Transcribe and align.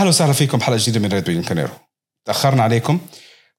أهلا 0.00 0.08
وسهلا 0.08 0.32
فيكم 0.32 0.58
بحلقة 0.58 0.78
جديدة 0.80 1.00
من 1.00 1.12
راديو 1.12 1.42
بيانكونيرو 1.42 1.70
تأخرنا 2.24 2.62
عليكم. 2.62 2.98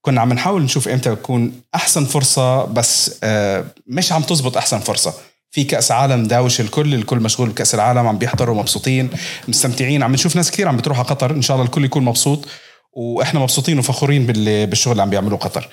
كنا 0.01 0.21
عم 0.21 0.33
نحاول 0.33 0.61
نشوف 0.61 0.87
إمتى 0.87 1.11
بتكون 1.11 1.61
أحسن 1.75 2.05
فرصة 2.05 2.65
بس 2.65 3.19
آه، 3.23 3.65
مش 3.87 4.11
عم 4.11 4.21
تزبط 4.21 4.57
أحسن 4.57 4.79
فرصة. 4.79 5.13
في 5.51 5.63
كأس 5.63 5.91
عالم 5.91 6.23
داوش 6.23 6.61
الكل 6.61 6.93
الكل 6.93 7.19
مشغول 7.19 7.49
بكأس 7.49 7.75
العالم 7.75 8.07
عم 8.07 8.17
بيحضروا 8.17 8.55
مبسوطين 8.55 9.09
مستمتعين. 9.47 10.03
عم 10.03 10.13
نشوف 10.13 10.35
ناس 10.35 10.51
كثير 10.51 10.67
عم 10.67 10.77
بتروح 10.77 10.97
على 10.97 11.07
قطر. 11.07 11.31
إن 11.31 11.41
شاء 11.41 11.55
الله 11.55 11.65
الكل 11.65 11.85
يكون 11.85 12.05
مبسوط 12.05 12.47
وإحنا 12.93 13.39
مبسوطين 13.39 13.79
وفخورين 13.79 14.25
بالشغل 14.25 14.91
اللي 14.91 15.03
عم 15.03 15.09
بيعملوه 15.09 15.39
قطر. 15.39 15.69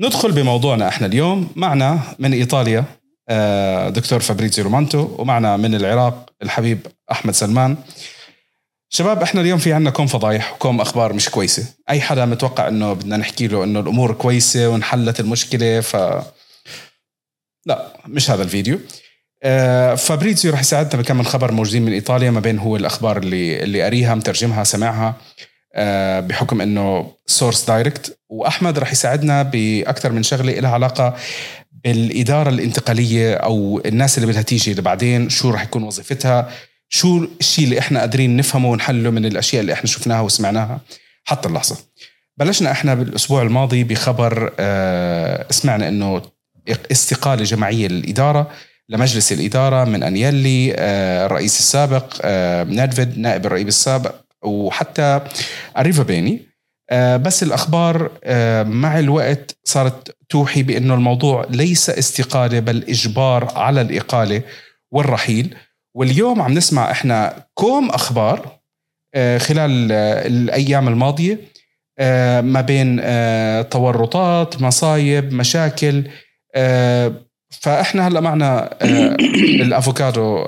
ندخل 0.00 0.32
بموضوعنا 0.32 0.88
إحنا 0.88 1.06
اليوم. 1.06 1.48
معنا 1.56 2.00
من 2.18 2.32
إيطاليا 2.32 2.84
آه، 3.28 3.88
دكتور 3.88 4.20
فابريزيو 4.20 4.64
رومانتو 4.64 5.08
ومعنا 5.18 5.56
من 5.56 5.74
العراق 5.74 6.30
الحبيب 6.42 6.86
أحمد 7.12 7.34
سلمان. 7.34 7.76
شباب 8.96 9.22
إحنا 9.22 9.40
اليوم 9.40 9.58
في 9.58 9.72
عنا 9.72 9.90
كوم 9.90 10.06
فضايح 10.06 10.52
وكوم 10.52 10.80
أخبار 10.80 11.12
مش 11.12 11.28
كويسة. 11.28 11.64
أي 11.90 12.00
حدا 12.00 12.24
متوقع 12.24 12.68
إنه 12.68 12.92
بدنا 12.92 13.16
نحكي 13.16 13.46
له 13.46 13.64
إنه 13.64 13.80
الأمور 13.80 14.12
كويسة 14.12 14.68
وانحلت 14.68 15.20
المشكلة 15.20 15.80
ف 15.80 15.96
لا 17.66 17.92
مش 18.06 18.30
هذا 18.30 18.42
الفيديو. 18.42 18.78
آه 19.42 19.94
فابريزيو 19.94 20.52
رح 20.52 20.60
يساعدنا 20.60 21.02
بكم 21.02 21.16
من 21.16 21.24
خبر 21.24 21.52
موجودين 21.52 21.82
من 21.82 21.92
إيطاليا 21.92 22.30
ما 22.30 22.40
بين 22.40 22.58
هو 22.58 22.76
الأخبار 22.76 23.18
اللي 23.18 23.62
اللي 23.62 23.82
قاريها 23.82 24.14
مترجمها 24.14 24.64
سمعها 24.64 25.14
آه 25.74 26.20
بحكم 26.20 26.60
إنه 26.60 27.12
source 27.26 27.64
direct 27.64 28.18
وأحمد 28.28 28.78
رح 28.78 28.92
يساعدنا 28.92 29.42
بأكثر 29.42 30.12
من 30.12 30.22
شغلة 30.22 30.52
لها 30.52 30.70
علاقة 30.70 31.16
بالإدارة 31.84 32.48
الانتقالية 32.48 33.34
أو 33.34 33.82
الناس 33.86 34.18
اللي 34.18 34.26
بدها 34.32 34.42
تيجي 34.42 34.74
لبعدين 34.74 35.28
شو 35.28 35.50
رح 35.50 35.62
يكون 35.62 35.82
وظيفتها. 35.82 36.50
شو 36.88 37.26
الشيء 37.40 37.64
اللي 37.64 37.78
إحنا 37.78 38.00
قادرين 38.00 38.36
نفهمه 38.36 38.68
ونحله 38.70 39.10
من 39.10 39.24
الأشياء 39.26 39.60
اللي 39.62 39.72
إحنا 39.72 39.86
شفناها 39.86 40.20
وسمعناها؟ 40.20 40.80
حتى 41.24 41.48
اللحظة. 41.48 41.76
بلشنا 42.36 42.70
إحنا 42.70 42.94
بالأسبوع 42.94 43.42
الماضي 43.42 43.84
بخبر 43.84 44.52
آه 44.60 45.46
سمعنا 45.50 45.88
إنه 45.88 46.22
استقالة 46.92 47.44
جماعية 47.44 47.88
للإدارة 47.88 48.50
لمجلس 48.88 49.32
الإدارة 49.32 49.84
من 49.84 50.02
انيلي 50.02 50.74
آه 50.76 51.26
الرئيس 51.26 51.58
السابق 51.58 52.14
آه 52.22 52.64
نادفيد 52.64 53.18
نائب 53.18 53.46
الرئيس 53.46 53.68
السابق 53.68 54.14
وحتى 54.44 55.20
أريفا 55.78 56.02
بيني. 56.02 56.46
آه 56.90 57.16
بس 57.16 57.42
الأخبار 57.42 58.10
آه 58.24 58.62
مع 58.62 58.98
الوقت 58.98 59.56
صارت 59.64 60.16
توحي 60.28 60.62
بأنه 60.62 60.94
الموضوع 60.94 61.46
ليس 61.50 61.90
استقالة 61.90 62.60
بل 62.60 62.84
إجبار 62.88 63.52
على 63.58 63.80
الإقالة 63.80 64.42
والرحيل. 64.90 65.54
واليوم 65.96 66.42
عم 66.42 66.52
نسمع 66.52 66.90
إحنا 66.90 67.46
كوم 67.54 67.90
أخبار 67.90 68.58
آه، 69.14 69.38
خلال 69.38 69.92
آه، 69.92 70.26
الأيام 70.26 70.88
الماضية 70.88 71.40
آه، 71.98 72.40
ما 72.40 72.60
بين 72.60 72.96
تورطات 73.70 74.62
مصايب 74.62 75.32
مشاكل 75.32 76.04
فإحنا 77.50 78.08
هلأ 78.08 78.20
معنا 78.20 78.78
ال 79.64 79.73
avvocato 79.73 80.44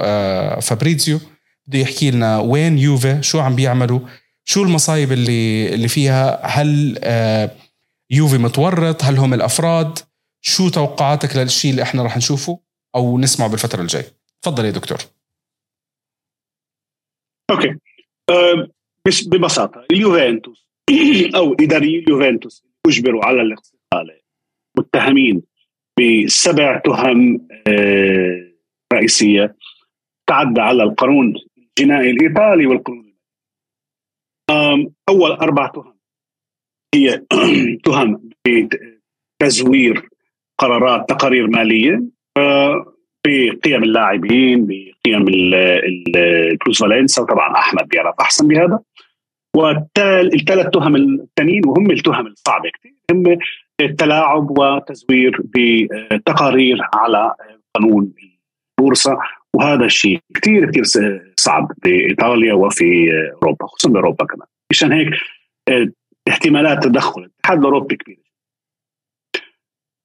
فابريزيو 0.61 1.21
بده 1.67 1.79
يحكي 1.79 2.11
لنا 2.11 2.39
وين 2.39 2.79
يوفي 2.79 3.23
شو 3.23 3.41
عم 3.41 3.57
بيعملوا 3.57 4.01
شو 4.45 4.63
المصايب 4.63 5.13
اللي 5.13 5.75
اللي 5.75 5.89
فيها 5.89 6.47
هل 6.47 6.99
يوفي 8.11 8.39
متورط 8.39 9.05
هل 9.05 9.19
هم 9.19 9.35
الأفراد 9.35 9.99
شو 10.41 10.69
توقعاتك 10.69 11.37
للشيء 11.37 11.71
اللي 11.71 11.83
إحنا 11.83 12.03
راح 12.03 12.17
نشوفه 12.17 12.61
أو 12.95 13.19
نسمعه 13.19 13.49
بالفترة 13.49 13.83
الجاية؟ 13.83 14.13
تفضل 14.43 14.65
يا 14.65 14.71
دكتور. 14.71 15.18
أوكي 17.51 17.77
أه 18.31 18.69
ببساطه 19.27 19.87
اليوفنتوس 19.91 20.69
أو 21.35 21.53
اداري 21.61 21.99
اليوفنتوس 21.99 22.67
اجبروا 22.87 23.25
على 23.25 23.43
الاستقاله 23.43 24.21
متهمين 24.79 25.43
بسبع 26.01 26.79
تهم 26.79 27.49
أه 27.69 28.53
رئيسيه 28.93 29.57
تعدى 30.27 30.61
على 30.61 30.83
القانون 30.83 31.35
الجنائي 31.59 32.11
الايطالي 32.11 32.67
والقانون 32.67 33.15
اول 35.09 35.31
أربع 35.31 35.67
تهم 35.67 35.99
هي 36.95 37.27
تهم 37.85 38.31
بتزوير 39.43 40.09
قرارات 40.59 41.09
تقارير 41.09 41.47
ماليه 41.47 42.03
بقيم 43.27 43.83
اللاعبين 43.83 44.67
بقيم 45.11 45.29
البلوس 45.29 46.81
فالنسا 46.81 47.23
وطبعا 47.23 47.59
أحمد 47.59 47.89
بيعرف 47.89 48.15
أحسن 48.21 48.49
بهذا. 48.49 48.81
والثلاث 49.57 50.71
تهم 50.73 50.97
الثانيين 50.97 51.67
وهم 51.67 51.91
التهم 51.91 52.27
الصعبه 52.27 52.71
كثير 52.71 52.93
هم 53.13 53.39
التلاعب 53.81 54.59
وتزوير 54.59 55.41
بتقارير 55.45 56.79
على 56.95 57.35
قانون 57.75 58.15
البورصة 58.79 59.19
وهذا 59.55 59.85
الشيء 59.85 60.21
كثير 60.35 60.71
كثير 60.71 60.85
صعب 61.41 61.73
بإيطاليا 61.85 62.55
وفي 62.55 63.11
أوروبا 63.43 63.67
خصوصا 63.67 63.89
بأوروبا 63.93 64.25
كمان. 64.25 64.47
مشان 64.71 64.93
هيك 64.93 65.09
احتمالات 66.29 66.85
تدخل 66.85 67.21
الاتحاد 67.21 67.59
الأوروبي 67.59 67.97
كبيرة. 67.97 68.23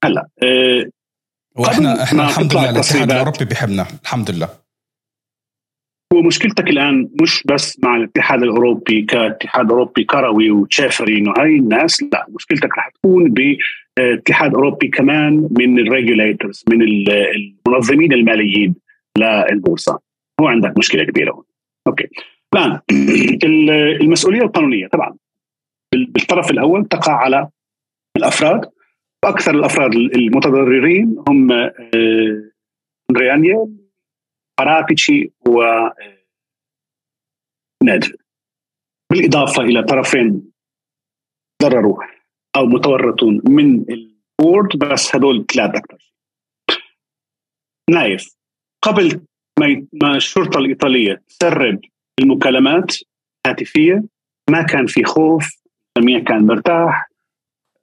هلأ 0.04 0.28
وإحنا 1.56 2.04
إحنا 2.04 2.24
الحمد 2.24 2.54
لله 2.54 2.70
الاتحاد 2.70 3.12
الأوروبي 3.12 3.46
بيحبنا 3.46 3.86
الحمد 4.04 4.32
لله. 4.32 4.63
ومشكلتك 6.14 6.70
الآن 6.70 7.10
مش 7.22 7.44
بس 7.46 7.80
مع 7.84 7.96
الاتحاد 7.96 8.44
الأوروبي 8.44 9.02
كاتحاد 9.02 9.72
أوروبي 9.72 10.04
كروي 10.04 10.52
وتشافرين 10.52 11.28
وهي 11.28 11.56
الناس 11.56 12.04
لا 12.04 12.26
مشكلتك 12.30 12.78
رح 12.78 12.90
تكون 12.90 13.34
باتحاد 13.34 14.54
أوروبي 14.56 14.88
كمان 14.88 15.50
من 15.60 15.80
الريجوليترز 15.80 16.64
من 16.70 16.82
المنظمين 16.82 18.14
الماليين 18.14 18.76
للبورصة. 19.18 20.00
هو 20.42 20.48
عندك 20.48 20.78
مشكلة 20.78 21.04
كبيرة 21.04 21.32
هون. 21.32 21.44
okay. 21.88 22.08
الآن 22.54 22.80
المسؤولية 24.02 24.42
القانونية 24.42 24.88
طبعا. 24.88 25.16
بالطرف 25.94 26.52
الأول 26.52 26.86
تقع 26.86 27.14
على 27.14 27.50
الأفراد. 28.18 28.70
وأكثر 29.26 29.56
الأفراد 29.56 29.96
المتضررين 29.96 31.16
هم 31.28 31.52
أندريا 33.12 33.44
أنييلي 33.44 33.83
باراتيتشي 34.60 35.32
و 35.48 35.64
نيدفيد 37.84 38.24
بالإضافة 39.12 39.62
إلى 39.62 39.84
طرفين 39.84 40.52
ضرروا 41.64 42.04
أو 42.56 42.66
متورطون 42.66 43.42
من 43.48 43.86
ال 43.90 44.04
board 44.04 44.78
بس 44.78 45.16
هذول 45.16 45.46
ثلاث 45.46 45.76
أكثر. 45.76 46.14
نايف 47.90 48.36
قبل 48.82 49.26
ما 49.94 50.16
الشرطة 50.16 50.60
الإيطالية 50.60 51.24
تسرب 51.28 51.80
المكالمات 52.20 52.96
الهاتفية 53.46 54.04
ما 54.50 54.62
كان 54.62 54.86
في 54.88 55.04
خوف 55.04 55.50
الجميع 55.98 56.20
كان 56.20 56.46
مرتاح. 56.46 57.10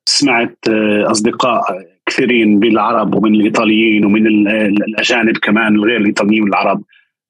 سمعت 0.08 0.58
آه، 0.68 1.10
أصدقاء 1.10 1.62
كثيرين 2.06 2.58
بالعرب 2.58 3.14
ومن 3.14 3.34
الإيطاليين 3.34 4.04
ومن 4.04 4.26
الأجانب 4.56 5.36
كمان 5.36 5.74
الغير 5.74 5.96
الإيطاليين 5.96 6.42
والعرب 6.42 6.82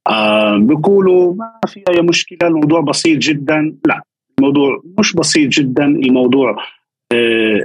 آه، 0.09 0.57
بيقولوا 0.57 1.35
ما 1.35 1.61
في 1.67 1.83
أي 1.89 2.03
مشكلة 2.03 2.49
الموضوع 2.49 2.81
بسيط 2.81 3.19
جدا. 3.19 3.77
لا 3.87 4.03
الموضوع 4.39 4.83
مش 4.99 5.15
بسيط 5.15 5.49
جدا. 5.49 5.85
الموضوع 5.85 6.57
آه، 7.13 7.61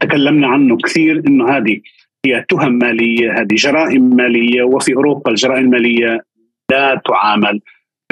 تكلمنا 0.00 0.46
عنه 0.46 0.76
كثير 0.76 1.22
إنه 1.28 1.56
هذه 1.56 1.80
هي 2.26 2.44
تهم 2.48 2.72
مالية 2.72 3.32
هذه 3.32 3.54
جرائم 3.54 4.16
مالية 4.16 4.62
وفي 4.62 4.94
أوروبا 4.94 5.30
الجرائم 5.30 5.64
المالية 5.64 6.24
لا 6.70 7.02
تعامل 7.04 7.60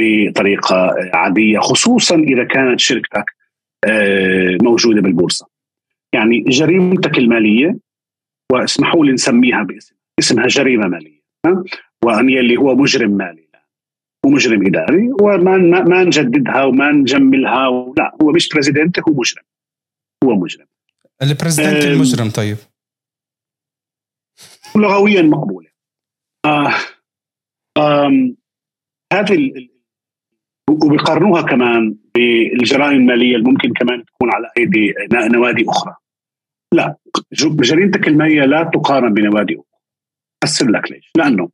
بطريقة 0.01 0.95
عادية 1.15 1.59
خصوصا 1.59 2.17
إذا 2.17 2.45
كانت 2.45 2.81
شركتك 2.81 3.25
موجودة 4.63 5.01
بالبورصة. 5.01 5.54
يعني 6.15 6.41
جريمتك 6.41 7.19
المالية 7.19 7.79
واسمحوا 8.53 9.05
لي 9.07 9.13
نسميها 9.13 9.63
باسم 9.63 9.95
اسمها 10.19 10.47
جريمة 10.47 10.87
مالية 10.87 11.23
واني 12.05 12.41
اللي 12.41 12.57
هو 12.57 12.75
مجرم 12.75 13.11
مالي 13.11 13.45
ومجرم 14.25 14.67
إداري 14.67 15.11
وما 15.21 15.57
ما 15.83 16.05
نجددها 16.05 16.65
وما 16.65 16.93
نجملها 16.93 17.95
لا. 17.99 18.17
هو 18.23 18.33
مش 18.33 18.49
بريزيدنت 18.49 18.99
هو 18.99 19.15
مجرم. 19.15 19.45
هو 20.25 20.35
مجرم. 20.35 20.67
البريزيدنت 21.23 21.85
المجرم 21.85 22.31
طيب. 22.31 22.57
لغويا 24.77 25.23
مقبولة. 25.23 25.69
آه. 26.45 26.75
هذه 29.13 29.69
وبيقارنوها 30.71 31.43
كمان 31.43 31.97
بالجرائم 32.15 32.97
المالية 32.97 33.37
اللي 33.37 33.51
ممكن 33.51 33.73
كمان 33.73 34.05
تكون 34.05 34.31
على 34.35 34.51
أيدي 34.59 34.95
نوادي 35.13 35.65
أخرى. 35.69 35.97
لا 36.75 36.97
جريمتك 37.33 38.09
الماليه 38.09 38.45
لا 38.45 38.71
تقارن 38.75 39.15
بنوادي 39.15 39.59
افسر 40.43 40.71
لك 40.71 40.93
ليش؟ 40.93 41.11
لأنه 41.17 41.51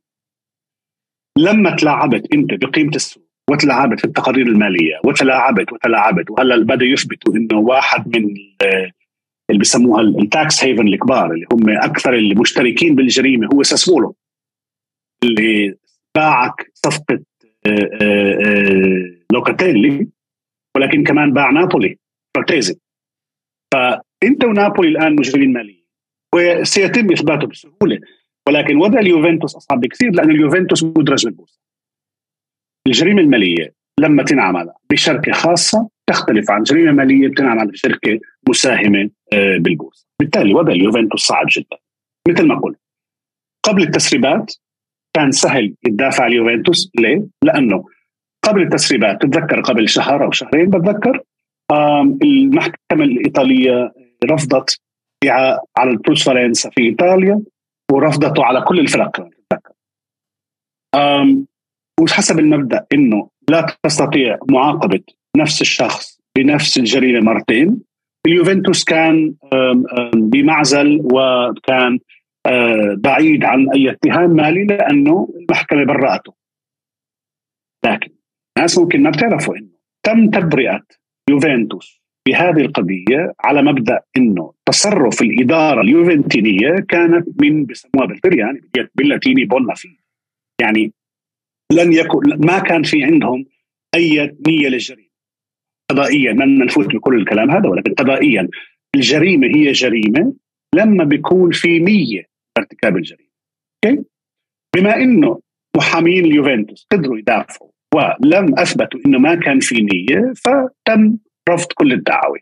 لما 1.37 1.75
تلاعبت 1.75 2.33
أنت 2.33 2.53
بقيمة 2.65 2.95
السوق 2.95 3.23
وتلاعبت 3.49 3.99
في 3.99 4.05
التقارير 4.05 4.47
المالية 4.47 4.99
وتلاعبت 5.05 5.73
وتلاعبت 5.73 6.31
وهلا 6.31 6.63
بدأ 6.63 6.85
يثبتوا 6.85 7.35
إنه 7.35 7.57
واحد 7.57 8.17
من 8.17 8.23
اللي 9.49 9.59
بيسموها 9.59 10.01
ال 10.01 10.17
tax 10.17 10.63
haven 10.63 10.87
الكبار 10.87 11.31
اللي 11.31 11.45
هم 11.53 11.69
أكثر 11.69 12.13
المشتركين 12.13 12.95
بالجريمة 12.95 13.49
هو 13.53 13.63
ساسولو 13.63 14.15
اللي 15.23 15.75
باعك 16.15 16.71
صفقة 16.73 17.19
آه، 17.65 17.89
آه، 18.01 18.33
آه، 18.45 19.11
لوكاتيلي 19.33 20.07
ولكن 20.75 21.03
كمان 21.03 21.33
باع 21.33 21.51
نابولي 21.51 21.97
فرتيزي 22.37 22.75
فانت 24.21 24.43
ونابولي 24.43 24.89
الان 24.89 25.15
مجرمين 25.15 25.53
ماليين 25.53 25.85
وسيتم 26.35 27.11
اثباته 27.11 27.47
بسهولة 27.47 27.99
ولكن 28.47 28.77
وضع 28.77 28.99
اليوفنتوس 28.99 29.55
أصعب 29.55 29.79
بكثير 29.79 30.11
لأن 30.11 30.31
اليوفنتوس 30.31 30.83
مدرج 30.83 31.25
بالبورصه 31.25 31.61
الجريمة 32.87 33.21
المالية 33.21 33.73
لما 33.99 34.23
تنعمل 34.23 34.69
بشركة 34.89 35.31
خاصة 35.31 35.89
تختلف 36.07 36.51
عن 36.51 36.63
جريمة 36.63 36.91
مالية 36.91 37.27
بتنعمل 37.27 37.67
بشركة 37.67 38.19
مساهمة 38.49 39.09
بالبورصة. 39.59 40.07
بالتالي 40.19 40.53
وضع 40.53 40.71
اليوفنتوس 40.71 41.21
صعب 41.21 41.45
جدا. 41.51 41.77
مثل 42.27 42.47
ما 42.47 42.59
قلت 42.59 42.79
قبل 43.63 43.83
التسريبات 43.83 44.55
كان 45.13 45.31
سهل 45.31 45.75
يدافع 45.87 46.27
اليوفنتوس 46.27 46.91
ليه؟ 46.99 47.27
لأنه 47.43 47.85
قبل 48.43 48.61
التسريبات 48.61 49.21
تتذكر 49.21 49.61
قبل 49.61 49.89
شهر 49.89 50.25
أو 50.25 50.31
شهرين 50.31 50.69
بتذكر 50.69 51.23
المحكمة 52.23 53.03
الإيطالية 53.03 53.93
رفضت 54.25 54.79
على 55.77 55.91
البروس 55.91 56.23
فالنسا 56.25 56.69
في 56.69 56.81
إيطاليا 56.81 57.41
ورفضته 57.91 58.45
على 58.45 58.61
كل 58.61 58.79
الفرق. 58.79 59.29
وحسب 62.01 62.39
المبدأ 62.39 62.85
إنه 62.93 63.29
لا 63.49 63.65
تستطيع 63.83 64.39
معاقبة 64.49 65.03
نفس 65.37 65.61
الشخص 65.61 66.19
بنفس 66.37 66.77
الجريمة 66.77 67.19
مرتين. 67.33 67.81
اليوفنتوس 68.27 68.83
كان 68.83 69.35
بمعزل 70.15 71.01
وكان 71.13 71.99
آه، 72.45 72.95
بعيد 72.97 73.43
عن 73.43 73.69
أي 73.75 73.91
اتهام 73.91 74.29
مالي 74.29 74.65
لأنه 74.65 75.33
المحكمة 75.35 75.83
برأته. 75.83 76.33
لكن 77.85 78.11
الناس 78.57 78.77
ممكن 78.77 79.03
ما 79.03 79.09
بتعرفوا 79.09 79.55
إنه 79.55 79.69
تم 80.03 80.29
تبرئة 80.29 80.81
يوفنتوس 81.29 82.00
بهذه 82.27 82.61
القضية 82.61 83.33
على 83.39 83.61
مبدأ 83.61 83.99
إنه 84.17 84.53
تصرف 84.65 85.21
الإدارة 85.21 85.81
اليوفنتينية 85.81 86.85
كانت 86.89 87.27
من 87.41 87.65
بسموها 87.65 88.07
بالطلياني 88.07 88.61
باللاتيني 88.95 89.45
بونا 89.45 89.73
في 89.73 89.87
يعني 90.61 90.93
لن 91.71 91.93
يكن 91.93 92.19
ما 92.47 92.59
كان 92.59 92.83
في 92.83 93.03
عندهم 93.03 93.45
أي 93.95 94.37
نية 94.47 94.67
للجريمة. 94.67 95.11
قضائيا 95.91 96.33
لن 96.33 96.65
نفوت 96.65 96.95
بكل 96.95 97.15
الكلام 97.15 97.51
هذا 97.51 97.69
ولكن 97.69 97.93
قضائيا 97.93 98.47
الجريمة 98.95 99.47
هي 99.47 99.71
جريمة 99.71 100.33
لما 100.75 101.03
بيكون 101.03 101.51
في 101.51 101.79
نية 101.79 102.25
ارتكاب 102.57 102.97
الجريمة. 102.97 103.29
أوكي؟ 103.85 104.03
بما 104.75 104.95
إنه 104.95 105.39
محامين 105.77 106.25
اليوفنتوس 106.25 106.87
قدروا 106.91 107.17
يدافعوا 107.17 107.71
ولم 107.95 108.59
أثبتوا 108.59 108.99
إنه 109.05 109.19
ما 109.19 109.35
كان 109.35 109.59
في 109.59 109.75
نية 109.81 110.33
فتم 110.35 111.17
رفض 111.49 111.67
كل 111.75 111.93
الدعاوي. 111.93 112.39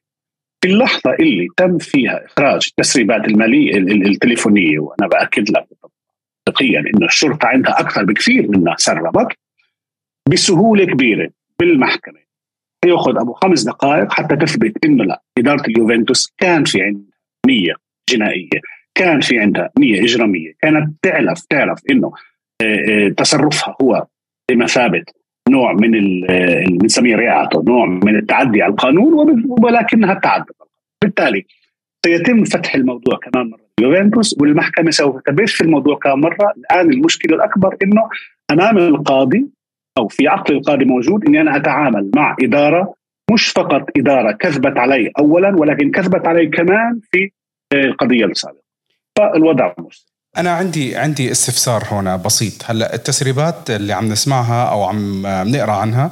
في 0.61 0.69
اللحظة 0.69 1.13
اللي 1.19 1.47
تم 1.57 1.77
فيها 1.77 2.25
إخراج 2.25 2.67
التسريبات 2.69 3.25
المالية 3.25 3.77
التليفونية 3.77 4.79
وأنا 4.79 5.07
بأكد 5.07 5.49
لك 5.49 5.67
منطقيا 6.47 6.79
إنه 6.79 7.05
الشرطة 7.05 7.47
عندها 7.47 7.79
أكثر 7.79 8.05
بكثير 8.05 8.51
منها 8.51 8.75
سربت 8.77 9.27
بسهولة 10.29 10.85
كبيرة 10.85 11.29
بالمحكمة. 11.59 12.19
ياخذ 12.85 13.17
أبو 13.17 13.33
خمس 13.33 13.63
دقائق 13.63 14.11
حتى 14.11 14.35
تثبت 14.35 14.85
إنه 14.85 15.03
لا 15.03 15.21
إدارة 15.37 15.67
اليوفنتوس 15.67 16.33
كان 16.37 16.63
في 16.63 16.81
عندها 16.81 17.17
نية 17.47 17.73
جنائية 18.09 18.49
كان 18.95 19.21
في 19.21 19.39
عندها 19.39 19.69
نية 19.79 20.03
إجرامية 20.03 20.53
كانت 20.61 20.93
تعرف 21.01 21.45
تعرف 21.45 21.81
إنه 21.89 22.11
آه، 22.61 23.07
آه، 23.07 23.09
تصرفها 23.09 23.75
هو 23.81 24.07
بمثابة 24.49 25.03
نوع 25.49 25.73
من 25.73 25.91
بنسميه 26.77 27.15
رياعته 27.15 27.63
نوع 27.67 27.85
من 27.85 28.15
التعدي 28.15 28.61
على 28.61 28.71
القانون 28.71 29.43
ولكنها 29.63 30.13
تعدت 30.13 30.47
بالتالي 31.03 31.45
سيتم 32.05 32.43
فتح 32.43 32.75
الموضوع 32.75 33.17
كمان 33.17 33.49
مرة 33.49 33.59
يوفنتوس 33.81 34.35
والمحكمة 34.41 34.91
سوف 34.91 35.21
تبث 35.21 35.51
في 35.51 35.61
الموضوع 35.61 35.97
كمان 35.97 36.19
مرة. 36.19 36.53
الآن 36.57 36.93
المشكلة 36.93 37.35
الأكبر 37.35 37.77
إنه 37.83 38.09
أمام 38.51 38.77
القاضي 38.77 39.45
أو 39.97 40.07
في 40.07 40.27
عقل 40.27 40.55
القاضي 40.55 40.85
موجود 40.85 41.25
إني 41.25 41.41
أنا 41.41 41.55
أتعامل 41.55 42.11
مع 42.15 42.35
إدارة 42.43 42.93
مش 43.33 43.47
فقط 43.47 43.89
إدارة 43.97 44.31
كذبت 44.31 44.77
علي 44.77 45.11
اولا 45.19 45.55
ولكن 45.57 45.91
كذبت 45.91 46.27
علي 46.27 46.47
كمان 46.47 46.99
في 47.11 47.31
القضية 47.73 48.25
السابقة. 48.25 48.63
فالوضع 49.17 49.73
مش 49.79 50.05
أنا 50.37 50.51
عندي 50.51 50.97
عندي 50.97 51.31
استفسار 51.31 51.87
هنا 51.91 52.15
بسيط. 52.15 52.53
هلأ 52.65 52.93
التسريبات 52.93 53.69
اللي 53.69 53.93
عم 53.93 54.09
نسمعها 54.09 54.69
أو 54.69 54.83
عم 54.83 55.27
نقرأ 55.27 55.71
عنها 55.71 56.11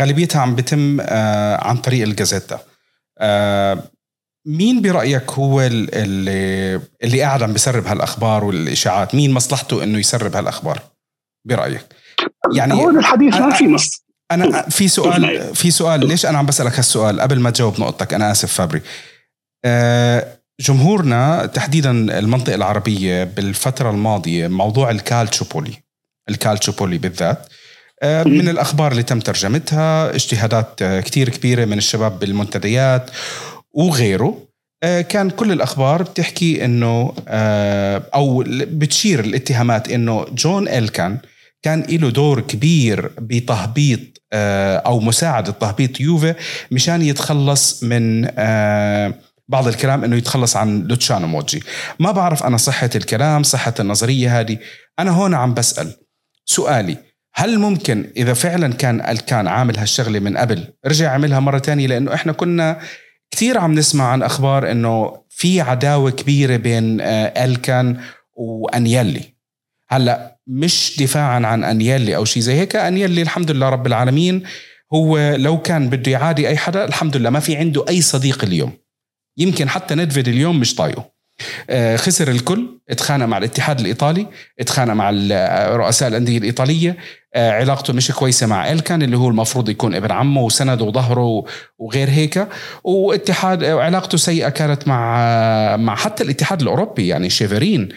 غالبيتها 0.00 0.40
عم 0.40 0.54
بتم 0.54 1.00
آه، 1.00 1.66
عن 1.66 1.76
طريق 1.76 2.02
الجازيتا. 2.02 2.60
آه، 3.18 3.82
مين 4.46 4.82
برأيك 4.82 5.30
هو 5.30 5.60
اللي 5.60 6.80
اللي 7.02 7.22
قاعد 7.22 7.42
عم 7.42 7.52
بيسرب 7.52 7.86
هالأخبار 7.86 8.44
والإشاعات؟ 8.44 9.14
مين 9.14 9.32
مصلحته 9.32 9.82
إنه 9.82 9.98
يسرب 9.98 10.36
هالأخبار؟ 10.36 10.82
برأيك؟ 11.44 11.86
يعني 12.54 12.74
هو 12.74 12.90
الحديث 12.90 13.34
ما 13.34 13.54
في 13.54 13.68
مص 13.68 14.04
أنا 14.30 14.62
في 14.62 14.88
سؤال 14.88 15.54
في 15.54 15.70
سؤال 15.70 16.08
ليش 16.08 16.26
أنا 16.26 16.38
عم 16.38 16.46
بسألك 16.46 16.76
هالسؤال؟ 16.78 17.20
قبل 17.20 17.40
ما 17.40 17.50
تجاوب 17.50 17.80
نقطتك 17.80 18.14
أنا 18.14 18.30
آسف 18.30 18.52
فابري. 18.52 18.82
أه 19.64 20.38
جمهورنا 20.60 21.46
تحديدا 21.46 21.90
المنطقة 22.18 22.54
العربية 22.54 23.24
بالفترة 23.24 23.90
الماضية 23.90 24.48
موضوع 24.48 24.90
الكالتشوبولي 24.90 25.72
الكالتشوبولي 26.28 26.98
بالذات 26.98 27.48
آه، 28.02 28.24
من 28.24 28.48
الأخبار 28.48 28.92
اللي 28.92 29.02
تم 29.02 29.20
ترجمتها 29.20 30.14
اجتهادات 30.14 30.82
آه، 30.82 31.00
كتير 31.00 31.28
كبيرة 31.28 31.64
من 31.64 31.78
الشباب 31.78 32.18
بالمنتديات 32.18 33.10
وغيره. 33.72 34.38
آه، 34.82 35.00
كان 35.00 35.30
كل 35.30 35.52
الأخبار 35.52 36.02
بتحكي 36.02 36.64
أنه 36.64 37.14
أو 38.14 38.44
بتشير 38.48 39.20
الاتهامات 39.20 39.88
أنه 39.90 40.24
جون 40.24 40.68
إلكان 40.68 41.18
كان 41.62 41.80
له 41.88 42.10
دور 42.10 42.40
كبير 42.40 43.10
بتهبيط 43.18 44.00
أو 44.32 45.00
مساعدة 45.00 45.52
تهبيط 45.52 46.00
يوفي 46.00 46.34
مشان 46.70 47.02
يتخلص 47.02 47.82
من 47.82 48.28
بعض 49.48 49.68
الكلام 49.68 50.04
إنه 50.04 50.16
يتخلص 50.16 50.56
عن 50.56 50.82
لوتشانو 50.82 51.26
موجي 51.26 51.62
ما 51.98 52.12
بعرف 52.12 52.42
أنا 52.42 52.56
صحة 52.56 52.90
الكلام 52.96 53.42
صحة 53.42 53.74
النظرية 53.80 54.40
هذه. 54.40 54.58
أنا 54.98 55.10
هون 55.10 55.34
عم 55.34 55.54
بسأل 55.54 55.96
سؤالي. 56.44 56.96
هل 57.34 57.58
ممكن 57.58 58.12
إذا 58.16 58.34
فعلا 58.34 58.72
كان 58.72 59.00
الكان 59.00 59.48
عامل 59.48 59.78
هالشغلة 59.78 60.18
من 60.18 60.36
قبل 60.36 60.64
رجع 60.86 61.10
عملها 61.10 61.40
مرة 61.40 61.58
تانية؟ 61.58 61.86
لأنه 61.86 62.14
إحنا 62.14 62.32
كنا 62.32 62.80
كثير 63.30 63.58
عم 63.58 63.74
نسمع 63.74 64.08
عن 64.08 64.22
أخبار 64.22 64.70
إنه 64.70 65.24
في 65.28 65.60
عداوة 65.60 66.10
كبيرة 66.10 66.56
بين 66.56 67.00
آه، 67.00 67.44
الكان 67.44 68.00
وأنيلي. 68.36 69.34
هلأ 69.88 70.38
مش 70.46 70.96
دفاعا 70.98 71.46
عن 71.46 71.64
أنيلي 71.64 72.16
أو 72.16 72.24
شيء 72.24 72.42
زي 72.42 72.54
هيك. 72.54 72.76
أنيلي 72.76 73.22
الحمد 73.22 73.50
لله 73.50 73.68
رب 73.68 73.86
العالمين 73.86 74.42
هو 74.94 75.34
لو 75.34 75.62
كان 75.62 75.88
بده 75.88 76.12
يعادي 76.12 76.48
أي 76.48 76.56
حدا 76.56 76.84
الحمد 76.84 77.16
لله 77.16 77.30
ما 77.30 77.40
في 77.40 77.56
عنده 77.56 77.84
أي 77.88 78.00
صديق 78.00 78.44
اليوم. 78.44 78.83
يمكن 79.38 79.68
حتى 79.68 79.94
ندفيد 79.94 80.28
اليوم 80.28 80.60
مش 80.60 80.74
طايقه. 80.74 81.14
آه، 81.70 81.96
خسر 81.96 82.28
الكل 82.30 82.80
اتخانق 82.90 83.26
مع 83.26 83.38
الاتحاد 83.38 83.80
الإيطالي 83.80 84.26
اتخانق 84.60 84.92
مع 84.92 85.10
رؤساء 85.76 86.08
الأندية 86.08 86.38
الإيطالية. 86.38 86.96
آه، 87.34 87.50
علاقته 87.50 87.92
مش 87.92 88.10
كويسة 88.10 88.46
مع 88.46 88.72
إلكان 88.72 89.02
اللي 89.02 89.16
هو 89.16 89.28
المفروض 89.28 89.68
يكون 89.68 89.94
ابن 89.94 90.10
عمه 90.10 90.42
وسنده 90.42 90.84
وظهره 90.84 91.44
وغير 91.78 92.10
هيك. 92.10 92.48
واتحاد 92.84 93.64
علاقته 93.64 94.18
سيئة 94.18 94.48
كانت 94.48 94.88
مع 94.88 95.76
مع 95.76 95.96
حتى 95.96 96.24
الاتحاد 96.24 96.62
الأوروبي 96.62 97.08
يعني 97.08 97.30
شيفرين. 97.30 97.88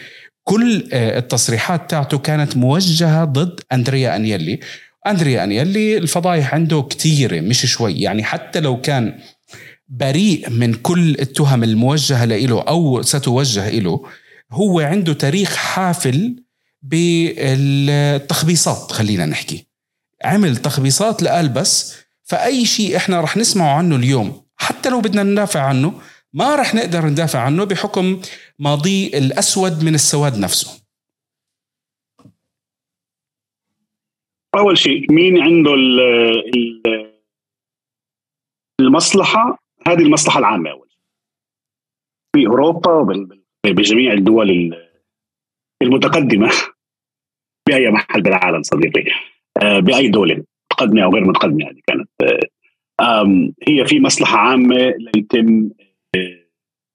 كل 0.44 0.88
آه، 0.92 1.18
التصريحات 1.18 1.90
تاعته 1.90 2.18
كانت 2.18 2.56
موجهة 2.56 3.24
ضد 3.24 3.60
أندريا 3.72 4.16
أنيلي. 4.16 4.60
أندريا 5.06 5.44
أنيلي 5.44 5.98
الفضايح 5.98 6.54
عنده 6.54 6.82
كثيره 6.90 7.40
مش 7.40 7.66
شوي. 7.66 8.00
يعني 8.00 8.24
حتى 8.24 8.60
لو 8.60 8.80
كان 8.80 9.14
بريء 9.88 10.50
من 10.50 10.74
كل 10.74 11.10
التهم 11.10 11.64
الموجهة 11.64 12.24
له 12.24 12.62
أو 12.62 13.02
ستوجه 13.02 13.78
له 13.78 14.04
هو 14.52 14.80
عنده 14.80 15.12
تاريخ 15.12 15.56
حافل 15.56 16.44
بالتخبيصات 16.82 17.72
خلينا 18.92 19.26
نحكي. 19.26 19.66
عمل 20.24 20.56
تخبيصات 20.56 21.22
لقال 21.22 21.48
بس 21.48 21.96
فأي 22.24 22.64
شيء 22.64 22.96
إحنا 22.96 23.20
رح 23.20 23.36
نسمعه 23.36 23.78
عنه 23.78 23.96
اليوم 23.96 24.42
حتى 24.56 24.90
لو 24.90 25.00
بدنا 25.00 25.22
ندافع 25.22 25.60
عنه 25.60 26.00
ما 26.32 26.56
رح 26.56 26.74
نقدر 26.74 27.06
ندافع 27.06 27.38
عنه 27.38 27.64
بحكم 27.64 28.20
ماضيه 28.58 29.18
الأسود 29.18 29.84
من 29.84 29.94
السواد 29.94 30.38
نفسه. 30.38 30.82
أول 34.58 34.78
شيء 34.78 35.12
مين 35.12 35.38
عنده 35.42 35.70
المصلحة 38.80 39.58
هذه 39.92 40.02
المصلحة 40.02 40.38
العامة 40.38 40.70
اول 40.70 40.88
في 42.36 42.46
أوروبا 42.46 43.28
بجميع 43.66 44.12
الدول 44.12 44.76
المتقدمة. 45.82 46.50
بأي 47.68 47.90
محل 47.90 48.22
بالعالم 48.22 48.62
صديقي. 48.62 49.04
آه، 49.62 49.80
بأي 49.80 50.08
دولة. 50.08 50.44
متقدمة 50.72 51.04
أو 51.04 51.10
غير 51.10 51.24
متقدمة 51.24 51.70
هذه 51.70 51.80
كانت. 51.86 52.08
هي 53.68 53.86
في 53.86 54.00
مصلحة 54.00 54.38
عامة 54.38 54.94
ليتم 55.14 55.70
آه، 56.16 56.48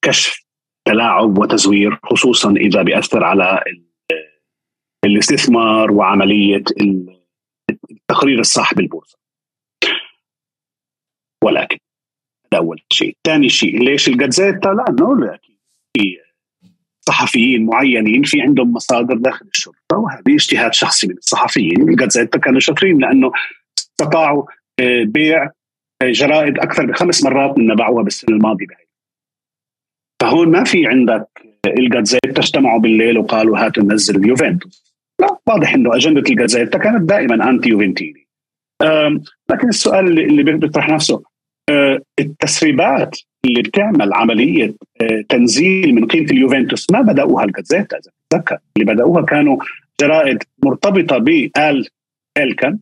كشف 0.05 0.45
تلاعب 0.87 1.37
وتزوير 1.37 1.99
خصوصا 2.03 2.51
إذا 2.51 2.81
بيأثر 2.81 3.23
على 3.23 3.63
الاستثمار 5.05 5.91
وعملية 5.91 6.63
التقرير 7.91 8.39
الصح 8.39 8.73
بالبورصه 8.73 9.17
ولكن 11.43 11.77
هذا 12.53 12.61
أول 12.61 12.81
شيء. 12.93 13.17
ثاني 13.27 13.49
شيء 13.49 13.83
ليش 13.83 14.07
الجازيتا 14.07 14.69
لأنه 14.69 15.37
في 15.97 16.17
صحفيين 17.07 17.65
معينين 17.65 18.23
في 18.23 18.41
عندهم 18.41 18.73
مصادر 18.73 19.15
داخل 19.17 19.45
الشرطة 19.53 19.97
وهذه 19.97 20.35
اجتهاد 20.35 20.73
شخصي 20.73 21.07
من 21.07 21.17
الصحفيين. 21.17 21.89
الجازيتا 21.89 22.39
كانوا 22.39 22.59
شاطرين 22.59 22.99
لأنه 22.99 23.31
استطاعوا 23.79 24.43
آه، 24.79 25.03
بيع 25.03 25.43
آه، 26.01 26.11
جرائد 26.11 26.59
أكثر 26.59 26.85
بخمس 26.85 27.23
مرات 27.23 27.57
من 27.57 27.75
باعوها 27.75 28.03
بالسنة 28.03 28.35
الماضية. 28.35 28.65
بهي. 28.67 28.87
فهون 30.21 30.51
ما 30.51 30.63
في 30.63 30.87
عندك 30.87 31.27
آه، 31.65 31.69
الجازيتا 31.69 32.39
اجتمعوا 32.39 32.79
بالليل 32.79 33.17
وقالوا 33.17 33.57
هاتوا 33.57 33.83
ننزل 33.83 34.15
اليوفنتوس. 34.15 34.93
لا 35.21 35.37
واضح 35.47 35.73
إنه 35.73 35.95
أجندة 35.95 36.29
الجازيتا 36.29 36.77
كانت 36.77 37.09
دائما 37.09 37.49
انتي 37.49 37.69
يوفنتيني 37.69 38.27
لكن 39.49 39.69
السؤال 39.69 40.19
اللي 40.19 40.43
بيطرح 40.43 40.89
نفسه 40.89 41.23
التسريبات 42.19 43.19
اللي 43.45 43.61
بتعمل 43.61 44.13
عملية 44.13 44.75
آه، 45.01 45.23
تنزيل 45.29 45.95
من 45.95 46.07
قيمة 46.07 46.31
اليوفنتوس 46.31 46.91
ما 46.91 47.01
بدأوها 47.01 47.43
الجازيتا 47.43 47.97
إذا 47.97 48.11
تتذكر 48.29 48.57
اللي 48.77 48.93
بدأوها 48.93 49.21
كانوا 49.25 49.57
جرائد 50.01 50.43
مرتبطة 50.63 51.17
بال 51.17 51.87
إلكن. 52.37 52.79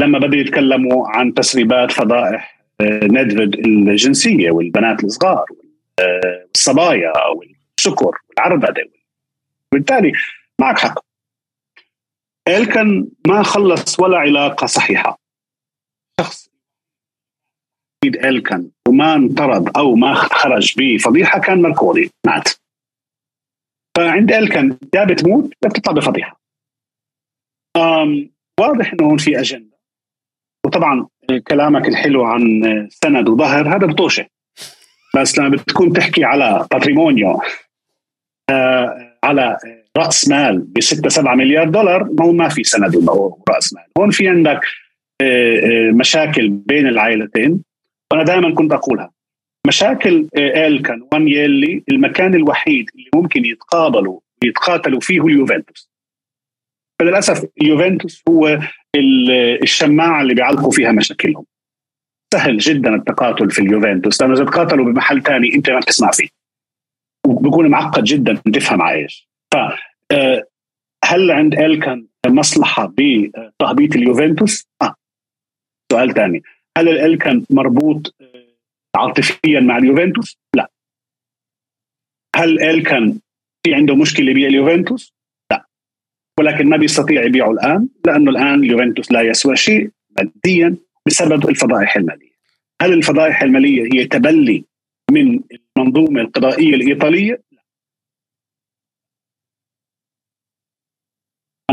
لما 0.00 0.18
بدأوا 0.18 0.40
يتكلموا 0.40 1.08
عن 1.08 1.34
تسريبات 1.34 1.92
فضائح 1.92 2.62
آه، 2.80 3.00
ندفد 3.04 3.54
الجنسية 3.54 4.50
والبنات 4.50 5.04
الصغار 5.04 5.46
والصبايا 6.00 7.12
والسكر 7.26 8.18
والعربدة 8.28 8.84
وبالتالي 9.72 10.12
معك 10.60 10.78
حق. 10.78 10.98
إلكن 12.48 13.08
ما 13.26 13.42
خلص 13.42 14.00
ولا 14.00 14.18
علاقة 14.18 14.66
صحيحة. 14.66 15.25
إلكن 18.04 18.70
وما 18.88 19.14
انطرد 19.14 19.76
أو 19.76 19.94
ما 19.94 20.14
خرج 20.14 20.74
بفضيحة 20.78 21.40
كان 21.40 21.62
ماركولي 21.62 22.10
مات. 22.26 22.48
فعند 23.96 24.32
إلكن 24.32 24.76
يا 24.94 25.04
بتموت 25.04 25.52
يا 25.64 25.68
بتطلع 25.68 25.92
بفضيحة. 25.92 26.40
واضح 28.60 28.92
إنه 28.92 29.08
هون 29.08 29.18
في 29.18 29.40
أجندة. 29.40 29.76
وطبعا 30.66 31.06
كلامك 31.48 31.88
الحلو 31.88 32.24
عن 32.24 32.62
سند 32.90 33.28
وظهر 33.28 33.76
هذا 33.76 33.86
بطوشة. 33.86 34.26
بس 35.16 35.38
لما 35.38 35.48
بتكون 35.48 35.92
تحكي 35.92 36.24
على 36.24 36.66
باتريمونيو 36.70 37.40
آه 38.50 39.18
على 39.24 39.58
رأس 39.96 40.28
مال 40.28 40.58
ب 40.58 40.80
6 40.80 41.08
7 41.08 41.34
مليار 41.34 41.68
دولار 41.68 42.04
ما 42.04 42.24
هو 42.24 42.32
ما 42.32 42.48
في 42.48 42.64
سند 42.64 42.96
وراس 42.96 43.74
مال. 43.74 43.84
هون 43.98 44.10
في 44.10 44.28
عندك 44.28 44.60
آه، 45.20 45.56
آه، 45.56 45.90
مشاكل 45.90 46.48
بين 46.48 46.86
العائلتين. 46.86 47.62
وأنا 48.12 48.24
دائما 48.24 48.54
كنت 48.54 48.72
أقولها. 48.72 49.12
مشاكل 49.66 50.28
الكن 50.36 51.08
وانيلي 51.12 51.84
المكان 51.88 52.34
الوحيد 52.34 52.90
اللي 52.94 53.10
ممكن 53.14 53.44
يتقابلوا 53.44 54.20
ويتقاتلوا 54.42 55.00
فيه 55.00 55.20
اليوفنتوس. 55.20 55.90
فللأسف 57.00 57.44
اليوفنتوس 57.62 58.22
هو 58.28 58.58
الشماعة 59.62 60.22
اللي 60.22 60.34
بيعلقوا 60.34 60.70
فيها 60.70 60.92
مشاكلهم. 60.92 61.44
سهل 62.34 62.58
جدا 62.58 62.94
التقاتل 62.94 63.50
في 63.50 63.58
اليوفنتوس 63.58 64.22
لأنه 64.22 64.34
إذا 64.34 64.44
تقاتلوا 64.44 64.84
بمحل 64.84 65.22
ثاني 65.22 65.54
أنت 65.54 65.70
ما 65.70 65.78
بتسمع 65.78 66.10
فيه. 66.10 66.28
وبكون 67.26 67.68
معقد 67.68 68.04
جدا 68.04 68.34
تفهم 68.34 68.82
على 68.82 69.02
إيش 69.02 69.28
ف 69.54 69.56
آه، 70.12 70.44
هل 71.04 71.30
عند 71.30 71.54
الكن 71.54 72.06
مصلحة 72.26 72.86
بتهبيط 72.86 73.96
اليوفنتوس؟ 73.96 74.68
آه. 74.82 74.94
سؤال 75.92 76.14
ثاني 76.14 76.42
هل 76.76 76.88
الالكن 76.88 77.44
مربوط 77.50 78.14
آه، 78.20 78.46
عاطفيا 78.96 79.60
مع 79.60 79.78
اليوفنتوس؟ 79.78 80.38
لا 80.56 80.70
هل 82.36 82.62
الكن 82.62 83.18
في 83.62 83.74
عنده 83.74 83.94
مشكلة 83.94 84.34
باليوفنتوس؟ 84.34 85.14
لا 85.50 85.66
ولكن 86.40 86.68
ما 86.68 86.76
بيستطيع 86.76 87.24
يبيعه 87.24 87.50
الآن 87.50 87.88
لأنه 88.06 88.30
الآن 88.30 88.54
اليوفنتوس 88.54 89.12
لا 89.12 89.22
يسوى 89.22 89.56
شيء 89.56 89.90
ماديا 90.18 90.76
بسبب 91.06 91.48
الفضائح 91.48 91.96
المالية. 91.96 92.36
هل 92.82 92.92
الفضائح 92.92 93.42
المالية 93.42 93.88
هي 93.92 94.06
تبلي 94.06 94.64
من 95.10 95.40
المنظومة 95.76 96.20
القضائية 96.20 96.74
الإيطالية؟ 96.74 97.42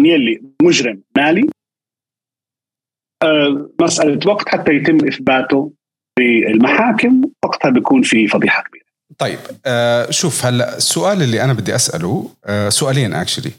يلي 0.05 0.41
مجرم 0.62 1.03
مالي 1.17 1.52
مسألة 3.82 4.20
وقت 4.32 4.50
حتى 4.50 4.72
يتم 4.72 5.08
إثباته 5.08 5.74
في 6.20 6.48
المحاكم 6.48 7.22
وقتها 7.46 7.72
بيكون 7.72 8.01
في 8.01 8.27
فضيحة 8.27 8.63
كبيرة. 8.63 8.84
طيب 9.18 9.39
آه 9.65 10.12
شوف 10.12 10.46
هلا 10.46 10.77
السؤال 10.77 11.22
اللي 11.22 11.44
أنا 11.44 11.53
بدي 11.53 11.75
أسأله 11.75 12.30
آه 12.46 12.70
سؤالين 12.70 13.13
اكشلي 13.13 13.51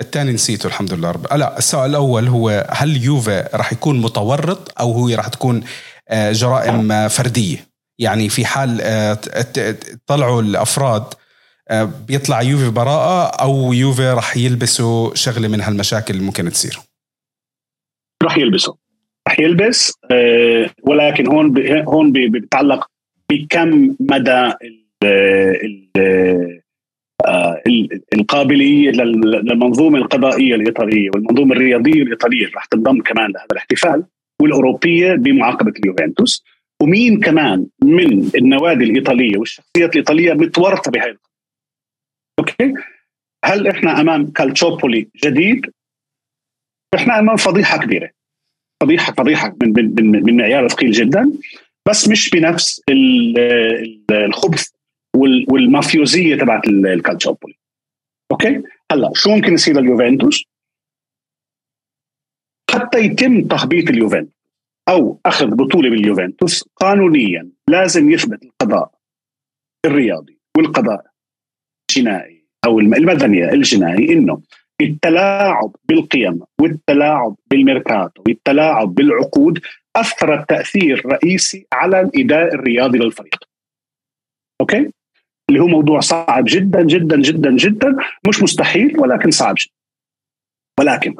الثاني 0.00 0.32
نسيته 0.32 0.66
الحمد 0.66 0.92
لله 0.94 1.10
رب 1.10 1.26
لا 1.32 1.58
السؤال 1.58 1.90
الأول 1.90 2.28
هو 2.28 2.66
هل 2.70 3.04
يوفا 3.04 3.56
راح 3.56 3.72
يكون 3.72 4.00
متورط 4.00 4.80
أو 4.80 4.92
هو 4.92 5.08
راح 5.08 5.28
تكون 5.28 5.64
آه 6.08 6.32
جرائم 6.32 7.08
فردية؟ 7.08 7.66
يعني 7.98 8.28
في 8.28 8.44
حال 8.44 8.80
آه 8.82 9.18
طلعوا 10.06 10.42
الأفراد 10.42 11.04
آه، 11.68 11.84
بيطلع 11.84 12.42
يوفي 12.42 12.70
براءة 12.70 13.26
أو 13.42 13.72
يوفي 13.72 14.10
راح 14.10 14.36
يلبسوا 14.36 15.14
شغلة 15.14 15.48
من 15.48 15.60
هالمشاكل 15.60 16.14
اللي 16.14 16.26
ممكن 16.26 16.50
تصير؟ 16.50 16.80
راح 18.22 18.36
يلبسوا. 18.36 18.74
راح 19.34 19.40
يلبس 19.40 19.98
آه، 20.10 20.70
ولكن 20.82 21.26
هون 21.26 21.54
هون 21.88 22.12
بيتعلق 22.12 22.90
بكم 23.30 23.96
مدى 24.00 24.52
آه، 25.04 25.58
القابلية 28.14 28.90
للمنظومة 28.90 29.98
القضائية 29.98 30.54
الإيطالية 30.54 31.10
والمنظومة 31.14 31.52
الرياضية 31.54 32.02
الإيطالية 32.02 32.50
راح 32.54 32.64
تنضم 32.64 33.00
كمان 33.00 33.30
لهذا 33.30 33.46
الاحتفال 33.52 34.04
والأوروبية 34.42 35.14
بمعاقبة 35.14 35.72
اليوفنتوس. 35.82 36.44
ومين 36.82 37.20
كمان 37.20 37.66
من 37.82 38.30
النوادي 38.34 38.84
الإيطالية 38.84 39.38
والشخصيات 39.38 39.92
الإيطالية 39.92 40.32
متورطة 40.32 40.90
بهذه 40.90 41.16
okay؟ 42.38 42.74
هل 43.44 43.66
إحنا 43.68 44.00
أمام 44.00 44.30
كالتشوبولي 44.30 45.08
جديد؟ 45.24 45.70
إحنا 46.94 47.18
أمام 47.18 47.36
فضيحة 47.36 47.78
كبيرة. 47.78 48.13
فضيحه 48.84 49.12
فضيحه 49.12 49.56
من 49.62 49.72
من 49.72 50.22
من 50.24 50.36
معيار 50.36 50.68
ثقيل 50.68 50.90
جدا 50.90 51.32
بس 51.88 52.08
مش 52.08 52.30
بنفس 52.30 52.82
الخبث 54.10 54.68
والمافيوزية 55.48 56.36
تبعت 56.36 56.68
الكالتشوبولي 56.68 57.54
okay 58.32 58.62
هلا 58.92 59.10
شو 59.14 59.30
ممكن 59.30 59.52
يصير 59.52 59.80
لليوفنتوس؟ 59.80 60.44
حتى 62.70 62.98
يتم 62.98 63.48
تهبيط 63.48 63.90
اليوفنتوس 63.90 64.34
أو 64.88 65.20
أخذ 65.26 65.46
بطولة 65.46 65.90
باليوفنتوس 65.90 66.68
قانونيا 66.76 67.50
لازم 67.68 68.10
يثبت 68.10 68.42
القضاء 68.44 68.94
الرياضي 69.86 70.38
والقضاء 70.56 71.06
الجنائي 71.90 72.44
أو 72.64 72.80
المدني 72.80 73.52
الجنائي 73.52 74.12
إنه 74.12 74.42
التلاعب 74.80 75.76
بالقيم 75.88 76.40
والتلاعب 76.60 77.36
بالميركاتو 77.46 78.22
والتلاعب 78.26 78.94
بالعقود 78.94 79.60
اثرت 79.96 80.48
تأثير 80.48 81.06
رئيسي 81.06 81.66
على 81.72 82.00
الإداء 82.00 82.54
الرياضي 82.54 82.98
للفريق. 82.98 83.44
أوكي؟ 84.60 84.90
اللي 85.48 85.60
هو 85.60 85.66
موضوع 85.66 86.00
صعب 86.00 86.44
جدا 86.48 86.82
جدا 86.82 87.20
جدا 87.20 87.56
جدا 87.56 87.96
مش 88.28 88.42
مستحيل 88.42 89.00
ولكن 89.00 89.30
صعب 89.30 89.54
جدا. 89.58 89.74
ولكن 90.80 91.16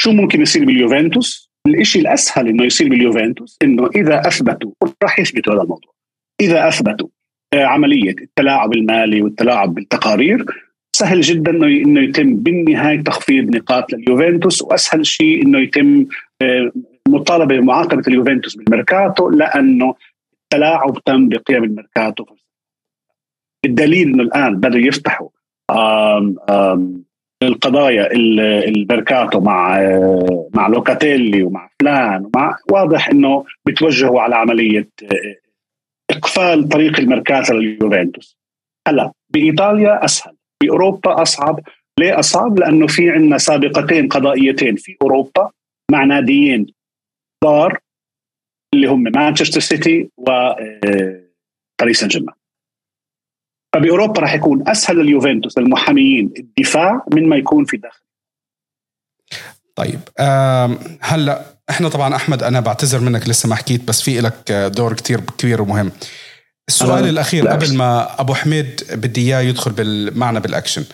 شو 0.00 0.12
ممكن 0.12 0.40
يصير 0.40 0.64
باليوفنتوس؟ 0.64 1.52
الشيء 1.66 2.02
الأسهل 2.02 2.48
إنه 2.48 2.64
يصير 2.64 2.88
باليوفنتوس 2.88 3.58
إنه 3.62 3.90
إذا 3.96 4.20
أثبتوا 4.28 4.72
راح 5.02 5.18
يثبتوا 5.18 5.54
هذا 5.54 5.62
الموضوع. 5.62 5.92
إذا 6.40 6.68
أثبتوا 6.68 7.08
عملية 7.54 8.14
التلاعب 8.22 8.72
المالي 8.72 9.22
والتلاعب 9.22 9.74
بالتقارير 9.74 10.46
سهل 10.96 11.20
جدا 11.20 11.50
إنه 11.50 12.00
يتم 12.00 12.36
بالنهاية 12.36 13.02
تخفيض 13.02 13.56
نقاط 13.56 13.92
لليوفنتوس 13.92 14.62
وأسهل 14.62 15.06
شيء 15.06 15.42
إنه 15.42 15.58
يتم 15.58 16.06
آه، 16.42 16.72
مطالبة 17.08 17.56
بمعاقبة 17.56 18.02
اليوفنتوس 18.08 18.56
بالميركاتو 18.56 19.30
لأنه 19.30 19.94
التلاعب 20.34 20.98
تم 21.04 21.28
بقيم 21.28 21.64
الميركاتو. 21.64 22.24
الدليل 23.64 24.08
إنه 24.08 24.22
الآن 24.22 24.56
بدوا 24.60 24.80
يفتحوا 24.80 25.28
آم 25.70 26.36
آم 26.50 27.04
القضايا 27.42 28.12
الميركاتو 28.12 29.40
مع 29.40 29.80
آه، 29.80 30.48
مع 30.54 30.68
لوكاتيلي 30.68 31.42
ومع 31.42 31.70
فلان 31.80 32.24
ومع 32.24 32.56
واضح 32.70 33.08
إنه 33.08 33.44
بتوجهوا 33.66 34.20
على 34.20 34.34
عملية 34.34 34.88
آه، 35.02 35.36
إقفال 36.10 36.68
طريق 36.68 37.00
الميركاتو 37.00 37.54
لليوفنتوس. 37.54 38.38
هلأ 38.88 39.12
بإيطاليا 39.30 40.04
أسهل. 40.04 40.36
باوروبا 40.62 41.22
أصعب. 41.22 41.60
ليه 41.98 42.18
أصعب؟ 42.18 42.58
لأنه 42.58 42.86
في 42.86 43.10
عندنا 43.10 43.38
سابقتين 43.38 44.08
قضائيتين 44.08 44.76
في 44.76 44.96
أوروبا 45.02 45.50
مع 45.90 46.04
ناديين 46.04 46.66
كبار 47.42 47.78
اللي 48.74 48.86
هم 48.86 49.02
مانشستر 49.02 49.60
سيتي 49.60 50.10
و 50.16 50.30
باريس 51.80 52.00
سان 52.00 52.08
جيرمان 52.08 52.34
فبأوروبا 53.74 54.20
راح 54.20 54.34
يكون 54.34 54.68
أسهل 54.68 54.96
لليوفنتوس 54.96 55.58
المحاميين 55.58 56.32
الدفاع 56.38 57.04
من 57.12 57.28
ما 57.28 57.36
يكون 57.36 57.64
في 57.64 57.76
داخل. 57.76 58.02
طيب 59.74 60.00
هلأ 61.00 61.44
إحنا 61.70 61.88
طبعا 61.88 62.16
أحمد 62.16 62.42
أنا 62.42 62.60
بعتذر 62.60 63.00
منك 63.00 63.28
لسه 63.28 63.48
ما 63.48 63.54
حكيت 63.54 63.84
بس 63.88 64.02
في 64.02 64.20
لك 64.20 64.52
دور 64.76 64.92
كتير 64.92 65.20
كبير 65.38 65.62
ومهم. 65.62 65.92
السؤال 66.68 67.08
الأخير 67.08 67.48
قبل 67.48 67.74
ما 67.74 68.20
أبو 68.20 68.34
حميد 68.34 68.82
بدي 68.92 69.20
إياه 69.20 69.40
يدخل 69.40 70.10
معنا 70.14 70.38
بالأكشن 70.38 70.84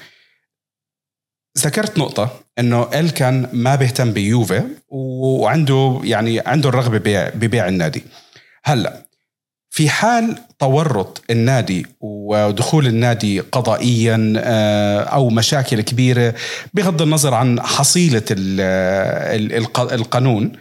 ذكرت 1.59 1.99
نقطة 1.99 2.41
إنه 2.59 2.89
إل 2.95 3.11
كان 3.11 3.49
ما 3.53 3.75
بيهتم 3.75 4.13
بيوفي 4.13 4.63
وعنده 4.89 6.01
يعني 6.05 6.41
عنده 6.41 6.69
الرغبة 6.69 6.99
ببيع, 6.99 7.29
ببيع 7.29 7.69
النادي. 7.69 8.03
هلأ 8.65 9.09
في 9.71 9.89
حال 9.89 10.39
تورط 10.59 11.23
النادي 11.31 11.87
ودخول 12.01 12.87
النادي 12.87 13.41
قضائيا 13.41 14.33
آه، 14.37 15.01
أو 15.01 15.29
مشاكل 15.29 15.81
كبيرة 15.81 16.35
بغض 16.75 17.03
النظر 17.03 17.35
عن 17.35 17.61
حصيلة 17.61 18.23
القانون 19.93 20.53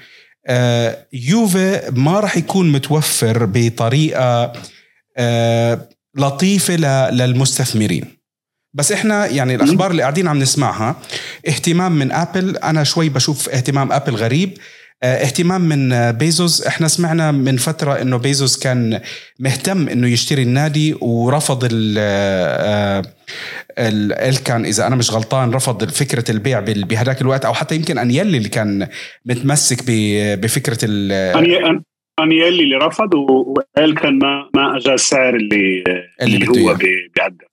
آه، 0.47 0.97
يوفي 1.13 1.81
ما 1.91 2.19
راح 2.19 2.37
يكون 2.37 2.71
متوفر 2.71 3.45
بطريقة 3.45 4.53
لطيفة 6.17 6.75
للمستثمرين. 7.09 8.17
بس 8.73 8.91
إحنا 8.91 9.25
يعني 9.25 9.55
الأخبار 9.55 9.91
اللي 9.91 10.01
قاعدين 10.01 10.27
عم 10.27 10.39
نسمعها 10.39 10.95
اهتمام 11.47 11.91
من 11.91 12.11
ابل 12.11 12.57
أنا 12.57 12.83
شوي 12.83 13.09
بشوف 13.09 13.49
اهتمام 13.49 13.91
ابل 13.91 14.15
غريب. 14.15 14.57
آه، 15.03 15.23
اهتمام 15.23 15.61
من 15.61 16.11
بيزوس 16.11 16.61
إحنا 16.61 16.87
سمعنا 16.87 17.31
من 17.31 17.57
فترة 17.57 18.01
إنه 18.01 18.17
بيزوس 18.17 18.59
كان 18.59 18.99
مهتم 19.39 19.89
إنه 19.89 20.07
يشتري 20.07 20.43
النادي 20.43 20.95
ورفض 21.01 21.67
ال 21.71 21.95
آه، 21.99 23.03
ال 23.79 24.43
كان 24.43 24.65
إذا 24.65 24.87
أنا 24.87 24.95
مش 24.95 25.11
غلطان 25.11 25.51
رفض 25.51 25.89
فكرة 25.89 26.31
البيع 26.31 26.59
بهذاك 26.59 27.21
الوقت 27.21 27.45
أو 27.45 27.53
حتى 27.53 27.75
يمكن 27.75 27.97
انيلي 27.97 28.37
اللي 28.37 28.49
كان 28.49 28.87
متمسك 29.25 29.83
بفكرة 30.39 30.79
ال 30.83 31.77
انيلي 32.19 32.63
اللي 32.63 32.75
رفض 32.75 33.13
وقال 33.15 33.95
كان 33.95 34.19
ما 34.19 34.49
ما 34.55 34.77
اجى 34.77 34.93
السعر 34.93 35.35
اللي 35.35 35.83
اللي, 36.21 36.37
اللي 36.37 36.47
هو 36.47 36.73
بيقدم. 36.73 37.47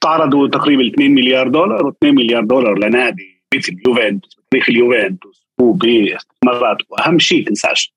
تعرضوا 0.00 0.48
تقريبا 0.48 0.86
2 0.86 1.10
مليار 1.10 1.48
دولار 1.48 1.90
و2 1.90 2.04
مليار 2.04 2.44
دولار 2.44 2.78
لنادي 2.78 3.42
مثل 3.54 3.76
يوفنتوس 3.86 4.40
تاريخ 4.50 4.68
اليوفنتوس 4.68 5.48
وباستثمارات 5.60 6.78
وأهم 6.88 7.18
شيء 7.18 7.46
تنساش 7.46 7.94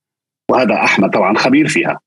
وهذا 0.51 0.73
أحمد 0.73 1.09
طبعا 1.09 1.37
خبير 1.37 1.67
فيها. 1.67 1.99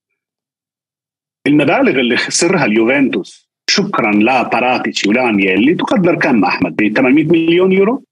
المبالغ 1.46 2.00
اللي 2.00 2.16
خسرها 2.16 2.64
اليوفنتوس 2.64 3.50
شكرا 3.70 4.12
لباراتيتشي 4.12 5.08
ولانيلي 5.08 5.74
تقدر 5.74 6.14
كم 6.14 6.44
أحمد؟ 6.44 6.76
ب 6.76 6.94
800 6.96 7.24
مليون 7.24 7.72
يورو؟ 7.72 8.04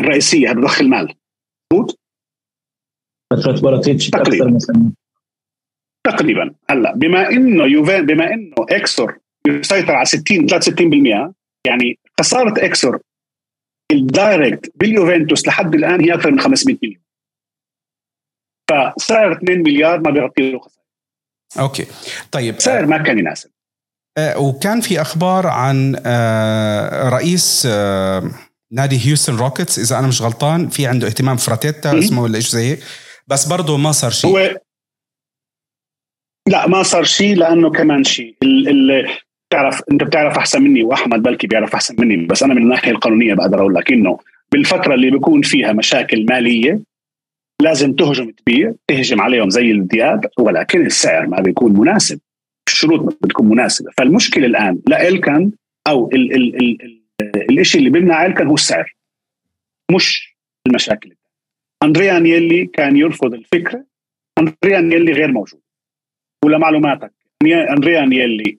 الرئيسية 0.00 0.50
هذا 0.50 0.60
ضخ 0.60 0.80
المال. 0.80 1.14
مضبوط 1.72 2.00
فترة 3.32 3.60
باراتيتشي 3.60 4.10
تقريبا. 4.10 4.58
تقريبا. 6.10 6.54
هلا 6.70 6.94
بما 6.96 7.30
إنه 7.30 7.64
يوفين 7.64 8.06
بما 8.06 8.34
إنه 8.34 8.54
إكسور 8.70 9.18
يسيطر 9.46 9.92
على 9.92 10.04
60 10.04 10.48
63% 10.48 11.32
يعني 11.66 11.98
خسارة 12.20 12.64
إكسور 12.64 13.00
ال 13.92 14.03
direct 14.03 14.72
باليوفنتوس 14.74 15.46
لحد 15.48 15.74
الآن 15.74 16.00
هي 16.00 16.14
أكثر 16.14 16.30
من 16.30 16.40
500 16.40 16.76
مليون. 16.82 17.02
فسعر 18.70 19.32
2 19.32 19.58
مليار 19.58 20.00
ما 20.00 20.10
بيغطي 20.10 20.50
له 20.52 20.58
خسارة. 20.58 20.84
okay. 21.58 21.86
طيب 22.32 22.60
سعر 22.60 22.86
ما 22.86 22.98
كان 22.98 23.18
يناسب. 23.18 23.50
آه 24.18 24.38
وكان 24.38 24.80
في 24.80 25.00
أخبار 25.00 25.46
عن 25.46 25.96
آه 26.06 27.08
رئيس 27.08 27.68
آه 27.70 28.30
نادي 28.72 29.06
هيوستن 29.06 29.36
روكيتس 29.36 29.78
إذا 29.78 29.98
أنا 29.98 30.06
مش 30.06 30.22
غلطان 30.22 30.68
في 30.68 30.86
عنده 30.86 31.06
اهتمام 31.06 31.36
فرتيتا 31.36 31.98
اسمه 31.98 32.22
ولا 32.22 32.40
شيء 32.40 32.50
زي 32.50 32.70
هيك 32.70 32.80
بس 33.26 33.48
برضه 33.48 33.76
ما 33.76 33.92
صار 33.92 34.10
شيء. 34.10 34.30
هو 34.30 34.60
لا 36.48 36.68
ما 36.68 36.82
صار 36.82 37.04
شيء 37.04 37.36
لأنه 37.36 37.70
كمان 37.70 38.04
شيء. 38.04 38.36
بتعرف 39.50 39.82
أنت 39.92 40.04
بتعرف 40.04 40.38
أحسن 40.38 40.62
مني 40.62 40.82
وأحمد 40.82 41.22
بلكي 41.22 41.46
بيعرف 41.46 41.74
أحسن 41.74 41.96
مني 41.98 42.16
بس 42.26 42.42
أنا 42.42 42.54
من 42.54 42.62
الناحية 42.62 42.90
القانونية 42.90 43.34
بقدر 43.34 43.60
أقول 43.60 43.74
لك 43.74 43.92
إنه 43.92 44.18
بالفترة 44.52 44.94
اللي 44.94 45.10
بيكون 45.10 45.42
فيها 45.42 45.72
مشاكل 45.72 46.26
مالية 46.26 46.80
لازم 47.62 47.92
تهجم 47.92 48.30
تبيع 48.30 48.72
تهجم 48.88 49.20
عليهم 49.20 49.50
زي 49.50 49.70
الذئاب 49.70 50.26
ولكن 50.38 50.86
السعر 50.86 51.26
ما 51.26 51.40
بيكون 51.40 51.72
مناسب 51.80 52.20
الشروط 52.68 53.18
بتكون 53.22 53.48
مناسبة. 53.48 53.90
فالمشكلة 53.98 54.46
الآن 54.46 54.78
لا 54.86 55.08
إلكن 55.08 55.50
أو 55.86 56.10
ال 56.12 56.34
ال 56.34 56.56
ال 56.56 57.00
ال 57.50 57.58
الشيء 57.60 57.78
اللي 57.78 57.90
بيمنع 57.90 58.26
إلكن 58.26 58.46
هو 58.46 58.54
السعر 58.54 58.94
مش 59.90 60.36
المشاكل. 60.66 61.14
اندريا 61.82 62.16
انيلي 62.16 62.66
كان 62.66 62.96
يرفض 62.96 63.34
الفكرة 63.34 63.84
اندريا 64.38 64.78
انيلي 64.78 65.12
غير 65.12 65.32
موجود. 65.32 65.60
ولمعلوماتك 66.44 67.12
أندريا 67.44 68.02
انيلي 68.02 68.58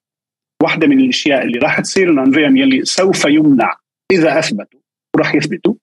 واحدة 0.64 0.88
من 0.88 1.00
الأشياء 1.00 1.44
اللي 1.44 1.60
راح 1.60 1.80
تصير 1.80 2.10
انه 2.10 2.24
أندريا 2.24 2.48
يلي 2.48 2.86
سوف 2.86 3.26
يمنع. 3.26 3.78
إذا 4.12 4.40
أثبتوا 4.40 4.80
وراح 5.16 5.36
يثبتوا 5.36 5.74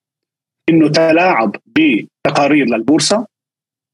إنه 0.69 0.89
تلاعب 0.89 1.55
بتقارير 1.65 2.65
للبورصة 2.65 3.27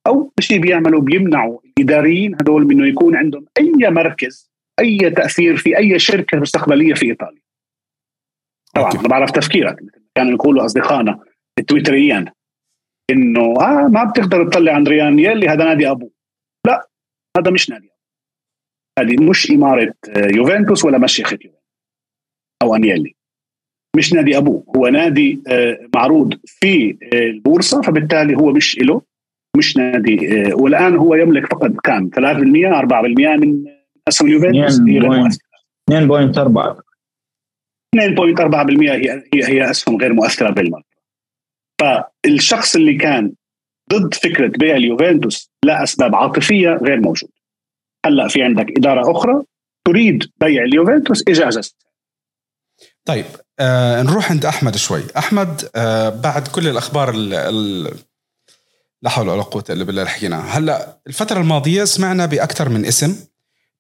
أو 0.07 0.31
شيء 0.39 0.59
بيعملوا 0.59 1.01
بيمنعوا 1.01 1.59
الإداريين 1.65 2.35
هذول 2.41 2.65
من 2.65 2.71
إنه 2.71 2.87
يكون 2.87 3.15
عندهم 3.15 3.45
أي 3.57 3.91
مركز 3.91 4.51
أي 4.79 5.09
تأثير 5.09 5.57
في 5.57 5.77
أي 5.77 5.99
شركة 5.99 6.37
مستقبلية 6.37 6.93
في 6.93 7.05
إيطاليا. 7.05 7.41
طبعا 8.75 8.91
أنا 8.91 9.07
بعرف 9.07 9.31
تفكيرك 9.31 9.79
كانوا 10.15 10.33
يقولوا 10.33 10.65
أصدقائنا 10.65 11.19
التويتريين 11.59 12.25
إنه 13.11 13.41
آه 13.41 13.87
ما 13.87 14.03
بتقدر 14.03 14.49
تطلع 14.49 14.77
اندريان 14.77 15.19
يلي 15.19 15.47
هذا 15.47 15.65
نادي 15.65 15.91
أبوه. 15.91 16.11
لا 16.67 16.87
هذا 17.37 17.51
مش 17.51 17.69
نادي 17.69 17.94
هذه 18.99 19.23
مش 19.23 19.51
إمارة 19.51 19.93
آه، 20.09 20.27
يوفنتوس 20.35 20.85
ولا 20.85 20.97
مشيخة 20.97 21.37
يوفنتوس 21.41 21.65
أو 22.61 22.75
أنيلي. 22.75 23.15
مش 23.97 24.13
نادي 24.13 24.37
أبوه 24.37 24.63
هو 24.75 24.87
نادي 24.87 25.41
آه، 25.47 25.87
معروض 25.95 26.33
في 26.45 26.97
آه، 27.13 27.17
البورصة 27.17 27.81
فبالتالي 27.81 28.35
هو 28.35 28.51
مش 28.51 28.79
له 28.79 29.01
مش 29.57 29.77
نادي 29.77 30.17
والآن 30.53 30.95
هو 30.95 31.15
يملك 31.15 31.45
فقط 31.45 31.71
كم 31.83 32.09
3% 32.09 32.79
4% 32.79 33.37
من 33.37 33.63
أسهم 34.07 34.27
يوفنتوس 34.27 34.79
2.4 35.91 36.85
2.4% 37.95 38.91
هي 38.91 39.23
هي 39.33 39.43
هي 39.47 39.69
أسهم 39.69 39.97
غير 39.97 40.13
مؤثرة 40.13 40.49
بالمرة. 40.49 40.83
فالشخص 41.81 42.75
اللي 42.75 42.95
كان 42.95 43.33
ضد 43.93 44.13
فكرة 44.13 44.47
بيع 44.47 44.75
اليوفنتوس 44.75 45.51
لاسباب 45.65 46.15
عاطفية 46.15 46.69
غير 46.69 47.01
موجود 47.01 47.29
هلا 48.05 48.27
في 48.27 48.43
عندك 48.43 48.65
إدارة 48.77 49.11
أخرى 49.11 49.43
تريد 49.85 50.23
بيع 50.37 50.63
اليوفنتوس 50.63 51.23
إجازة. 51.27 51.71
طيب 53.05 53.25
آه 53.59 54.01
نروح 54.01 54.31
عند 54.31 54.45
أحمد 54.45 54.75
شوي. 54.75 55.03
أحمد 55.17 55.69
آه 55.75 56.09
بعد 56.09 56.47
كل 56.47 56.67
الأخبار 56.67 57.09
ال 57.09 57.33
ال 57.33 57.91
لا 59.01 59.09
حول 59.09 59.29
ولا 59.29 59.41
قوة 59.41 59.63
إلا 59.69 59.83
بالله 59.83 60.01
اللي 60.01 60.11
حكيناها. 60.11 60.57
هلا 60.57 61.01
الفترة 61.07 61.39
الماضية 61.39 61.83
سمعنا 61.83 62.25
بأكثر 62.25 62.69
من 62.69 62.85
اسم 62.85 63.15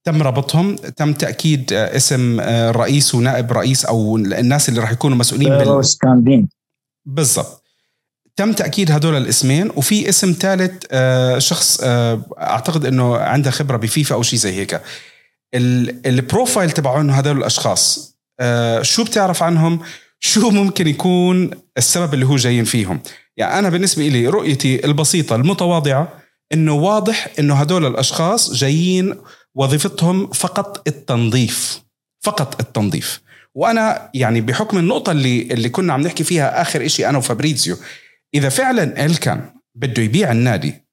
تم 0.03 0.23
ربطهم. 0.23 0.75
تم 0.75 1.13
تأكيد 1.13 1.73
آه، 1.73 1.95
اسم 1.95 2.39
آه، 2.39 2.71
رئيس 2.71 3.15
ونائب 3.15 3.51
رئيس 3.51 3.85
أو 3.85 4.17
الناس 4.17 4.69
اللي 4.69 4.79
راح 4.81 4.91
يكونوا 4.91 5.17
مسؤولين 5.17 5.49
بال 5.49 6.47
بالضبط. 7.05 7.64
تم 8.35 8.53
تأكيد 8.53 8.91
هدول 8.91 9.17
الاسمين 9.17 9.71
وفي 9.75 10.09
اسم 10.09 10.35
ثالث 10.39 10.85
آه، 10.91 11.39
شخص 11.39 11.79
آه، 11.83 12.21
أعتقد 12.39 12.85
إنه 12.85 13.17
عنده 13.17 13.51
خبرة 13.51 13.77
بفيفا 13.77 14.15
أو 14.15 14.23
شيء 14.23 14.39
زي 14.39 14.53
هيك. 14.53 14.81
ال 16.05 16.13
profile 16.13 16.71
تبعهم 16.71 17.09
هدول 17.09 17.37
الأشخاص 17.37 18.15
آه، 18.39 18.81
شو 18.81 19.03
بتعرف 19.03 19.43
عنهم؟ 19.43 19.79
شو 20.19 20.49
ممكن 20.49 20.87
يكون 20.87 21.51
السبب 21.77 22.13
اللي 22.13 22.25
هو 22.25 22.35
جايين 22.35 22.63
فيهم؟ 22.63 22.99
يعني 23.37 23.59
أنا 23.59 23.69
بالنسبة 23.69 24.07
لي 24.07 24.27
رؤيتي 24.27 24.85
البسيطة 24.85 25.35
المتواضعة 25.35 26.07
إنه 26.53 26.73
واضح 26.73 27.27
إنه 27.39 27.55
هدول 27.55 27.85
الأشخاص 27.85 28.53
جايين 28.53 29.15
وظيفتهم 29.55 30.27
فقط 30.27 30.87
التنظيف 30.87 31.81
فقط 32.21 32.59
التنظيف. 32.59 33.21
وأنا 33.55 34.09
يعني 34.13 34.41
بحكم 34.41 34.77
النقطة 34.77 35.11
اللي 35.11 35.41
اللي 35.41 35.69
كنا 35.69 35.93
عم 35.93 36.01
نحكي 36.01 36.23
فيها 36.23 36.61
آخر 36.61 36.85
إشي 36.85 37.09
أنا 37.09 37.17
وفابريزيو 37.17 37.77
إذا 38.33 38.49
فعلا 38.49 39.05
الكان 39.05 39.53
بده 39.75 40.03
يبيع 40.03 40.31
النادي 40.31 40.85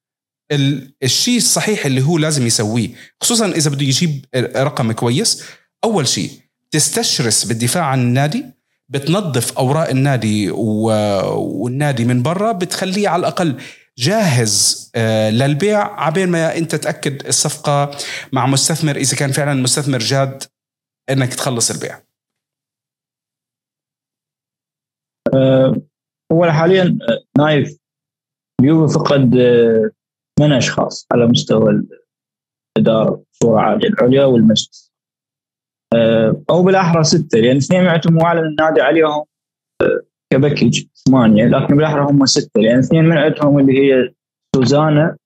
الشيء 1.02 1.36
الصحيح 1.36 1.86
اللي 1.86 2.02
هو 2.02 2.18
لازم 2.18 2.46
يسويه 2.46 2.88
خصوصا 3.20 3.46
إذا 3.46 3.70
بده 3.70 3.82
يجيب 3.82 4.24
رقم 4.56 4.92
كويس 4.92 5.44
أول 5.84 6.08
شيء 6.08 6.30
تستشرس 6.70 7.44
بالدفاع 7.44 7.84
عن 7.84 8.00
النادي 8.00 8.44
بتنظف 8.88 9.58
أوراق 9.58 9.88
النادي 9.88 10.50
والنادي 10.50 12.04
من 12.04 12.22
برا 12.22 12.52
بتخليه 12.52 13.08
على 13.08 13.20
الأقل 13.20 13.60
جاهز 13.98 14.90
آه، 14.94 15.30
للبيع 15.30 16.00
عبين 16.00 16.28
ما 16.28 16.56
أنت 16.56 16.74
تأكد 16.74 17.26
الصفقة 17.26 17.98
مع 18.32 18.46
مستثمر 18.46 18.96
إذا 18.96 19.16
كان 19.16 19.32
فعلا 19.32 19.62
مستثمر 19.62 19.98
جاد 19.98 20.42
إنك 21.10 21.34
تخلص 21.34 21.70
البيع. 21.70 22.02
أه 25.34 25.91
هو 26.32 26.50
حاليا 26.50 26.98
آه، 27.08 27.24
نايف 27.38 27.78
اليوفي 28.60 28.94
فقد 28.94 29.36
آه، 29.36 29.90
ثمان 30.38 30.52
أشخاص 30.52 31.06
على 31.12 31.26
مستوى 31.26 31.82
الإدارة 32.78 33.24
بصورة 33.32 33.60
عاليه 33.60 33.88
العليا 33.88 34.24
والمجلس. 34.24 34.92
أو 36.50 36.62
بالأحرى 36.62 37.04
ستة 37.04 37.38
لأن 37.38 37.56
اثنين 37.56 37.84
يعتموا 37.84 38.26
على 38.26 38.40
النادي 38.40 38.80
عليهم 38.80 39.24
كباكج 40.32 40.84
ثمانية 41.06 41.44
لكن 41.44 41.76
بالأحرى 41.76 42.04
هم 42.04 42.26
ستة 42.26 42.60
لأن 42.60 42.78
اثنين 42.78 43.04
من 43.04 43.18
عندهم 43.18 43.58
اللي 43.58 43.72
هي 43.72 44.14
سوزانا 44.56 45.16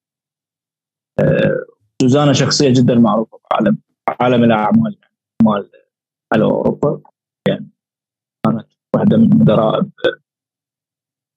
سوزانا 2.03 2.33
شخصية 2.33 2.73
جدا 2.73 2.95
معروفة 2.95 3.39
في 3.39 3.45
عالم 3.53 3.79
عالم 4.21 4.45
الأعمال 4.45 4.99
مال 5.43 5.71
على 6.33 6.45
أوروبا. 6.45 7.03
يعني 7.49 7.71
كانت 8.47 8.67
واحدة 8.95 9.17
من 9.17 9.31
مدراء 9.31 9.87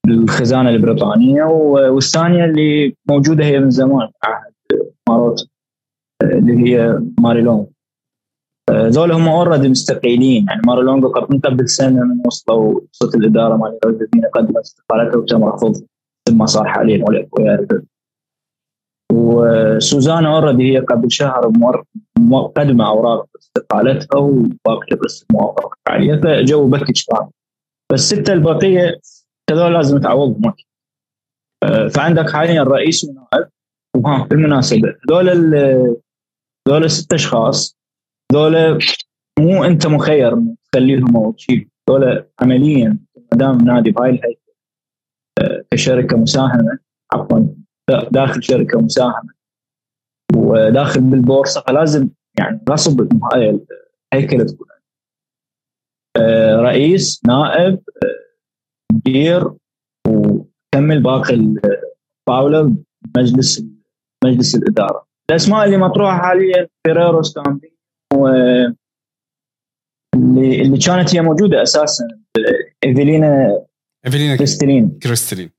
الخزانة 0.07 0.69
البريطانية 0.69 1.43
والثانية 1.43 2.45
اللي 2.45 2.95
موجودة 3.09 3.45
هي 3.45 3.59
من 3.59 3.69
زمان 3.69 4.09
عهد 4.23 4.53
ماروت 5.09 5.47
اللي 6.23 6.57
هي 6.57 6.99
ماريلون 7.19 7.67
ذول 8.71 9.11
هم 9.11 9.27
اوريدي 9.27 9.69
مستقيلين 9.69 10.45
يعني 10.47 10.61
ماريلونجو 10.67 11.07
قبل 11.07 11.27
من 11.35 11.39
قبل 11.39 11.69
سنة 11.69 12.03
من 12.03 12.21
وصلوا 12.25 12.79
صوت 12.91 13.15
الإدارة 13.15 13.57
مال 13.57 13.79
الذين 13.85 14.25
قدمت 14.33 14.57
استقالته 14.57 15.19
وتم 15.19 15.43
رفض 15.43 15.83
ثم 16.29 16.45
صار 16.45 16.67
حاليا 16.67 17.05
ويا 17.07 17.67
وسوزانا 19.11 20.35
اوريدي 20.35 20.73
هي 20.73 20.79
قبل 20.79 21.11
شهر 21.11 21.51
مقدمه 22.19 22.87
أوراق 22.87 23.27
استقالتها 23.39 24.17
وباقي 24.17 24.95
بس 25.05 25.25
الموافقه 25.29 25.77
عليها 25.87 26.17
فجو 26.17 26.67
بكج 26.67 27.01
بس 27.91 28.13
الستة 28.13 28.33
الباقية 28.33 28.99
هذول 29.51 29.73
لازم 29.73 29.99
تعوضهم 29.99 30.53
آه، 31.63 31.87
فعندك 31.87 32.29
حاليا 32.29 32.63
رئيس 32.63 33.03
ونائب 33.03 33.49
وها 33.95 34.23
بالمناسبة. 34.23 34.95
هذول 35.09 35.29
هذول 36.67 36.83
الست 36.83 37.13
أشخاص 37.13 37.77
هذول 38.31 38.79
مو 39.39 39.63
أنت 39.63 39.87
مخير 39.87 40.37
تخليهم 40.71 41.17
أو 41.17 41.31
تشيل 41.31 41.69
هذول 41.89 42.25
عمليا 42.39 42.97
ما 43.15 43.37
دام 43.37 43.57
نادي 43.57 43.91
بهاي 43.91 44.09
الهيئة 44.09 44.39
آه، 45.41 45.63
كشركة 45.71 46.17
مساهمة 46.17 46.79
عفوا 47.13 47.47
داخل 48.11 48.43
شركة 48.43 48.81
مساهمة. 48.81 49.39
وداخل 50.35 51.01
بالبورصة 51.01 51.61
فلازم 51.61 52.09
يعني 52.39 52.61
غصب 52.69 53.23
هاي 53.23 53.59
الهيكله 54.13 54.43
تكون 54.43 54.67
آه، 56.17 56.55
رئيس 56.55 57.21
نائب 57.27 57.79
مدير 58.93 59.53
وكمل 60.07 61.03
باقي 61.03 61.35
الطاولة 61.35 62.75
مجلس 63.17 63.65
مجلس 64.23 64.55
الإدارة. 64.55 65.07
الأسماء 65.31 65.65
اللي 65.65 65.77
مطروحة 65.77 66.17
حاليا 66.17 66.67
فيريرو 66.87 67.21
ستامبي 67.21 67.77
اللي 70.15 70.61
اللي 70.61 70.77
كانت 70.77 71.15
هي 71.15 71.21
موجودة 71.21 71.63
أساسا 71.63 72.07
إيفيلينا 72.85 73.59
إيفيلينا 74.05 74.35
كريستلين 74.35 74.99
كريستلين 75.03 75.49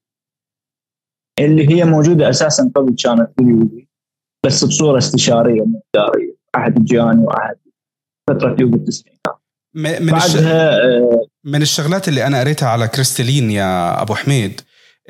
اللي 1.38 1.68
هي 1.68 1.84
موجودة 1.84 2.30
أساسا 2.30 2.72
قبل 2.74 2.94
كانت 2.94 3.32
في 3.36 3.86
بس 4.46 4.64
بصورة 4.64 4.98
استشارية 4.98 5.62
مو 5.62 5.82
إدارية. 5.94 6.36
عهد 6.54 6.84
جياني 6.84 7.24
وعهد 7.24 7.58
فترة 8.30 8.56
يوفي 8.60 8.76
التسعينات. 8.76 9.39
من 9.74 10.06
بعدها 10.06 10.70
آه، 10.70 11.26
من 11.44 11.62
الشغلات 11.62 12.08
اللي 12.08 12.26
أنا 12.26 12.40
قريتها 12.40 12.68
على 12.68 12.88
كريستلين 12.88 13.50
يا 13.50 14.02
أبو 14.02 14.14
حميد 14.14 14.60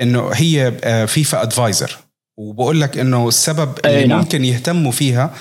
إنه 0.00 0.30
هي 0.34 0.72
آه، 0.84 1.04
فيفا 1.04 1.42
أدفايزر. 1.42 1.98
وبقول 2.36 2.80
لك 2.80 2.98
إنه 2.98 3.28
السبب 3.28 3.72
اللي 3.84 4.06
نعم. 4.06 4.18
ممكن 4.18 4.44
يهتموا 4.44 4.92
فيها 4.92 5.34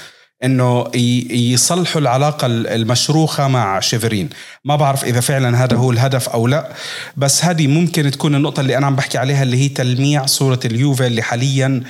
إنه 0.44 0.88
يصلحوا 1.32 2.02
العلاقة 2.02 2.48
المشروخة 2.48 3.48
مع 3.48 3.80
شيفرين. 3.80 4.30
ما 4.66 4.76
بعرف 4.76 5.06
إذا 5.06 5.20
فعلا 5.20 5.64
هذا 5.64 5.78
هو 5.78 5.92
الهدف 5.92 6.30
أو 6.30 6.48
لا 6.48 6.74
بس 7.18 7.46
هذه 7.46 7.68
ممكن 7.68 8.12
تكون 8.12 8.36
النقطة 8.36 8.62
اللي 8.62 8.78
أنا 8.78 8.86
عم 8.86 8.96
بحكي 8.96 9.18
عليها 9.18 9.44
اللي 9.44 9.58
هي 9.58 9.70
تلميع 9.70 10.26
صورة 10.26 10.60
اليوفي 10.66 11.08
اللي 11.08 11.22
حاليا 11.22 11.84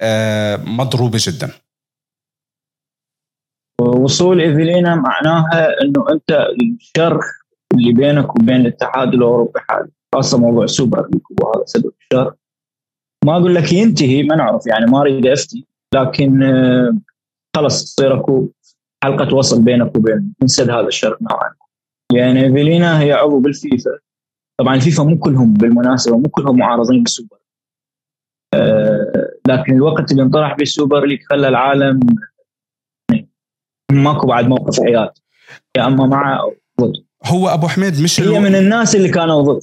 آه، 0.00 0.56
مضروبة 0.56 1.18
جدا. 1.22 1.50
وصول 3.80 4.40
إيفيلينا 4.40 4.94
معناها 4.94 5.82
إنه 5.82 6.06
أنت 6.10 6.46
الشرخ 6.62 7.24
اللي 7.74 7.92
بينك 7.92 8.36
وبين 8.36 8.56
الاتحاد 8.56 9.14
الأوروبي 9.14 9.60
حاليا 9.60 9.90
خاصة 10.14 10.38
موضوع 10.38 10.66
Super 10.66 11.08
League 11.12 11.22
وهذا 11.40 11.64
سبب 11.66 11.92
الشرخ 12.00 12.34
ما 13.24 13.36
أقول 13.36 13.54
لك 13.54 13.72
ينتهي 13.72 14.22
ما 14.22 14.36
نعرف 14.36 14.66
يعني 14.66 14.86
ما 14.86 15.00
أريد 15.00 15.26
أفتي 15.26 15.66
لكن 15.94 16.42
آه، 16.42 16.98
خلص 17.56 17.84
تصير 17.84 18.20
أكو 18.20 18.48
حلقة 19.04 19.34
وصل 19.34 19.62
بينك 19.62 19.96
وبين 19.96 20.34
انسد 20.42 20.70
هذا 20.70 20.86
الشرخ 20.86 21.22
نوعا. 21.22 21.54
يعني 22.12 22.44
إيفيلينا 22.44 23.00
هي 23.00 23.12
عضو 23.12 23.38
بالفيفا. 23.38 23.98
طبعا 24.60 24.74
الفيفا 24.74 25.02
مو 25.02 25.18
كلهم 25.18 25.54
بالمناسبة 25.54 26.18
مو 26.18 26.28
كلهم 26.28 26.56
معارضين 26.56 27.02
بالسوبر 27.02 27.36
آه 28.54 29.32
لكن 29.48 29.72
الوقت 29.74 30.12
اللي 30.12 30.22
انطرح 30.22 30.56
بال 30.56 30.70
Super 30.70 31.04
League 31.04 31.18
خلى 31.30 31.48
العالم 31.48 32.00
ماكو 33.92 34.26
بعد 34.26 34.48
موقف 34.48 34.80
حياد 34.80 35.10
يا 35.76 35.86
أما 35.86 36.06
مع 36.06 36.40
أو 36.40 36.54
ضد. 36.80 36.92
هو 37.24 37.48
أبو 37.48 37.68
حميد 37.68 38.00
مش 38.00 38.20
هي 38.20 38.40
من 38.40 38.54
الناس 38.54 38.96
اللي 38.96 39.08
كانوا 39.08 39.42
ضد. 39.42 39.62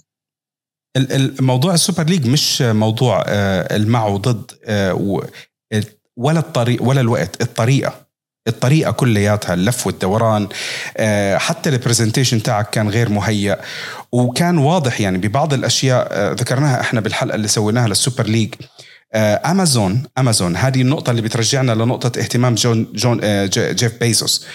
الموضوع 0.98 1.74
ال 1.74 1.79
Super 1.79 2.04
League 2.04 2.28
مش 2.28 2.62
موضوع 2.62 3.24
آه، 3.28 3.76
المع 3.76 4.08
وضد 4.08 4.52
آه، 4.66 5.22
ولا 6.18 6.40
الطريق 6.40 6.84
ولا 6.84 7.02
الوقت 7.02 7.42
الطريقة. 7.42 8.04
الطريقة 8.48 8.92
كلياتها 8.92 9.54
اللف 9.54 9.88
والدوران 9.88 10.48
آه، 10.98 11.38
حتى 11.38 11.70
ال 11.70 11.75
presentation 11.75 12.44
تاعك 12.44 12.70
كان 12.70 12.90
غير 12.90 13.10
مهيأ. 13.10 13.62
وكان 14.12 14.58
واضح 14.58 15.02
يعني 15.02 15.18
ببعض 15.18 15.54
الأشياء 15.54 16.34
ذكرناها 16.34 16.82
إحنا 16.82 17.00
بالحلقة 17.00 17.36
اللي 17.36 17.48
سويناها 17.48 17.88
لل 17.88 17.99
Super 17.99 18.26
League. 18.26 18.54
امازون 19.16 20.04
امازون 20.18 20.56
هذه 20.56 20.82
النقطة 20.82 21.12
اللي 21.12 21.22
بترجعنا 21.22 21.72
لنقطة 21.72 22.20
اهتمام 22.20 22.56
جون 22.56 22.88
جون 22.94 23.20
جيف 23.50 24.00
بيزوس. 24.00 24.46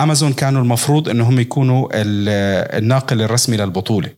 امازون 0.00 0.32
كانوا 0.32 0.62
المفروض 0.62 1.08
إنهم 1.08 1.40
يكونوا 1.40 1.88
الناقل 1.94 3.22
الرسمي 3.22 3.56
للبطولة. 3.56 4.10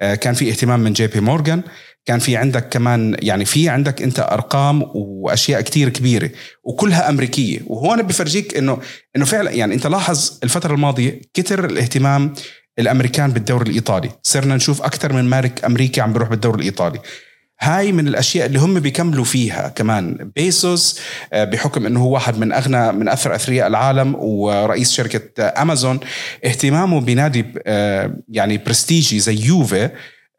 آه، 0.00 0.14
كان 0.14 0.34
في 0.34 0.50
اهتمام 0.50 0.80
من 0.80 0.92
جي 0.92 1.06
بي 1.06 1.20
مورغان. 1.20 1.62
كان 2.06 2.18
في 2.18 2.36
عندك 2.36 2.68
كمان 2.68 3.16
يعني 3.22 3.44
في 3.44 3.68
عندك 3.68 4.02
أنت 4.02 4.20
أرقام 4.20 4.82
وأشياء 4.94 5.60
كتير 5.60 5.88
كبيرة 5.88 6.30
وكلها 6.64 7.08
أمريكية. 7.08 7.60
وهون 7.66 8.02
بفرجيك 8.02 8.56
إنه 8.56 8.78
إنه 9.16 9.24
فعلا 9.24 9.50
يعني 9.50 9.74
أنت 9.74 9.86
لاحظ 9.86 10.38
الفترة 10.42 10.74
الماضية 10.74 11.20
كتر 11.34 11.64
الاهتمام 11.64 12.34
الأمريكان 12.78 13.30
بالدوري 13.30 13.70
الإيطالي. 13.70 14.10
صرنا 14.22 14.56
نشوف 14.56 14.82
أكثر 14.82 15.12
من 15.12 15.24
مالك 15.24 15.64
أمريكي 15.64 16.00
عم 16.00 16.12
بيروح 16.12 16.28
بالدوري 16.28 16.58
الإيطالي. 16.58 17.00
هاي 17.62 17.92
من 17.92 18.08
الأشياء 18.08 18.46
اللي 18.46 18.58
هم 18.58 18.80
بيكملوا 18.80 19.24
فيها. 19.24 19.68
كمان 19.68 20.30
بيزوس 20.36 21.00
آه، 21.32 21.44
بحكم 21.44 21.86
إنه 21.86 22.00
هو 22.00 22.14
واحد 22.14 22.38
من 22.38 22.52
أغنى 22.52 22.92
من 22.92 23.08
أثر 23.08 23.34
أثرياء 23.34 23.66
العالم 23.66 24.14
ورئيس 24.18 24.92
شركة 24.92 25.42
امازون 25.62 26.00
اهتمامه 26.44 27.00
بنادي 27.00 27.44
آه، 27.66 28.16
يعني 28.28 28.58
برستيجي 28.58 29.20
زي 29.20 29.38
يوفي 29.46 29.90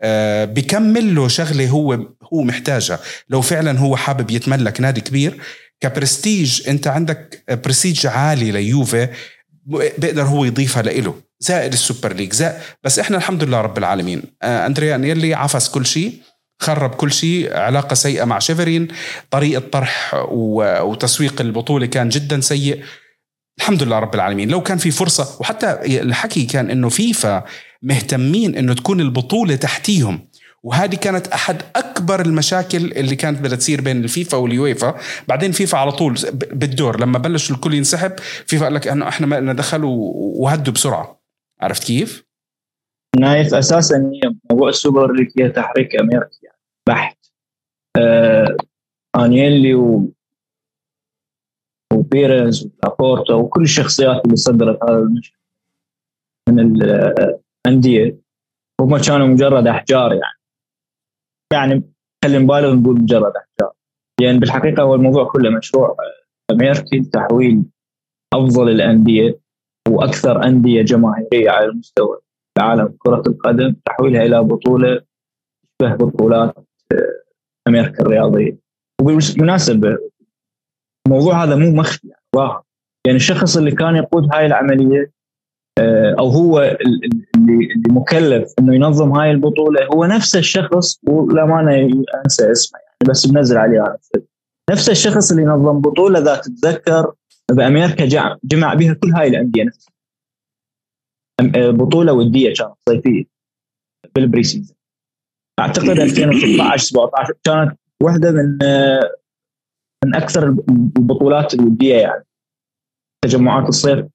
آه، 0.01 0.45
بكمل 0.45 1.15
له 1.15 1.27
شغلة 1.27 1.67
هو 1.69 1.93
هو 2.33 2.41
محتاجها. 2.43 2.99
لو 3.29 3.41
فعلا 3.41 3.79
هو 3.79 3.95
حابب 3.95 4.31
يتملك 4.31 4.81
نادي 4.81 5.01
كبير 5.01 5.37
كبرستيج 5.81 6.69
أنت 6.69 6.87
عندك 6.87 7.43
برستيج 7.65 8.07
عالي 8.07 8.51
ليوفي 8.51 9.07
بيقدر 9.65 10.23
هو 10.23 10.45
يضيفها 10.45 10.83
لإله. 10.83 11.15
زائد 11.39 11.73
ال 11.73 11.80
Super 11.80 12.13
League 12.13 12.33
زائد 12.33 12.55
بس 12.83 12.99
إحنا 12.99 13.17
الحمد 13.17 13.43
لله 13.43 13.61
رب 13.61 13.77
العالمين. 13.77 14.23
آه 14.41 14.65
اندريا 14.65 14.97
أنييلي 14.97 15.33
عفس 15.33 15.69
كل 15.69 15.85
شيء. 15.85 16.13
خرب 16.61 16.89
كل 16.89 17.11
شيء 17.11 17.57
علاقة 17.57 17.93
سيئة 17.93 18.23
مع 18.23 18.39
شيفرين 18.39 18.87
طريقة 19.31 19.59
طرح 19.71 20.25
وتسويق 20.31 21.41
البطولة 21.41 21.85
كان 21.85 22.09
جدا 22.09 22.41
سيء. 22.41 22.83
الحمد 23.59 23.83
لله 23.83 23.99
رب 23.99 24.15
العالمين. 24.15 24.49
لو 24.49 24.61
كان 24.61 24.77
في 24.77 24.91
فرصة 24.91 25.41
وحتى 25.41 26.01
الحكي 26.01 26.45
كان 26.45 26.69
إنه 26.69 26.89
فيفا 26.89 27.43
مهتمين 27.81 28.55
إنه 28.55 28.73
تكون 28.73 29.01
البطولة 29.01 29.55
تحتيهم. 29.55 30.27
وهذه 30.63 30.95
كانت 30.95 31.27
أحد 31.27 31.61
أكبر 31.75 32.21
المشاكل 32.21 32.91
اللي 32.91 33.15
كانت 33.15 33.39
بدها 33.39 33.57
تصير 33.57 33.81
بين 33.81 34.03
الفيفا 34.03 34.37
واليويفا. 34.37 34.95
بعدين 35.27 35.51
فيفا 35.51 35.77
على 35.77 35.91
طول 35.91 36.15
بالدور. 36.33 37.01
لما 37.01 37.19
بلش 37.19 37.51
الكل 37.51 37.73
ينسحب 37.73 38.11
فيفا 38.45 38.65
قال 38.65 38.73
لك 38.73 38.87
انه 38.87 39.07
إحنا 39.07 39.27
ما 39.27 39.39
لنا 39.39 39.53
دخل 39.53 39.81
وهدوا 39.83 40.73
بسرعة. 40.73 41.21
عرفت 41.61 41.83
كيف؟ 41.83 42.23
نايف 43.19 43.53
أساسا 43.53 43.95
هي 43.95 44.35
موضوع 44.51 44.69
ال 44.69 44.76
Super 44.76 45.11
League 45.13 45.27
هي 45.39 45.49
تحريك 45.49 45.95
امريكي 45.99 46.50
بحت. 46.87 47.17
آه 47.97 48.57
آنيلي 49.15 49.75
و 49.75 50.13
وبيريز 51.93 52.65
ولابورتا 52.65 53.33
وكل 53.33 53.63
الشخصيات 53.63 54.25
اللي 54.25 54.35
صدرت 54.35 54.83
هذا 54.83 54.99
المشهد 54.99 55.37
من 56.49 56.59
الانديه 56.59 58.21
هم 58.81 58.97
كانوا 58.97 59.27
مجرد 59.27 59.67
أحجار 59.67 60.11
يعني. 60.11 60.39
يعني 61.53 61.93
خلينا 62.23 62.39
نبالغ 62.39 62.73
نقول 62.75 63.01
مجرد 63.01 63.33
أحجار. 63.35 63.73
لأن 64.19 64.27
يعني 64.27 64.39
بالحقيقة 64.39 64.83
هو 64.83 64.95
الموضوع 64.95 65.23
كله 65.31 65.49
مشروع. 65.49 65.97
امريكي 66.51 66.99
لتحويل 66.99 67.63
أفضل 68.33 68.69
الأندية 68.69 69.39
وأكثر 69.89 70.43
أندية 70.43 70.81
جماهيرية 70.81 71.49
على 71.49 71.65
المستوى 71.65 72.19
العالم. 72.57 72.95
كرة 72.97 73.23
القدم 73.27 73.75
تحويلها 73.85 74.21
إلى 74.21 74.43
بطولة 74.43 75.01
تشبه 75.79 75.95
بطولات 75.95 76.57
آه، 76.57 76.63
أمريكا 77.67 78.01
الرياضية. 78.01 78.57
وبالمناسبة 79.01 79.97
الموضوع 81.07 81.43
هذا 81.43 81.55
مو 81.55 81.71
مخفي 81.71 82.09
ظاهر 82.35 82.63
يعني 83.05 83.17
الشخص 83.17 83.57
اللي 83.57 83.71
كان 83.71 83.95
يقود 83.95 84.27
هاي 84.33 84.45
العملية 84.45 85.11
آه، 85.79 86.15
أو 86.19 86.27
هو 86.27 86.77
اللي 87.35 87.67
مكلف 87.89 88.53
إنه 88.59 88.75
ينظم 88.75 89.11
هاي 89.11 89.31
البطولة 89.31 89.85
هو 89.85 90.05
نفس 90.05 90.35
الشخص 90.35 90.99
وللامانه 91.07 92.03
أنسى 92.25 92.51
اسمه 92.51 92.79
يعني 92.79 93.09
بس 93.09 93.25
بنزل 93.25 93.57
عليه 93.57 93.97
نفس 94.71 94.89
الشخص 94.89 95.31
اللي 95.31 95.45
نظم 95.45 95.81
بطولة 95.81 96.19
ذات 96.19 96.45
تتذكر 96.45 97.13
بأمريكا 97.51 98.37
جمع 98.43 98.73
بها 98.73 98.93
كل 98.93 99.11
هاي 99.11 99.27
الأندية 99.27 99.63
نفسها. 99.63 99.93
آه، 101.55 101.71
بطولة 101.71 102.13
ودية 102.13 102.53
كانت 102.53 102.73
صيفية. 102.89 103.23
بالبري 104.15 104.43
سيزون 104.43 104.75
أعتقد 105.59 105.89
2016 105.99 106.77
17 106.77 107.33
كانت 107.43 107.77
واحدة 108.03 108.31
من 108.31 108.63
آه، 108.63 109.15
من 110.05 110.15
أكثر 110.15 110.47
البطولات 110.97 111.53
الودية 111.53 111.95
يعني. 111.95 112.25
تجمعات 113.23 113.69
الصيف 113.69 114.05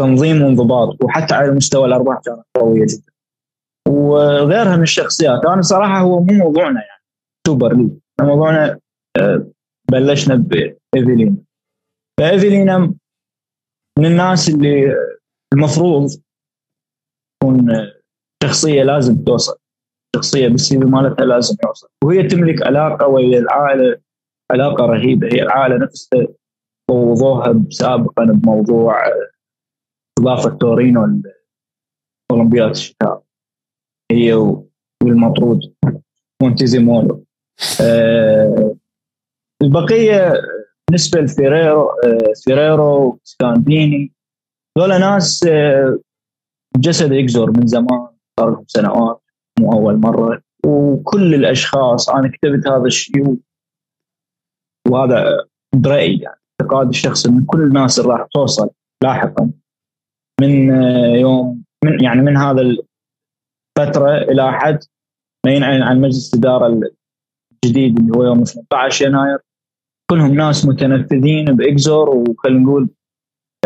تنظيم 0.00 0.42
وانضباط 0.42 1.04
وحتى 1.04 1.34
على 1.34 1.50
مستوى 1.50 1.86
الأرباح 1.86 2.20
كانت 2.24 2.42
قوية 2.54 2.86
جدا. 2.86 3.12
وغيرها 3.88 4.76
من 4.76 4.82
الشخصيات 4.82 5.44
أنا 5.46 5.62
صراحة 5.62 6.00
هو 6.00 6.20
مو 6.20 6.32
موضوعنا 6.32 6.80
يعني 6.80 7.02
Super 7.46 7.76
League. 7.76 7.90
موضوعنا 8.20 8.78
آه، 9.18 9.46
بلشنا 9.90 10.34
بايفيلينا 10.34 11.36
فإيفيلينا 12.20 12.78
من 13.98 14.06
الناس 14.06 14.48
اللي 14.48 14.94
المفروض 15.54 16.10
تكون 17.40 17.68
شخصية 18.44 18.82
لازم 18.82 19.24
توصل. 19.24 19.58
شخصية 20.14 20.48
بال 20.48 20.78
CV 20.78 20.84
مالتها 20.84 21.24
لازم 21.24 21.56
يوصل 21.66 21.88
وهي 22.04 22.22
تملك 22.22 22.66
علاقة 22.66 23.06
ويا 23.06 23.38
العائلة 23.38 23.96
علاقة 24.50 24.86
رهيبة. 24.86 25.26
هي 25.32 25.42
العائلة 25.42 25.76
نفسها 25.76 26.26
فوضوها 26.88 27.64
سابقا 27.70 28.24
بموضوع 28.24 29.02
استضافه 30.18 30.58
تورينو 30.58 31.22
اولمبياد 32.30 32.70
الشتاء. 32.70 33.22
هي 34.12 34.32
والمطرود. 35.02 35.60
مونتيزيمولو 36.42 37.24
أه 37.80 38.76
البقية 39.62 40.32
بالنسبة 40.88 41.20
لفيريرو 41.20 41.88
أه 41.88 42.32
فيريرو 42.44 43.20
سكانديني 43.24 44.12
ذولا 44.78 44.98
ناس 44.98 45.44
أه 45.46 45.98
جسد 46.76 47.12
إكزور 47.12 47.50
من 47.50 47.66
زمان 47.66 48.08
صار 48.40 48.50
لهم 48.50 48.64
سنوات. 48.66 49.23
مو 49.60 49.72
أول 49.72 49.96
مرة. 49.96 50.42
وكل 50.66 51.34
الأشخاص 51.34 52.10
أنا 52.10 52.28
كتبت 52.28 52.68
هذا 52.68 52.86
الشيء 52.86 53.36
وهذا 54.88 55.46
برأيي 55.74 56.18
يعني 56.18 56.40
اعتقاد 56.60 56.88
الشخص 56.88 57.26
إن 57.26 57.44
كل 57.44 57.62
الناس 57.62 57.98
اللي 57.98 58.12
راح 58.12 58.26
توصل 58.34 58.70
لاحقا 59.02 59.50
من 60.40 60.70
يوم 61.16 61.64
من 61.84 62.04
يعني 62.04 62.20
من 62.20 62.36
هذا 62.36 62.60
الفترة 62.60 64.16
إلى 64.16 64.52
حد 64.52 64.78
ما 65.46 65.52
ينعلن 65.52 65.82
عن 65.82 66.00
مجلس 66.00 66.34
الإدارة 66.34 66.80
الجديد 67.64 67.98
اللي 67.98 68.18
هو 68.18 68.24
يوم 68.24 68.44
18 68.44 69.06
يناير. 69.06 69.38
كلهم 70.10 70.34
ناس 70.34 70.66
متنفذين 70.66 71.44
بإكزور 71.44 72.10
وخلينا 72.10 72.60
نقول 72.60 72.88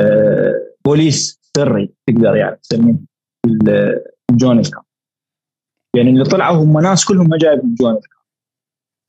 آه، 0.01 0.75
بوليس 0.85 1.41
سري 1.57 1.95
تقدر 2.07 2.37
يعني 2.37 2.57
تسميه 2.57 2.97
الجون 4.31 4.59
الكام 4.59 4.83
يعني 5.97 6.11
اللي 6.11 6.25
طلعوا 6.25 6.65
هم 6.65 6.81
ناس 6.81 7.05
كلهم 7.05 7.29
ما 7.29 7.39
جايبهم 7.39 7.73
الكام 7.73 7.99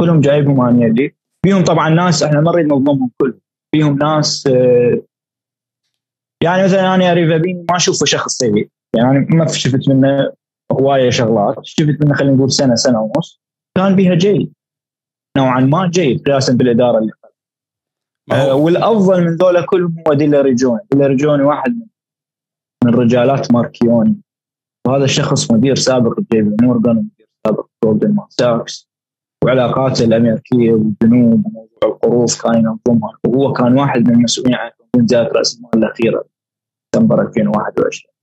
كلهم 0.02 0.22
جايبهم 0.22 0.62
انيلي 0.62 1.16
فيهم 1.46 1.64
طبعا 1.64 1.90
ناس 1.90 2.24
إحنا 2.24 2.42
ما 2.42 2.52
نريد 2.52 2.66
نظلمهم 2.66 3.12
كلهم. 3.22 3.40
فيهم 3.76 3.98
ناس 3.98 4.48
آه، 4.48 5.02
يعني 6.44 6.64
مثلا 6.64 6.96
أريفابيني 6.96 7.66
ما 7.70 7.76
أشوفه 7.76 8.06
شخص 8.06 8.32
سيء 8.38 8.70
يعني 8.96 9.20
ما 9.30 9.48
شفت 9.48 9.90
منه 9.90 10.34
هواية 10.72 11.10
شغلات 11.10 11.56
شفت 11.64 12.06
منه 12.06 12.14
خلينا 12.14 12.36
نقول 12.36 12.52
سنة 12.52 12.76
سنة 12.76 13.02
ونص. 13.02 13.42
كان 13.78 13.96
بها 13.96 14.16
جيد 14.16 14.54
نوعا 15.38 15.60
ما 15.60 15.90
جيد 15.90 16.24
قياسا 16.30 16.54
بالإدارة 16.54 16.98
اللي 16.98 17.12
آه 18.32 18.56
والأفضل 18.56 19.24
من 19.24 19.36
ذولا 19.36 19.66
كلهم 19.66 20.04
هو 20.08 20.14
ديلا 20.14 20.42
ريجوني 20.42 20.80
ديلا 20.92 21.08
ريجوني 21.08 21.44
واحد 21.44 21.88
من 22.86 22.94
رجالات 22.96 23.52
ماركيوني. 23.52 24.22
وهذا 24.88 25.04
الشخص 25.04 25.52
مدير 25.52 25.76
سابق 25.76 26.20
جيبي 26.32 26.56
مورغان 26.62 26.98
ومدير 26.98 27.28
سابق 27.48 27.66
جولدمان 27.84 28.18
ساكس 28.30 28.90
وعلاقاته 29.44 30.06
الأمريكية 30.06 30.72
والجنوب 30.72 31.46
وموضوع 31.46 31.70
القروض 31.84 32.30
كان 32.44 32.56
ينظمها. 32.56 33.18
وهو 33.28 33.54
كان 33.54 33.78
واحد 33.78 34.08
من 34.08 34.14
المسؤولين 34.16 34.56
عن 34.56 34.72
تنظيم 34.94 35.28
رأس 35.28 35.58
المال 35.58 35.86
الأخيرة 35.86 36.26
ديسمبر 36.94 37.22
2021 37.22 38.14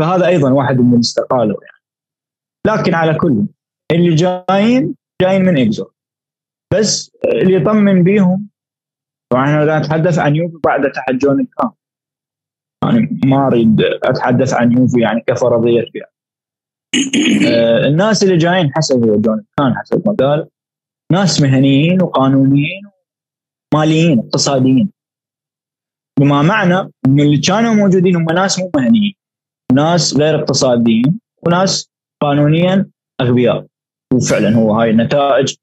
فهذا 0.00 0.26
أيضا 0.26 0.52
واحد 0.52 0.76
من 0.76 0.98
استقالوا 0.98 1.58
يعني. 1.62 1.80
لكن 2.66 2.94
على 2.94 3.14
كل 3.14 3.46
اللي 3.92 4.14
جايين 4.14 4.94
جايين 5.22 5.42
من 5.42 5.58
إكزو. 5.58 5.86
بس 6.72 7.16
اللي 7.24 7.54
يطمن 7.54 8.02
بيهم 8.02 8.48
طبعا 9.32 9.44
إحنا 9.44 9.78
نتحدث 9.78 10.18
عن 10.18 10.36
يوفي 10.36 10.58
بعد 10.64 10.92
تحت 10.92 11.10
جون 11.12 11.46
كان 11.58 11.70
يعني 12.84 13.20
ما 13.24 13.46
أريد 13.46 13.80
أتحدث 13.80 14.54
عن 14.54 14.72
يوفي 14.72 15.00
يعني 15.00 15.20
كفرضية 15.26 15.84
يعني. 15.94 16.12
آه 17.48 17.86
الناس 17.88 18.22
اللي 18.22 18.36
جايين 18.36 18.72
حسب 18.74 19.22
جون 19.22 19.44
كان 19.58 19.74
حسب 19.76 20.02
ما 20.08 20.14
قال 20.20 20.48
ناس 21.12 21.42
مهنيين 21.42 22.02
وقانونيين 22.02 22.82
وماليين 23.74 24.18
اقتصاديين. 24.18 24.90
بما 26.20 26.42
معنى 26.42 26.78
إن 27.06 27.20
اللي 27.20 27.38
كانوا 27.38 27.74
موجودين 27.74 28.16
هم 28.16 28.24
ناس 28.24 28.58
مو 28.58 28.70
مهنيين. 28.76 29.14
ناس 29.72 30.16
غير 30.16 30.38
اقتصاديين 30.38 31.20
وناس 31.46 31.90
قانونيا 32.22 32.90
أغبياء. 33.20 33.66
وفعلا 34.14 34.56
هو 34.56 34.74
هاي 34.74 34.90
النتائج 34.90 35.56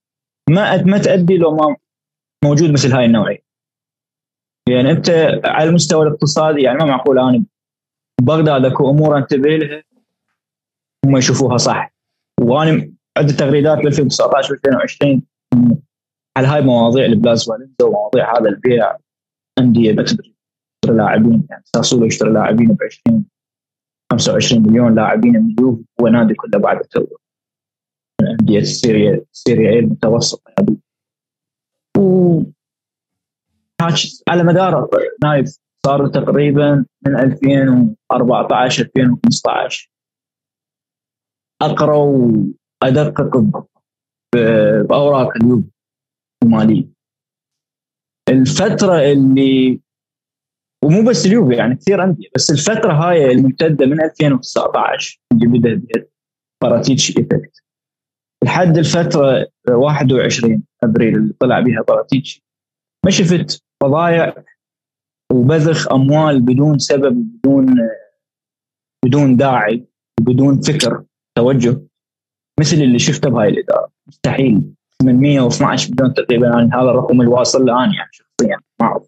ما 0.50 0.84
ما 0.84 0.98
تؤدي 0.98 1.38
لو 1.38 1.56
ما 1.56 1.76
موجود 2.46 2.72
مثل 2.72 2.92
هاي 2.92 3.06
النوعية. 3.06 3.47
يعني 4.68 4.92
انت 4.92 5.10
على 5.46 5.70
المستوى 5.70 6.08
الاقتصادي 6.08 6.62
يعني 6.62 6.78
ما 6.78 6.86
معقول 6.86 7.20
أنا 7.20 7.46
بغداد 8.22 8.66
أكو 8.66 8.90
أمور 8.90 9.18
انتبه 9.18 9.50
لها 9.50 9.84
هم 11.06 11.18
يشوفوها 11.18 11.58
صح. 11.58 11.94
وأنا 12.42 12.92
عده 13.18 13.34
تغريدات 13.34 13.78
ب 13.78 13.88
2019 13.88 14.54
و 14.54 14.56
2020 14.56 15.22
على 16.38 16.48
هاي 16.48 16.62
مواضيع 16.62 17.06
البلاز 17.06 17.50
ومواضيع 17.82 18.38
هذا 18.38 18.50
البيع 18.50 18.98
انديه 19.60 19.94
بتشتري 19.94 20.34
لاعبين 20.88 21.48
يعني 21.50 21.64
ساسولو 21.66 22.06
يشتري 22.06 22.32
لاعبين 22.32 22.68
ب 22.68 22.84
20 23.08 23.26
25 24.12 24.64
مليون 24.64 24.96
لاعبين 24.96 25.34
من 25.34 25.52
اليوفي 25.52 25.84
هو 26.02 26.08
نادي 26.08 26.34
كله 26.34 26.60
بعد 26.60 26.80
تو. 26.80 27.06
انديه 28.22 28.60
السيريا 28.60 29.26
السيريا 29.34 29.70
اي 29.70 29.80
المتوسطه 29.80 30.54
و 31.98 32.42
على 34.30 34.44
مدار 34.44 34.90
نايف 35.24 35.58
صار 35.86 36.08
تقريبا 36.08 36.86
من 37.06 37.20
2014 37.20 38.84
2015 38.84 39.92
أقرأ 41.62 41.96
وأدقق 41.96 43.68
بأوراق 44.36 45.38
اليوفي 45.38 45.70
المالية. 46.44 46.88
الفترة 48.30 49.12
اللي 49.12 49.82
ومو 50.84 51.10
بس 51.10 51.26
اليوفي 51.26 51.56
يعني 51.56 51.76
كثير 51.76 52.04
انديه 52.04 52.28
بس 52.36 52.52
الفترة 52.52 52.94
هاي 52.94 53.32
الممتدة 53.32 53.86
من 53.86 54.02
2019 54.02 55.20
اللي 55.32 55.48
بدأ 55.60 55.82
باراتيتشي 56.64 57.14
effect 57.18 57.64
لحد 58.44 58.78
الفترة 58.78 59.48
21 59.70 60.64
أبريل 60.84 61.16
اللي 61.16 61.34
طلع 61.40 61.60
بها 61.60 61.82
باراتيتشي 61.88 62.44
ما 63.06 63.12
شفت 63.12 63.67
فضايع 63.84 64.34
وبذخ 65.32 65.92
أموال 65.92 66.42
بدون 66.42 66.80
سبب 66.80 67.14
بدون 67.14 67.76
بدون 69.06 69.36
داعي 69.36 69.86
وبدون 70.20 70.62
فكر 70.62 71.04
توجه. 71.38 71.82
مثل 72.60 72.78
اللي 72.78 73.00
شفته 73.00 73.30
بهاي 73.30 73.50
الإدارة. 73.50 73.92
مستحيل. 74.08 74.62
812 75.02 75.92
مليون 75.92 76.14
تقريبا. 76.14 76.48
يعني 76.48 76.70
هذا 76.74 76.90
الرقم 76.90 77.22
اللي 77.22 77.32
واصل 77.32 77.66
له 77.66 77.84
أنا 77.84 77.96
يعني 77.96 78.10
شخصيا. 78.12 78.58
ما 78.82 78.88
أعرف 78.88 79.08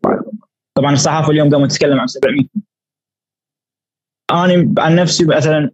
طبعا 0.77 0.93
الصحافة 0.93 1.31
اليوم 1.31 1.55
قامت 1.55 1.71
تتكلم 1.71 1.99
عن 1.99 2.07
700 2.07 2.45
أنا 4.31 4.73
عن 4.77 4.95
نفسي 4.95 5.25
مثلا 5.25 5.71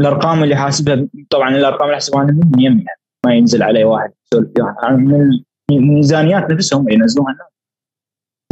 الأرقام 0.00 0.42
اللي 0.42 0.56
حاسبها 0.56 1.08
طبعا 1.30 1.48
الأرقام 1.48 1.84
اللي 1.84 1.94
حاسبها 1.94 2.22
أنا 2.22 2.32
من 2.32 2.60
يمي 2.60 2.84
يعني. 2.84 3.00
ما 3.26 3.34
ينزل 3.34 3.62
علي 3.62 3.84
واحد. 3.84 4.12
يعني 4.32 4.96
من 4.96 5.44
الميزانيات 5.70 6.50
نفسهم 6.50 6.88
ينزلوها 6.88 7.32
الناس 7.32 7.53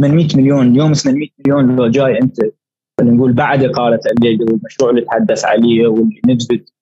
800 0.03 0.29
مليون 0.37 0.69
اليوم 0.69 0.93
800 0.93 1.29
مليون 1.39 1.77
لو 1.77 1.89
جاي 1.89 2.19
أنت. 2.19 2.37
خلينا 3.01 3.17
نقول 3.17 3.33
بعد 3.33 3.65
إقالة 3.65 4.01
الليل 4.17 4.43
والمشروع 4.43 4.91
اللي 4.91 5.01
تحدث 5.01 5.45
عليه 5.45 5.87
واللي 5.87 6.21
نثبت 6.29 6.73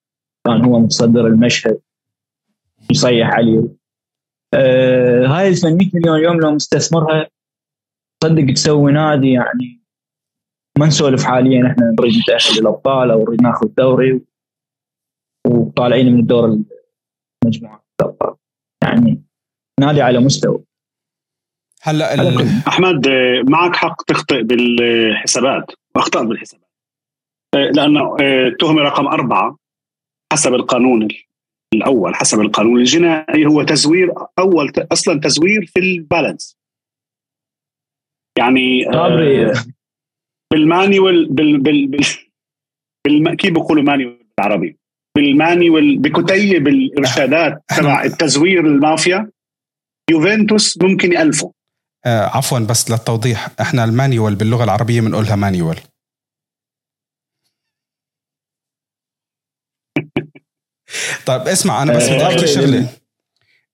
كان 0.46 0.64
هو 0.64 0.78
متصدر 0.78 1.26
المشهد 1.26 1.80
يصيح 2.90 3.30
عليه. 3.30 3.68
آه 4.54 5.26
هاي 5.26 5.48
ال 5.48 5.56
800 5.56 5.90
مليون 5.94 6.16
اليوم 6.16 6.40
لو 6.40 6.50
مستثمرها 6.50 7.28
صدق 8.24 8.54
تسوي 8.54 8.92
نادي 8.92 9.30
يعني 9.32 9.80
ما 10.78 10.86
نسولف 10.86 11.24
حاليا 11.24 11.66
إحنا 11.66 11.94
نريد 12.00 12.12
نتأهل 12.22 12.60
للأبطال 12.60 13.10
أو 13.10 13.24
نريد 13.24 13.42
ناخذ 13.42 13.66
دوري 13.78 14.20
وطالعين 15.46 16.12
من 16.12 16.20
الدور 16.20 16.64
المجموعة. 17.44 17.84
يعني 18.82 19.22
نادي 19.80 20.02
على 20.02 20.18
مستوى. 20.18 20.64
هلا 21.82 22.14
أحمد 22.68 23.08
معك 23.48 23.76
حق 23.76 24.02
تخطئ 24.02 24.42
بالحسابات 24.42 25.72
واخطات 25.94 26.26
بالحسابات. 26.26 26.70
آه، 27.54 27.70
لأنه 27.74 28.16
التهمه 28.20 28.80
آه، 28.80 28.84
رقم 28.84 29.06
أربعة 29.06 29.56
حسب 30.32 30.54
القانون 30.54 31.08
الأول 31.74 32.14
حسب 32.14 32.40
القانون 32.40 32.80
الجنائي 32.80 33.46
هو 33.46 33.62
تزوير 33.62 34.12
أول 34.38 34.72
أصلا 34.92 35.20
تزوير 35.20 35.66
في 35.66 35.80
البالانس. 35.80 36.56
يعني 38.38 38.88
آه 38.88 39.52
بال 40.52 40.71
manual 40.71 41.28
بال 41.28 41.58
بال 41.58 41.86
بال, 41.86 42.04
بال 43.06 43.36
كيف 43.36 43.52
بيقولوا 43.52 43.82
manual 43.82 44.26
بالعربي؟ 44.38 44.76
بال 45.16 45.37
manual 45.37 45.98
بكتيب 45.98 46.68
الإرشادات 46.68 47.64
تبع 47.76 48.04
التزوير 48.08 48.66
المافيا 48.66 49.30
يوفنتوس 50.10 50.82
ممكن 50.82 51.12
يالفوا 51.12 51.50
آه 52.04 52.36
عفوا 52.36 52.58
بس 52.58 52.90
للتوضيح. 52.90 53.48
إحنا 53.60 53.84
ال 53.84 53.91
manual 53.91 54.34
باللغة 54.34 54.64
العربية 54.64 55.00
بنقولها 55.00 55.36
manual. 55.36 55.80
طيب 61.26 61.48
اسمع 61.48 61.82
أنا 61.82 61.92
بس 61.92 62.08
بدي 62.08 62.26
أحكي 62.26 62.46
شغلة. 62.46 62.86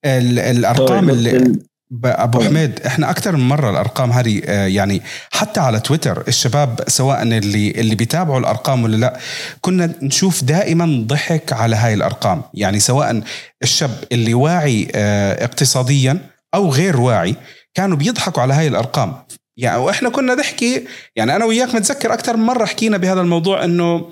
الأرقام 0.05 1.07
طيب، 1.07 1.11
اللي 1.11 1.67
أبو 2.05 2.41
حميد 2.41 2.81
إحنا 2.81 3.11
أكثر 3.11 3.37
من 3.37 3.49
مرة 3.49 3.71
الأرقام 3.71 4.13
هذه 4.13 4.43
آه، 4.45 4.67
يعني 4.67 5.03
حتى 5.31 5.61
على 5.61 5.81
تويتر 5.81 6.25
الشباب 6.29 6.81
سواء 6.89 7.23
اللي 7.23 7.71
اللي 7.71 7.95
بيتابعوا 7.95 8.39
الأرقام 8.41 8.85
ولا 8.85 8.97
لا 8.97 9.19
كنا 9.61 9.95
نشوف 10.03 10.45
دائما 10.45 11.05
ضحك 11.07 11.53
على 11.53 11.77
هاي 11.77 11.95
الأرقام. 11.95 12.43
يعني 12.55 12.81
سواء 12.81 13.23
الشاب 13.63 14.05
اللي 14.13 14.35
واعي 14.35 14.89
آه، 14.95 15.45
اقتصاديا 15.45 16.19
أو 16.55 16.71
غير 16.71 17.01
واعي 17.01 17.37
كانوا 17.77 17.97
بيضحكوا 17.97 18.43
على 18.43 18.55
هاي 18.55 18.69
الأرقام. 18.69 19.15
يعني 19.59 19.83
وإحنا 19.83 20.09
كنا 20.09 20.35
نحكي 20.35 20.87
يعني 21.17 21.37
أنا 21.37 21.45
وياك 21.45 21.75
متذكر 21.75 22.13
أكثر 22.13 22.37
من 22.37 22.47
مرة 22.47 22.65
حكينا 22.65 22.97
بهذا 22.97 23.21
الموضوع 23.21 23.65
إنه 23.65 24.11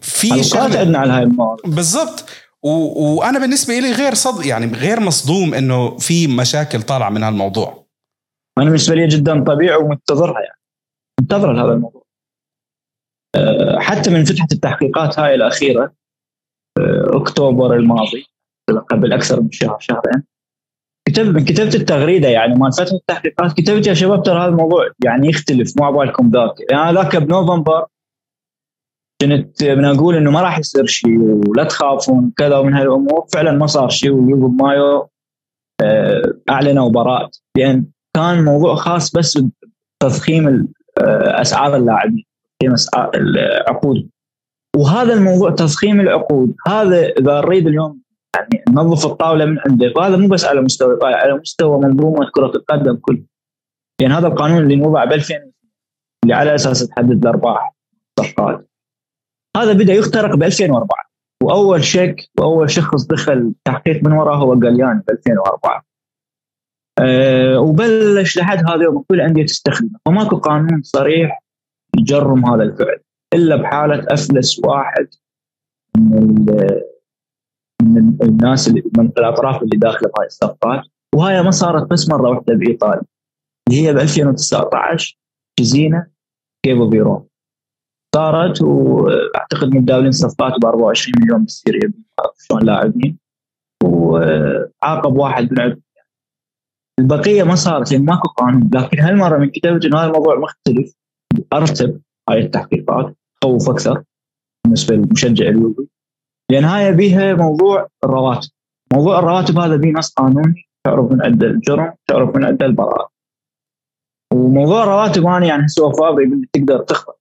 في 0.00 0.42
شغلة 0.42 0.78
عندنا 0.78 0.98
على 0.98 1.12
هاي 1.12 1.30
بالضبط. 1.64 2.24
و... 2.62 2.70
وأنا 3.14 3.38
بالنسبة 3.38 3.78
لي 3.78 3.92
غير 3.92 4.14
صد 4.14 4.46
يعني 4.46 4.66
غير 4.66 5.00
مصدوم 5.00 5.54
إنه 5.54 5.98
في 5.98 6.26
مشاكل 6.26 6.82
طالعة 6.82 7.10
من 7.10 7.22
هالموضوع. 7.22 7.86
أنا 8.58 8.66
بالنسبة 8.66 8.94
لي 8.94 9.08
جدا 9.08 9.44
طبيعي 9.44 9.76
ومنتظرها 9.76 10.40
يعني. 10.40 10.60
منتظر 11.20 11.64
هذا 11.64 11.72
الموضوع. 11.72 12.02
أه، 13.36 13.78
حتى 13.78 14.10
من 14.10 14.24
فتحة 14.24 14.48
التحقيقات 14.52 15.18
هاي 15.18 15.34
الأخيرة 15.34 15.84
أه، 16.78 17.10
أكتوبر 17.12 17.74
الماضي 17.74 18.26
قبل 18.90 19.12
أكثر 19.12 19.40
من 19.40 19.52
شهر 19.52 19.78
شهرين 19.80 20.22
كتبت 21.10 21.48
كتبت 21.48 21.74
التغريدة 21.74 22.28
يعني 22.28 22.54
مال 22.54 22.72
فترة 22.72 22.96
التحقيقات 22.96 23.52
كتبت 23.52 23.86
يا 23.86 23.94
شباب 23.94 24.22
ترى 24.22 24.40
هذا 24.40 24.48
الموضوع 24.48 24.90
يعني 25.04 25.28
يختلف 25.28 25.72
مو 25.80 25.84
عبالكم 25.84 26.30
ذاك. 26.30 26.54
يعني 26.70 26.94
ذاك 26.94 27.16
بنوفمبر 27.16 27.86
كنت 29.22 29.62
من 29.62 29.84
أقول 29.84 30.16
إنه 30.16 30.30
ما 30.30 30.42
راح 30.42 30.58
يصير 30.58 30.86
شيء 30.86 31.18
ولا 31.48 31.64
تخافون 31.64 32.32
كذا 32.36 32.56
ومن 32.56 32.74
هالأمور 32.74 33.26
فعلا 33.32 33.52
ما 33.52 33.66
صار 33.66 33.88
شيء 33.88 34.10
ويوغو 34.10 34.48
مايو 34.48 35.08
آه، 35.82 36.34
أعلنوا 36.50 36.90
براءة 36.90 37.30
لأن 37.56 37.84
كان 38.16 38.44
موضوع 38.44 38.74
خاص 38.74 39.16
بس 39.16 39.38
بتضخيم 40.02 40.68
آه، 40.98 41.40
أسعار 41.40 41.76
اللاعبين 41.76 42.24
تضخيم 42.60 42.74
أسعار 42.74 43.10
العقود. 43.14 44.08
وهذا 44.76 45.14
الموضوع 45.14 45.50
تضخيم 45.50 46.00
العقود 46.00 46.54
هذا 46.66 47.08
إذا 47.08 47.40
نريد 47.40 47.66
اليوم 47.66 48.00
يعني 48.36 48.64
ننظف 48.68 49.06
الطاولة 49.06 49.44
من 49.44 49.58
عنده 49.58 49.92
وهذا 49.96 50.16
مو 50.16 50.28
بس 50.28 50.44
على 50.44 50.60
مستوى 50.60 50.98
على 51.02 51.34
مستوى 51.34 51.80
منظومه 51.80 52.30
كره 52.34 52.46
القدم 52.46 52.96
كل 52.96 53.22
يعني 54.00 54.14
هذا 54.14 54.26
القانون 54.26 54.58
اللي 54.58 54.82
وضع 54.82 55.04
ب 55.04 55.12
2000 55.12 55.34
اللي 56.24 56.34
على 56.34 56.54
أساس 56.54 56.88
تحدد 56.88 57.22
الأرباح 57.22 57.74
الصفقات. 58.18 58.70
هذا 59.56 59.72
بدأ 59.72 59.92
يخترق 59.92 60.34
ب 60.34 60.42
2004 60.42 60.88
وأول 61.42 61.84
شيك 61.84 62.30
وأول 62.38 62.70
شخص 62.70 63.06
دخل 63.06 63.54
تحقيق 63.64 64.04
من 64.04 64.12
وراه 64.12 64.36
هو 64.36 64.52
قليان 64.52 64.98
ب 64.98 65.10
2004 65.10 65.84
أه 66.98 67.60
وبلش 67.60 68.38
لحد 68.38 68.58
هذا 68.58 68.74
اليوم 68.74 69.04
كل 69.08 69.14
الانديه 69.14 69.46
تستخدمه. 69.46 69.98
فماكو 70.06 70.36
قانون 70.36 70.82
صريح 70.82 71.42
يجرم 71.98 72.46
هذا 72.46 72.62
الفعل 72.62 73.00
إلا 73.34 73.56
بحالة 73.56 74.06
أفلس 74.08 74.60
واحد 74.64 75.08
من 75.96 76.46
من 77.82 78.16
الناس 78.22 78.68
اللي 78.68 78.82
من 78.98 79.06
الأطراف 79.06 79.62
اللي 79.62 79.76
داخله 79.76 80.10
بهاي 80.16 80.26
الصفقات. 80.26 80.82
وهاي 81.14 81.42
ما 81.42 81.50
صارت 81.50 81.90
بس 81.90 82.08
مرة 82.08 82.30
واحدة 82.30 82.54
بإيطاليا 82.54 83.02
اللي 83.68 83.82
هي 83.82 83.94
ب 83.94 83.98
2019 83.98 85.18
جزينة 85.60 86.06
كيفو 86.66 86.90
فيرون. 86.90 87.26
صارت 88.14 88.62
وأعتقد 88.62 89.74
متداولين 89.74 90.10
صفقات 90.10 90.60
ب 90.60 90.64
24 90.64 91.14
مليون 91.22 91.42
بالسيريا 91.42 91.92
شلون 92.38 92.62
لاعبين. 92.62 93.18
وعاقب 93.84 95.16
واحد 95.16 95.52
من 95.52 95.76
البقية 97.00 97.42
ما 97.42 97.54
صارت 97.54 97.92
لأن 97.92 98.04
ماكو 98.04 98.28
قانون. 98.28 98.70
لكن 98.74 99.00
هالمرة 99.00 99.38
من 99.38 99.50
كتبت 99.50 99.84
إنه 99.84 99.98
هذا 99.98 100.06
الموضوع 100.06 100.38
مختلف. 100.38 100.94
أرتب 101.52 102.00
هاي 102.28 102.38
التحقيقات 102.38 103.16
خوف 103.44 103.70
أكثر 103.70 104.02
بالنسبة 104.64 104.96
للمشجع 104.96 105.48
اليوفي. 105.48 105.86
لأن 106.50 106.64
هاي 106.64 106.96
بيها 106.96 107.34
موضوع 107.34 107.88
الرواتب. 108.04 108.50
موضوع 108.92 109.18
الرواتب 109.18 109.58
هذا 109.58 109.76
به 109.76 109.88
نص 109.90 110.12
قانوني 110.12 110.68
تعرف 110.84 111.12
من 111.12 111.22
عنده 111.22 111.46
الجرم 111.46 111.94
تعرف 112.06 112.36
من 112.36 112.44
عنده 112.44 112.66
البراءة. 112.66 113.10
وموضوع 114.32 114.82
الرواتب 114.82 115.26
أنا 115.26 115.46
يعني 115.46 115.66
هسه 115.66 115.92
فابري 115.92 116.48
تقدر 116.52 116.82
تخبر 116.82 117.14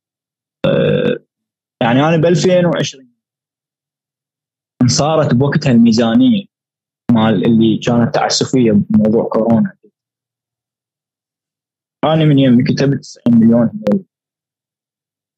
آه، 0.65 1.19
يعني 1.83 1.99
أنا 1.99 2.17
ب 2.17 2.25
2020 2.25 3.09
صارت 4.87 5.33
بوقتها 5.33 5.71
الميزانية 5.71 6.45
مال 7.11 7.45
اللي 7.45 7.77
كانت 7.77 8.15
تعسفية 8.15 8.71
بموضوع 8.71 9.23
كورونا. 9.23 9.73
أنا 12.03 12.25
من 12.25 12.39
يوم 12.39 12.63
كتبت 12.63 12.99
90 12.99 13.39
مليون 13.39 13.83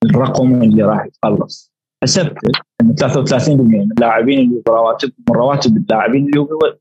الرقم 0.05 0.63
اللي 0.63 0.83
راح 0.83 1.05
يتخلص. 1.05 1.70
حسبت 2.03 2.37
إن 2.81 2.95
33% 2.95 3.49
من 3.49 3.91
اللاعبين 3.91 4.39
اللي 4.39 4.61
رواتب 4.67 5.11
من 5.29 5.35
رواتب 5.35 5.77
اللاعبين 5.77 6.25
اللي 6.25 6.39
هو 6.39 6.77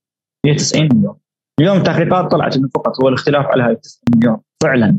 هي 0.47 0.55
90 0.55 0.89
مليون. 0.93 1.17
اليوم 1.61 1.77
التحقيقات 1.77 2.31
طلعت 2.31 2.57
إنه 2.57 2.69
فقط 2.75 3.03
هو 3.03 3.09
الاختلاف 3.09 3.47
على 3.47 3.63
هاي 3.63 3.77
90 3.77 4.03
مليون 4.17 4.41
فعلا. 4.63 4.99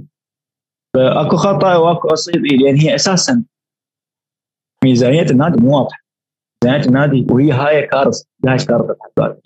فأكو 0.96 1.36
خطأ 1.36 1.76
وأكو 1.76 2.08
أصيب 2.08 2.46
إيه 2.46 2.58
لأن 2.58 2.76
هي 2.76 2.96
أساسا 2.96 3.44
ميزانية 4.84 5.26
النادي 5.32 5.64
مو 5.64 5.78
واضحة. 5.78 6.00
ميزانية 6.64 6.86
النادي 6.86 7.28
وهي 7.30 7.52
هاي 7.52 7.88
كارثة 7.88 8.26
هاي 8.48 8.58
كارثة 8.58 8.96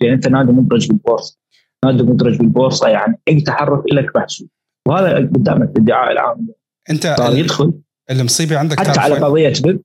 لأن 0.00 0.12
أنت 0.12 0.28
نادي 0.28 0.52
مدرج 0.52 0.88
بالبورصة. 0.88 1.38
نادي 1.84 2.02
مدرج 2.02 2.38
بالبورصة 2.38 2.88
يعني 2.88 3.20
أي 3.28 3.40
تحرك 3.40 3.92
لك 3.92 4.16
محسوب 4.16 4.48
وهذا 4.88 5.16
قدامك 5.16 5.68
الادعاء 5.68 6.12
العام 6.12 6.48
أنت 6.90 7.16
يدخل. 7.32 7.72
المصيبة 8.10 8.58
عندك 8.58 8.80
حتى 8.80 9.00
على 9.00 9.14
قضية 9.14 9.52
بيب 9.64 9.82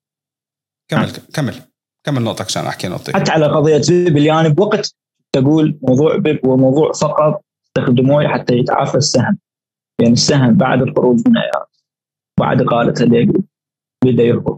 كمل 0.92 1.12
كمل 1.34 1.56
كمل 2.06 2.22
نقطك 2.22 2.46
عشان 2.46 2.66
أحكي 2.66 2.88
نقطتي 2.88 3.14
حتى 3.14 3.32
على 3.32 3.46
قضية 3.46 3.82
بيب 3.90 4.18
اللي 4.18 4.26
يعني 4.26 4.50
بوقت 4.50 4.96
تقول 5.34 5.80
موضوع 5.82 6.18
بيب 6.18 6.46
هو 6.46 6.58
موضوع 6.58 6.92
فقط 6.92 7.44
استخدموه 7.66 8.28
حتى 8.28 8.56
يتعافى 8.56 8.96
السهم. 8.96 9.38
يعني 10.02 10.14
السهم 10.14 10.54
بعد 10.54 10.82
الخروج 10.82 11.28
من 11.28 11.38
اياس 11.38 11.84
بعد 12.40 12.62
قالة 12.62 12.94
الليجري 13.02 13.44
بدا 14.04 14.24
يهبط. 14.24 14.58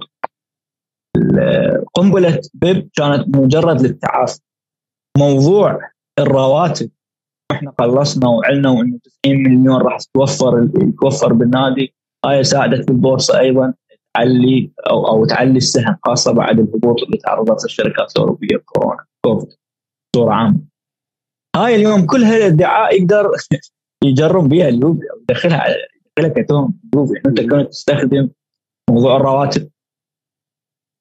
قنبله 1.93 2.41
بيب 2.53 2.89
كانت 2.95 3.38
مجرد 3.38 3.81
للتعافي. 3.81 4.39
موضوع 5.17 5.79
الرواتب. 6.19 6.89
إحنا 7.51 7.73
خلصنا 7.79 8.27
وعلنا 8.27 8.69
وإنه 8.69 8.99
90 9.23 9.43
مليون 9.43 9.81
راح 9.81 9.97
تتوفر 9.97 10.69
يتوفر 10.81 11.34
بالنادي. 11.34 11.93
هاي 12.25 12.43
ساعدت 12.43 12.89
البورصه 12.89 13.39
أيضا. 13.39 13.73
تعلي 14.14 14.72
أو 14.89 15.07
أو 15.07 15.26
تعلي 15.26 15.57
السهم 15.57 15.97
خاصة 16.05 16.34
بعد 16.34 16.59
الهبوط 16.59 17.01
اللي 17.01 17.18
تعرضت 17.18 17.66
الشركات 17.66 18.11
الأوروبية 18.16 18.57
بكورونا 18.57 19.05
كوفيد 19.26 19.57
بصورة 20.16 20.34
عامة. 20.34 20.59
هاي 21.55 21.76
اليوم 21.76 22.05
كل 22.05 22.24
هالادعاء 22.24 23.01
يقدر 23.01 23.32
يجرب 24.03 24.49
بها 24.49 24.70
اليوبي 24.70 25.11
أو 25.11 25.22
يدخلها 25.22 25.66
يدخلها 26.18 26.43
كتهم 26.43 26.80
اليوبي 26.93 27.22
أنت 27.26 27.41
كنت 27.41 27.68
تستخدم 27.70 28.30
موضوع 28.89 29.16
الرواتب. 29.16 29.70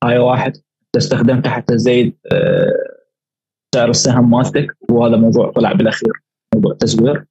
هاي 0.05 0.19
واحد. 0.19 0.53
تستخدمته 0.95 1.51
حتى 1.51 1.75
تزيد 1.75 2.17
آه، 2.33 2.73
سعر 3.75 3.91
السهم 3.91 4.31
مالتك. 4.31 4.77
وهذا 4.91 5.17
موضوع 5.17 5.53
طلع 5.53 5.73
بالأخير. 5.73 6.13
موضوع 6.55 6.75
تزوير 6.75 7.25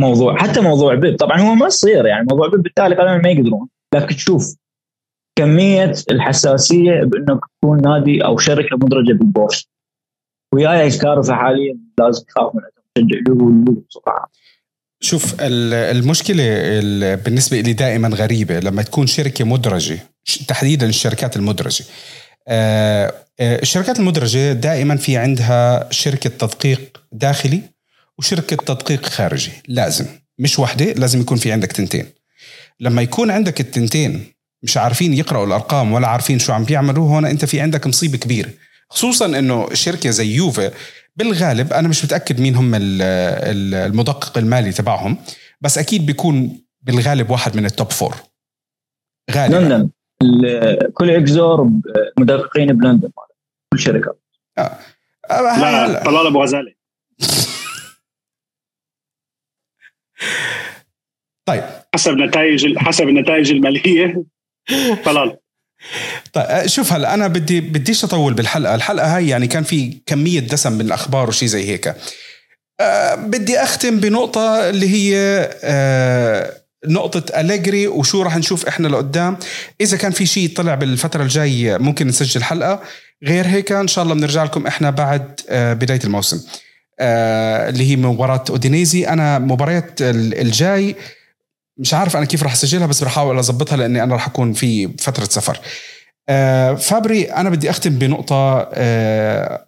موضوع 0.00 0.36
حتى 0.36 0.60
موضوع 0.60 0.94
بيب 0.94 1.16
طبعا 1.16 1.40
هو 1.40 1.54
ما 1.54 1.66
يصير 1.66 2.06
يعني. 2.06 2.26
موضوع 2.30 2.48
بيب 2.48 2.62
بالتالي 2.62 2.94
ما 2.94 3.28
يقدرون. 3.28 3.68
لكن 3.94 4.16
تشوف 4.16 4.56
كمية 5.38 5.94
الحساسية 6.10 7.00
بانك 7.04 7.40
تكون 7.60 7.82
نادي 7.82 8.24
أو 8.24 8.38
شركة 8.38 8.76
مدرجة 8.76 9.12
بالبورصة. 9.12 9.68
وياي 10.54 10.90
كارثة 10.90 11.34
حاليا 11.34 11.78
لازم 11.98 12.24
تخاف 12.24 12.54
منها 12.54 12.70
تشجع 12.94 13.20
بسرعة 13.88 14.30
شوف 15.00 15.34
المشكلة 15.40 16.44
بالنسبة 17.14 17.60
لي 17.60 17.72
دائما 17.72 18.08
غريبة 18.08 18.60
لما 18.60 18.82
تكون 18.82 19.06
شركة 19.06 19.44
مدرجة 19.44 19.98
تحديدا 20.48 20.86
الشركات 20.86 21.36
المدرجة. 21.36 21.84
آه، 22.48 23.14
آه، 23.40 23.62
الشركات 23.62 23.98
المدرجة 23.98 24.52
دائما 24.52 24.96
في 24.96 25.16
عندها 25.16 25.88
شركة 25.90 26.30
تدقيق 26.30 27.00
داخلي 27.12 27.60
وشركة 28.18 28.56
تدقيق 28.56 29.06
خارجي 29.06 29.52
لازم. 29.68 30.06
مش 30.38 30.58
وحدة 30.58 30.84
لازم 30.84 31.20
يكون 31.20 31.36
في 31.36 31.52
عندك 31.52 31.72
تنتين. 31.72 32.06
لما 32.80 33.02
يكون 33.02 33.30
عندك 33.30 33.60
التنتين 33.60 34.33
مش 34.64 34.76
عارفين 34.76 35.14
يقرأوا 35.14 35.46
الأرقام 35.46 35.92
ولا 35.92 36.08
عارفين 36.08 36.38
شو 36.38 36.52
عم 36.52 36.64
بيعملوا. 36.64 37.08
هون 37.08 37.24
أنت 37.24 37.44
في 37.44 37.60
عندك 37.60 37.86
مصيبة 37.86 38.18
كبيرة. 38.18 38.50
خصوصا 38.90 39.26
أنه 39.26 39.74
شركة 39.74 40.10
زي 40.10 40.34
يوفي 40.34 40.70
بالغالب 41.16 41.72
أنا 41.72 41.88
مش 41.88 42.04
متأكد 42.04 42.40
مين 42.40 42.54
هم 42.54 42.72
المدقق 42.74 44.38
المالي 44.38 44.72
تبعهم 44.72 45.16
بس 45.60 45.78
أكيد 45.78 46.06
بيكون 46.06 46.64
بالغالب 46.82 47.30
واحد 47.30 47.56
من 47.56 47.64
ال 47.64 47.70
top 47.70 47.90
four 47.90 48.14
غالبا. 49.30 49.56
لندن. 49.56 49.90
كل 50.94 51.10
إكزور 51.10 51.70
مدققين 52.18 52.66
بلندن 52.66 53.10
كل 53.72 53.78
شركة. 53.78 54.16
آه. 54.58 54.78
آه 55.30 55.86
لا 55.86 56.04
طلال 56.04 56.26
أبو 56.26 56.42
غزالة. 56.42 56.72
طيب. 61.48 61.64
حسب 61.94 62.12
نتائج 62.12 62.78
حسب 62.78 63.08
النتائج 63.08 63.50
المالية. 63.50 64.24
طلال 65.04 65.36
طيب 66.32 66.44
آه، 66.48 66.66
شوف 66.66 66.92
هلا 66.92 67.14
أنا 67.14 67.28
بدي 67.28 67.60
بديش 67.60 68.04
أطول 68.04 68.34
بالحلقة، 68.34 68.74
الحلقة 68.74 69.16
هاي 69.16 69.28
يعني 69.28 69.46
كان 69.46 69.62
في 69.62 69.96
كمية 70.06 70.40
دسم 70.40 70.72
من 70.72 70.80
الأخبار 70.80 71.28
وشي 71.28 71.46
زي 71.46 71.68
هيك. 71.68 71.94
أه 72.80 73.14
بدي 73.14 73.58
أختم 73.58 74.00
بنقطة 74.00 74.68
اللي 74.68 74.88
هي 74.88 75.16
أه 75.64 76.64
نقطة 76.86 77.40
أليجري 77.40 77.86
وشو 77.86 78.22
راح 78.22 78.36
نشوف 78.36 78.66
إحنا 78.66 78.88
لقدام. 78.88 79.36
إذا 79.80 79.96
كان 79.96 80.12
في 80.12 80.26
شيء 80.26 80.54
طلع 80.56 80.74
بالفترة 80.74 81.22
الجاية 81.22 81.76
ممكن 81.76 82.06
نسجل 82.06 82.44
حلقة. 82.44 82.82
غير 83.24 83.46
هيك 83.46 83.72
إن 83.72 83.88
شاء 83.88 84.04
الله 84.04 84.14
بنرجع 84.14 84.44
لكم 84.44 84.66
إحنا 84.66 84.90
بعد 84.90 85.40
آه، 85.48 85.72
بداية 85.72 86.00
الموسم. 86.04 86.40
آه، 87.00 87.68
اللي 87.68 87.90
هي 87.90 87.96
مباراة 87.96 88.44
أودينيزي. 88.50 89.08
أنا 89.08 89.38
مباريات 89.38 89.90
الجاي 90.00 90.96
مش 91.78 91.94
عارف 91.94 92.16
أنا 92.16 92.24
كيف 92.24 92.42
راح 92.42 92.52
أسجلها 92.52 92.86
بس 92.86 93.04
بحاول 93.04 93.38
أظبطها 93.38 93.76
لأني 93.76 94.02
أنا 94.02 94.14
راح 94.14 94.26
أكون 94.26 94.52
في 94.52 94.88
فترة 94.88 95.24
سفر. 95.24 95.58
آه، 96.28 96.74
فابري 96.74 97.22
أنا 97.24 97.50
بدي 97.50 97.70
أختم 97.70 97.98
بنقطة 97.98 98.60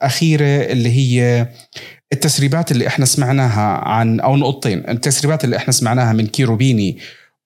أخيرة 0.03 0.73
اللي 0.73 0.89
هي 0.89 1.49
التسريبات 2.13 2.73
اللي 2.73 2.87
إحنا 2.87 3.05
سمعناها 3.05 3.89
عن 3.89 4.21
أو 4.21 4.37
نقطتين 4.37 4.89
التسريبات 4.89 5.45
اللي 5.45 5.57
إحنا 5.57 5.73
سمعناها 5.73 6.13
من 6.13 6.27
كيروبيني 6.27 6.99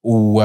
و 0.03 0.41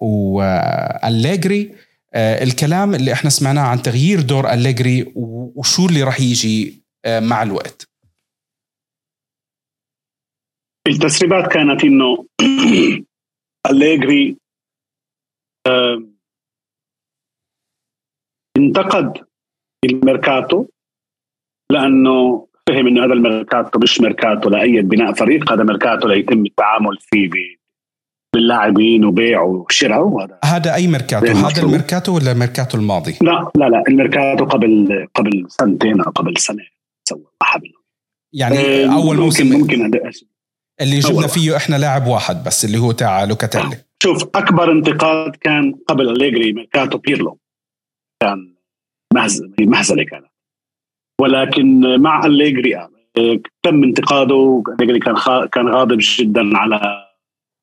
واليجري 0.00 1.74
آه، 2.14 2.42
الكلام 2.44 2.94
اللي 2.94 3.12
إحنا 3.12 3.30
سمعناه 3.30 3.62
عن 3.62 3.82
تغيير 3.82 4.20
دور 4.20 4.52
أليجري 4.52 5.12
وشو 5.16 5.86
اللي 5.86 6.02
راح 6.02 6.20
يجي 6.20 6.84
آه، 7.04 7.20
مع 7.20 7.42
الوقت. 7.42 7.86
التسريبات 10.86 11.52
كانت 11.52 11.84
إنه 11.84 12.26
أليجري 13.70 14.36
انتقد 18.56 19.26
الميركاتو 19.84 20.66
لأنه 21.72 22.46
فهم 22.68 22.86
إنه 22.86 23.04
هذا 23.04 23.12
الميركاتو 23.12 23.78
مش 23.78 24.00
ميركاتو 24.00 24.50
لأي 24.50 24.82
بناء 24.82 25.12
فريق 25.12 25.52
هذا 25.52 25.64
ميركاتو 25.64 26.08
ليتم 26.08 26.46
التعامل 26.46 26.98
فيه 27.00 27.30
باللاعبين 28.34 29.04
وبيع 29.04 29.42
وشراء 29.42 30.02
وهذا. 30.02 30.38
هذا 30.44 30.74
أي 30.74 30.86
ميركاتو؟ 30.86 31.26
هذا 31.26 31.62
الميركاتو 31.62 32.16
ولا 32.16 32.32
الميركاتو 32.32 32.78
الماضي؟ 32.78 33.18
لا 33.22 33.50
لا 33.54 33.68
لا 33.68 33.82
الميركاتو 33.88 34.44
قبل 34.44 35.06
قبل 35.14 35.46
سنتين 35.48 36.00
أو 36.00 36.10
قبل 36.10 36.38
سنة 36.38 36.64
سوى 37.08 37.24
يعني 38.32 38.58
آه 38.58 38.94
أول 38.94 39.16
موسم 39.16 39.46
ممكن 39.46 39.82
ممكن 39.82 40.00
اللي 40.80 40.98
جبنا 40.98 41.26
فيه 41.26 41.56
إحنا 41.56 41.76
لاعب 41.76 42.06
واحد 42.06 42.44
بس 42.44 42.64
اللي 42.64 42.78
هو 42.78 42.92
تاع 42.92 43.24
لوكاتيلي 43.24 43.76
شوف 44.02 44.22
أكبر 44.34 44.72
انتقاد 44.72 45.36
كان 45.36 45.74
قبل 45.88 46.08
أليجري 46.08 46.52
ميركاتو 46.52 46.98
بيرلو. 46.98 47.38
كان 48.22 48.54
مهزله 49.60 50.04
كانت. 50.04 50.30
ولكن 51.20 52.00
مع 52.00 52.26
أليجري 52.26 52.76
آه، 52.76 52.88
تم 53.62 53.84
انتقاده 53.84 54.62
أليجري 54.80 54.98
كان 54.98 55.14
كان 55.52 55.68
غاضب 55.68 55.98
جدا 56.00 56.58
على 56.58 57.06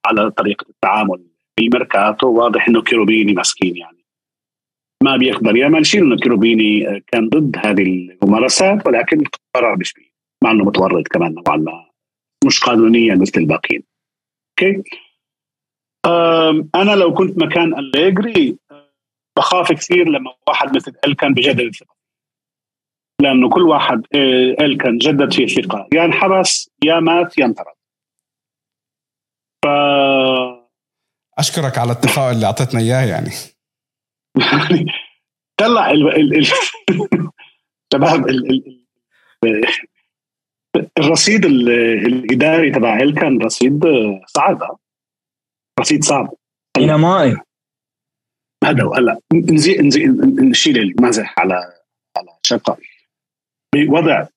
على 0.05 0.31
طريقة 0.31 0.65
التعامل 0.69 1.27
بالميركاتو. 1.57 2.27
واضح 2.27 2.67
إنه 2.67 2.81
كيروبيني 2.81 3.33
مسكين 3.33 3.77
يعني. 3.77 4.05
ما 5.03 5.17
بيقدر 5.17 5.55
يعمل 5.55 5.85
شيء 5.85 6.01
إنه 6.01 6.15
كيروبيني 6.15 6.87
آه، 6.87 7.01
كان 7.07 7.29
ضد 7.29 7.55
هذه 7.65 7.81
الممارسات 7.83 8.87
ولكن 8.87 9.23
القرار 9.55 9.77
مش 9.77 9.93
بيه 9.93 10.11
مع 10.43 10.51
إنه 10.51 10.65
متورط 10.65 11.07
كمان 11.07 11.33
نوعا 11.33 11.57
ما. 11.57 11.86
مش 12.45 12.59
قانونيا 12.59 13.15
مثل 13.15 13.41
الباقيين. 13.41 13.83
أوكي؟ 14.49 14.83
أنا 16.75 16.91
لو 16.95 17.13
كنت 17.13 17.37
مكان 17.37 17.79
أليجري 17.79 18.57
آه، 18.71 18.93
بخاف 19.37 19.71
كثير 19.71 20.09
لما 20.09 20.33
واحد 20.47 20.75
مثل 20.75 20.93
إل 21.05 21.15
كان 21.15 21.33
بجدد 21.33 21.59
الثقة. 21.59 21.97
لأنه 23.21 23.49
كل 23.49 23.61
واحد 23.61 24.03
إل 24.61 24.77
كان 24.77 24.97
جدد 24.97 25.33
فيه 25.33 25.47
ثقه 25.47 25.87
يا 25.93 26.05
انحبس 26.05 26.69
يا 26.83 26.99
مات 26.99 27.37
يا 27.37 27.45
انطرد 27.45 27.75
ف 29.65 29.67
أشكرك 31.39 31.77
على 31.77 31.91
التفاؤل 31.91 32.35
اللي 32.35 32.45
أعطيتنا 32.45 32.79
إياه 32.79 33.05
يعني. 33.05 33.31
طلع 35.59 35.91
ال 35.91 36.07
ال 36.07 36.37
ال 36.37 36.45
شباب 37.93 38.29
الرصيد 40.97 41.45
الإداري 41.45 42.71
تبع 42.71 42.99
ال 42.99 43.15
كان 43.15 43.41
رصيد 43.41 43.83
صعب 44.27 44.79
رصيد 45.79 46.03
صعب. 46.03 46.33
دينامائي 46.77 47.37
هذا 48.63 48.83
هلا 48.83 49.19
نشيل 50.39 50.77
المزح 50.77 51.39
على 51.39 51.55
على 52.17 52.27
شقه 52.43 52.77
بوضع 53.75 54.27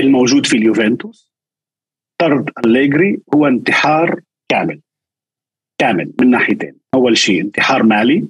الموجود 0.00 0.46
في 0.46 0.56
اليوفنتوس 0.56 1.32
طرد 2.20 2.50
أليجري 2.64 3.22
هو 3.34 3.46
انتحار 3.46 4.20
كامل 4.50 4.80
كامل 5.80 6.12
من 6.20 6.30
ناحيتين. 6.30 6.78
أول 6.94 7.18
شيء 7.18 7.40
انتحار 7.40 7.82
مالي 7.82 8.28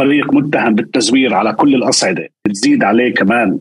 فريق 0.00 0.34
متهم 0.34 0.74
بالتزوير 0.74 1.34
على 1.34 1.52
كل 1.52 1.74
الأصعدة 1.74 2.28
بتزيد 2.46 2.84
عليه 2.84 3.14
كمان 3.14 3.60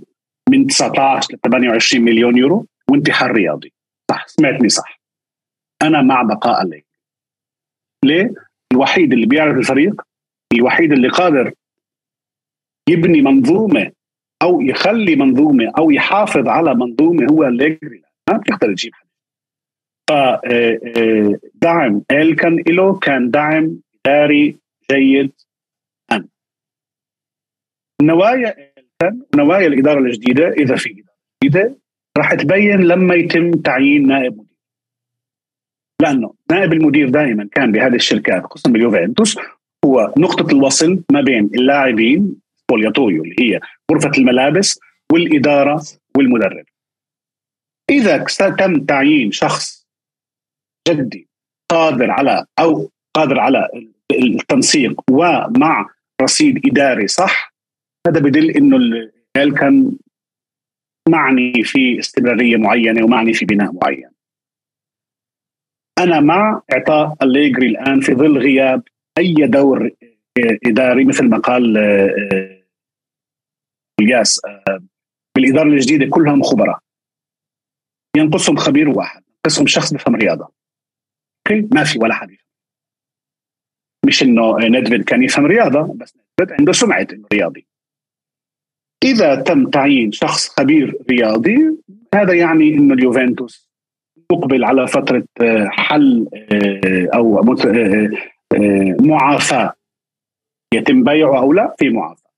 من 0.53 0.67
19 0.67 1.33
ل 1.33 1.39
28 1.39 2.05
مليون 2.05 2.37
يورو 2.37 2.67
وانتحار 2.89 3.31
رياضي. 3.31 3.73
صح 4.11 4.27
سمعتني 4.27 4.69
صح. 4.69 5.01
أنا 5.81 6.01
مع 6.01 6.21
بقاء 6.21 6.61
الليل 6.63 6.83
ليه؟ 8.05 8.33
الوحيد 8.73 9.13
اللي 9.13 9.25
بيعرف 9.25 9.57
الفريق 9.57 10.01
الوحيد 10.53 10.91
اللي 10.91 11.09
قادر 11.09 11.53
يبني 12.89 13.21
منظومة 13.21 13.91
أو 14.41 14.61
يخلي 14.61 15.15
منظومة 15.15 15.71
أو 15.77 15.91
يحافظ 15.91 16.47
على 16.47 16.75
منظومة 16.75 17.25
هو 17.31 17.43
الليجري 17.43 18.01
ما 18.29 18.37
بتقدر 18.37 18.73
تجيب 18.73 18.93
حد 18.95 19.07
فدعم 20.09 22.01
آه، 22.11 22.21
ال 22.21 22.35
كان 22.35 22.63
له 22.67 22.99
كان 22.99 23.31
دعم 23.31 23.79
إداري 24.05 24.57
جيد. 24.91 25.31
أن. 26.11 26.27
نوايا 28.01 28.49
كان 28.49 28.72
ونوايا 29.33 29.67
الإدارة 29.67 29.99
الجديدة 29.99 30.47
إذا 30.49 30.75
في 30.75 30.89
إدارة 30.89 31.13
جديدة 31.43 31.75
راح 32.17 32.33
تبين 32.33 32.81
لما 32.81 33.15
يتم 33.15 33.51
تعيين 33.51 34.07
نائب 34.07 34.33
مدير. 34.33 34.53
لأنه 36.01 36.33
نائب 36.51 36.73
المدير 36.73 37.09
دائما 37.09 37.49
كان 37.51 37.71
بهذه 37.71 37.95
الشركات 37.95 38.43
خصوصا 38.43 38.71
باليوفنتوس 38.71 39.39
هو 39.85 40.13
نقطة 40.17 40.51
الوصل 40.51 41.03
ما 41.11 41.21
بين 41.21 41.49
اللاعبين 41.55 42.35
بولياتوريو 42.69 43.23
اللي 43.23 43.35
هي 43.39 43.59
غرفة 43.91 44.11
الملابس 44.17 44.79
والإدارة 45.11 45.83
والمدرب. 46.17 46.65
إذا 47.89 48.25
تم 48.59 48.85
تعيين 48.85 49.31
شخص 49.31 49.87
جدي 50.89 51.27
قادر 51.69 52.11
على 52.11 52.45
أو 52.59 52.91
قادر 53.13 53.39
على 53.39 53.69
التنسيق 54.11 55.01
ومع 55.11 55.89
رصيد 56.21 56.61
إداري 56.65 57.07
صح 57.07 57.52
هذا 58.07 58.19
بدل 58.19 58.51
إنه 58.51 58.77
كان 59.35 59.97
معني 61.09 61.63
في 61.63 61.99
استمرارية 61.99 62.57
معينة 62.57 63.05
ومعني 63.05 63.33
في 63.33 63.45
بناء 63.45 63.71
معين. 63.73 64.09
أنا 65.99 66.19
مع 66.19 66.61
إعطاء 66.73 67.17
الليجري 67.21 67.67
الآن 67.67 67.99
في 67.99 68.13
ظل 68.13 68.37
غياب 68.37 68.83
أي 69.17 69.33
دور 69.47 69.91
إداري 70.65 71.05
مثل 71.05 71.29
ما 71.29 71.37
قال 71.37 71.77
الياس 73.99 74.41
بالإدارة 75.35 75.67
الجديدة 75.67 76.05
كلهم 76.09 76.43
خبراء. 76.43 76.79
ينقصهم 78.17 78.55
خبير 78.55 78.89
واحد 78.89 79.23
ينقصهم 79.29 79.67
شخص 79.67 79.93
بفهم 79.93 80.15
رياضة. 80.15 80.51
أوكي؟ 81.47 81.67
ما 81.75 81.83
في 81.83 81.99
ولا 81.99 82.13
حد 82.13 82.37
مش 84.05 84.23
إنه 84.23 84.57
ندفيد 84.59 85.03
كان 85.03 85.23
يفهم 85.23 85.45
رياضة 85.45 85.93
بس 85.93 86.17
ندفيد 86.17 86.59
عنده 86.59 86.71
سمعة 86.71 87.07
إنه 87.13 87.27
رياضي. 87.33 87.67
إذا 89.03 89.35
تم 89.35 89.69
تعيين 89.69 90.11
شخص 90.11 90.49
خبير 90.49 90.97
رياضي 91.09 91.77
هذا 92.15 92.33
يعني 92.33 92.73
إنه 92.73 92.93
اليوفنتوس 92.93 93.69
مقبل 94.31 94.63
على 94.63 94.87
فترة 94.87 95.23
آه، 95.41 95.67
حل 95.71 96.27
آه، 96.51 97.09
أو 97.15 97.39
آه، 97.39 98.95
معافاة 98.99 99.73
يتم 100.73 101.03
بيعه 101.03 101.37
أو 101.37 101.53
لا 101.53 101.75
في 101.79 101.89
معافاة 101.89 102.29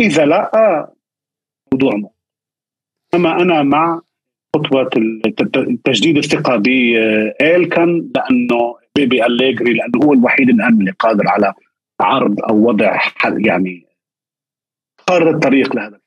إذا 0.00 0.26
لا 0.26 0.90
موضوع 1.72 1.96
مو. 1.96 2.12
أما 3.14 3.42
أنا 3.42 3.62
مع 3.62 4.00
خطوة 4.56 4.90
تجديد 5.84 6.16
الثقه 6.16 6.56
بإيلكن 6.56 8.10
لأنه 8.14 8.76
بيبي 8.96 9.26
أليجري 9.26 9.72
لأنه 9.72 10.04
هو 10.04 10.12
الوحيد 10.12 10.48
الآن 10.48 10.80
اللي 10.80 10.90
قادر 10.90 11.28
على 11.28 11.54
عرض 12.00 12.40
أو 12.40 12.68
وضع 12.68 12.96
حل 12.96 13.46
يعني 13.46 13.89
خارطه 15.10 15.30
الطريق 15.36 15.76
لهذا. 15.76 16.00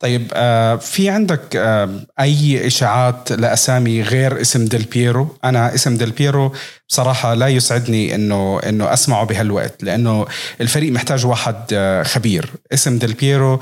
طيب 0.00 0.32
آه 0.34 0.76
في 0.76 1.08
عندك 1.08 1.56
آه 1.56 1.90
أي 2.20 2.66
إشاعات 2.66 3.32
لأسامي 3.32 4.02
غير 4.02 4.40
اسم 4.40 4.64
ديل 4.64 4.82
بيرو؟ 4.82 5.36
أنا 5.44 5.74
اسم 5.74 5.96
ديل 5.96 6.10
بيرو 6.10 6.52
بصراحة 6.88 7.34
لا 7.34 7.48
يسعدني 7.48 8.14
إنه 8.14 8.60
إنه 8.68 8.92
أسمعه 8.92 9.24
بهالوقت 9.26 9.84
لأنه 9.84 10.26
الفريق 10.60 10.92
محتاج 10.92 11.26
واحد 11.26 11.56
آه 11.72 12.02
خبير. 12.02 12.50
اسم 12.72 12.98
ديل 12.98 13.12
بيرو 13.12 13.60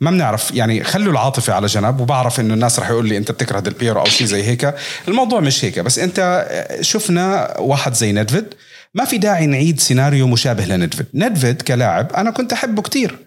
ما 0.00 0.10
بنعرف 0.10 0.50
يعني 0.54 0.84
خلوا 0.84 1.12
العاطفة 1.12 1.52
على 1.52 1.66
جنب 1.66 2.00
وبعرف 2.00 2.40
إنه 2.40 2.54
الناس 2.54 2.78
رح 2.78 2.90
يقول 2.90 3.08
لي 3.08 3.16
أنت 3.16 3.30
بتكره 3.30 3.60
ديل 3.60 3.72
بيرو 3.74 4.00
أو 4.00 4.04
شيء 4.06 4.26
زي 4.26 4.42
هيك. 4.42 4.74
الموضوع 5.08 5.40
مش 5.40 5.64
هيك 5.64 5.78
بس 5.78 5.98
أنت 5.98 6.46
شفنا 6.80 7.56
واحد 7.58 7.94
زي 7.94 8.12
ندفيد 8.12 8.54
ما 8.94 9.04
في 9.04 9.18
داعي 9.18 9.46
نعيد 9.46 9.80
سيناريو 9.80 10.26
مشابه 10.26 10.64
لندفيد 10.64 11.06
ندفيد 11.14 11.62
كلاعب 11.62 12.12
أنا 12.12 12.30
كنت 12.30 12.52
أحبه 12.52 12.82
كتير. 12.82 13.18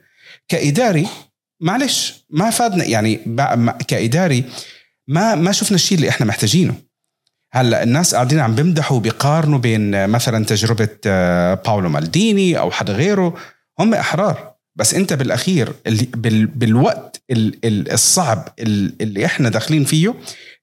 كإداري 0.47 1.07
معلش 1.61 2.25
ما 2.29 2.49
فادنا 2.49 2.83
يعني 2.83 3.15
كإداري 3.87 4.43
ما 5.07 5.35
ما 5.35 5.51
شفنا 5.51 5.75
الشيء 5.75 5.97
اللي 5.97 6.09
إحنا 6.09 6.25
محتاجينه. 6.25 6.75
هلأ 7.53 7.83
الناس 7.83 8.15
قاعدين 8.15 8.39
عم 8.39 8.55
بيمدحوا 8.55 8.99
بيقارنوا 8.99 9.59
بين 9.59 10.09
مثلا 10.09 10.45
تجربة 10.45 10.89
آه، 11.05 11.53
باولو 11.53 11.89
مالديني 11.89 12.59
أو 12.59 12.71
حدا 12.71 12.93
غيره. 12.93 13.35
هم 13.79 13.93
إحرار. 13.93 14.55
بس 14.75 14.93
أنت 14.93 15.13
بالأخير 15.13 15.73
بالوقت 16.55 17.21
الصعب 17.91 18.49
اللي 18.59 19.25
إحنا 19.25 19.49
داخلين 19.49 19.83
فيه 19.85 20.15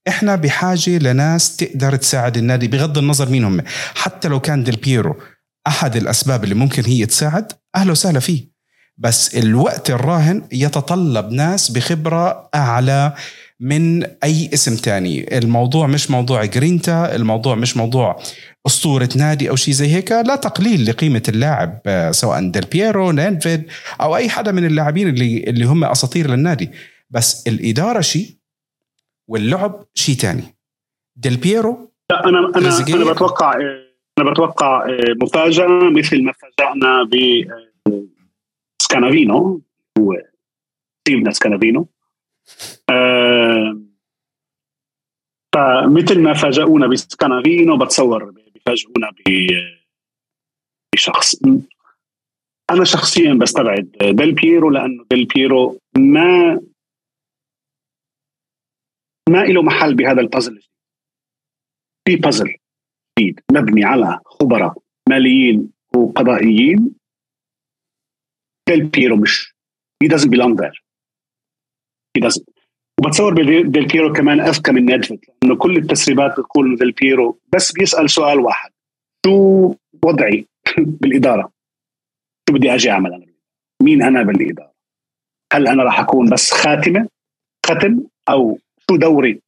إحنا 0.08 0.36
بحاجة 0.36 0.98
لناس 0.98 1.56
تقدر 1.56 1.96
تساعد 1.96 2.36
النادي 2.36 2.68
بغض 2.68 2.98
النظر 2.98 3.28
مين 3.28 3.44
هم. 3.44 3.62
حتى 3.94 4.28
لو 4.28 4.40
كان 4.40 4.64
ديل 4.64 4.76
بيرو 4.76 5.16
أحد 5.66 5.96
الأسباب 5.96 6.44
اللي 6.44 6.54
ممكن 6.54 6.84
هي 6.84 7.06
تساعد 7.06 7.52
أهلا 7.76 7.92
وسهلا 7.92 8.20
فيه. 8.20 8.51
بس 9.02 9.36
الوقت 9.36 9.90
الراهن 9.90 10.42
يتطلب 10.52 11.32
ناس 11.32 11.70
بخبرة 11.70 12.48
أعلى 12.54 13.12
من 13.60 14.04
أي 14.04 14.50
اسم 14.54 14.76
تاني. 14.76 15.38
الموضوع 15.38 15.86
مش 15.86 16.10
موضوع 16.10 16.44
جرينتا 16.44 17.16
الموضوع 17.16 17.54
مش 17.54 17.76
موضوع 17.76 18.22
أسطورة 18.66 19.08
نادي 19.16 19.50
أو 19.50 19.56
شيء 19.56 19.74
زي 19.74 19.94
هيك. 19.94 20.12
لا 20.12 20.36
تقليل 20.36 20.86
لقيمة 20.86 21.22
اللاعب 21.28 21.80
سواء 22.10 22.50
ديل 22.50 22.64
بيرو 22.72 23.10
نيدفيد 23.10 23.64
أو 24.00 24.16
أي 24.16 24.28
حدا 24.28 24.52
من 24.52 24.64
اللاعبين 24.64 25.08
اللي, 25.08 25.44
اللي 25.44 25.64
هم 25.64 25.84
أساطير 25.84 26.30
للنادي. 26.30 26.70
بس 27.10 27.46
الإدارة 27.46 28.00
شيء 28.00 28.28
واللعب 29.28 29.84
شيء 29.94 30.16
تاني. 30.16 30.44
ديل 31.16 31.36
بيرو 31.36 31.92
لا 32.10 32.28
أنا 32.28 32.38
أنا 32.56 32.78
أنا 32.88 33.12
بتوقع 33.12 33.54
أنا 34.18 34.30
بتوقع 34.30 34.86
مفاجأة 35.22 35.90
مثل 35.96 36.22
ما 36.22 36.32
فاجأنا 36.32 37.08
ب 37.10 37.14
سكانافينو 38.92 39.62
هو 39.98 40.14
ستيفن 41.00 41.30
سكانافينو 41.30 41.88
آه 42.90 43.80
فمثل 45.54 46.20
ما 46.20 46.32
فاجئونا 46.32 46.86
بسكانافينو 46.86 47.78
بتصور 47.78 48.30
بيفاجئونا 48.30 49.10
بشخص 50.94 51.34
أنا 52.70 52.84
شخصيا 52.84 53.34
بستبعد 53.34 53.92
ديل 54.00 54.34
بيرو 54.34 54.70
لأنه 54.70 55.04
ديل 55.10 55.24
بيرو 55.24 55.78
ما 55.96 56.60
ما 59.28 59.44
له 59.44 59.62
محل 59.62 59.94
بهذا 59.94 60.20
البازل 60.20 60.62
في 62.08 62.16
بازل 62.16 62.56
جديد 63.18 63.40
مبني 63.52 63.84
على 63.84 64.20
خبراء 64.26 64.74
ماليين 65.08 65.72
وقضائيين 65.96 67.01
ديل 68.68 68.86
بيرو 68.86 69.16
مش 69.16 69.52
he 70.04 70.08
doesn't 70.08 70.30
belong 70.30 70.56
there. 70.56 70.74
He 72.14 72.20
doesn't. 72.20 72.44
وبتصور 73.00 73.34
ديل 73.62 73.86
بيرو 73.86 74.12
كمان 74.12 74.40
أذكى 74.40 74.72
من 74.72 74.94
ندفد 74.94 75.18
انه 75.44 75.56
كل 75.56 75.76
التسريبات 75.76 76.40
بتقول 76.40 76.76
ديل 76.76 76.92
بيرو 76.92 77.38
بس 77.52 77.72
بيسأل 77.72 78.10
سؤال 78.10 78.40
واحد. 78.40 78.70
شو 79.26 79.74
وضعي 80.04 80.46
بالإدارة؟ 81.00 81.52
شو 82.48 82.54
بدي 82.54 82.74
أجي 82.74 82.90
أعمل 82.90 83.12
أنا؟ 83.12 83.26
مين 83.82 84.02
أنا 84.02 84.22
بالإدارة؟ 84.22 84.72
هل 85.52 85.68
أنا 85.68 85.82
راح 85.82 86.00
أكون 86.00 86.30
بس 86.30 86.52
خاتمة؟ 86.52 87.08
ختم 87.66 88.04
أو 88.28 88.58
شو 88.90 88.96
دوري؟ 88.96 89.40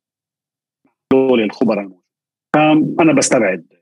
دول 1.13 1.41
الخبراء 1.41 1.91
فانا 2.55 3.13
بستبعد. 3.13 3.74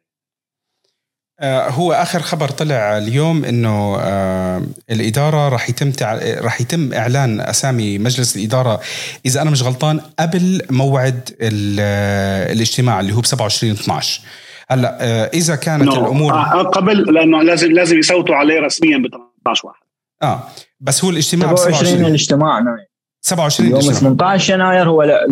هو 1.40 1.92
آخر 1.92 2.20
خبر 2.20 2.48
طلع 2.48 2.98
اليوم 2.98 3.44
إنه 3.44 3.96
آه، 4.00 4.62
الإدارة 4.90 5.48
راح 5.48 5.68
يتم 5.70 5.92
راح 6.40 6.60
يتم 6.60 6.92
إعلان 6.92 7.40
أسامي 7.40 7.98
مجلس 7.98 8.36
الإدارة. 8.36 8.80
إذا 9.26 9.42
أنا 9.42 9.50
مش 9.50 9.62
غلطان 9.62 10.00
قبل 10.18 10.62
موعد 10.70 11.30
الاجتماع 11.40 13.00
اللي 13.00 13.12
هو 13.12 13.20
ب 13.20 13.26
27 13.26 13.72
12 13.72 14.22
هلأ 14.68 14.98
آه، 15.00 15.30
إذا 15.34 15.56
كانت 15.56 15.88
no. 15.88 15.98
الأمور 15.98 16.32
قبل 16.62 17.14
لأنه 17.14 17.42
لازم 17.42 17.72
لازم 17.72 17.98
يصوتوا 17.98 18.34
عليه 18.34 18.60
رسميا 18.60 18.98
ب 18.98 19.06
18 19.06 19.68
واحد. 19.68 19.82
آه 20.22 20.42
بس 20.80 21.04
هو 21.04 21.10
الاجتماع 21.10 21.54
27 21.54 22.06
الاجتماع 22.06 22.58
نعم. 22.58 22.78
27 23.20 23.70
يوم 23.70 23.80
18 23.80 24.54
يناير 24.54 24.88
هو 24.88 25.02
لا 25.02 25.28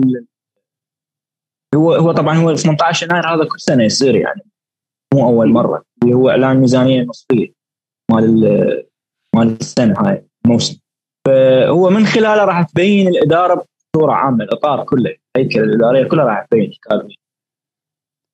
هو 1.75 1.95
هو 1.95 2.13
طبعا 2.13 2.39
هو 2.39 2.55
18 2.55 3.07
يناير 3.07 3.35
هذا 3.35 3.45
كل 3.45 3.61
سنة 3.61 3.85
يصير 3.85 4.17
يعني 4.17 4.43
مو 5.15 5.29
أول 5.29 5.53
مرة. 5.53 5.90
اللي 6.03 6.15
هو 6.15 6.31
إعلان 6.31 6.57
ميزانية 6.57 7.03
نصفيه 7.03 7.53
مال 8.13 8.41
مال 9.37 9.57
السنة 9.61 9.95
هاي 9.99 10.25
الموسم. 10.45 10.81
فهو 11.27 11.91
من 11.91 12.07
خلاله 12.07 12.45
راح 12.45 12.63
تبين 12.63 13.09
الإدارة 13.09 13.65
بصورة 13.95 14.13
عامة 14.13 14.45
الإطار 14.45 14.85
كله 14.85 15.17
الهيكله 15.37 15.65
الإدارية 15.65 16.09
كلها 16.09 16.25
راح 16.25 16.47
تبين 16.51 16.73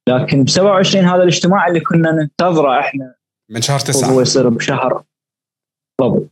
لكن 0.08 0.44
ب 0.44 0.48
27 0.48 1.04
هذا 1.04 1.22
الاجتماع 1.22 1.66
اللي 1.66 1.80
كنا 1.80 2.12
ننتظره 2.12 2.80
إحنا 2.80 3.14
من 3.50 3.62
شهر 3.62 3.78
تسعة. 3.78 4.10
هو 4.10 4.20
يصير 4.20 4.48
بشهر 4.48 5.02
بالضبط 6.00 6.30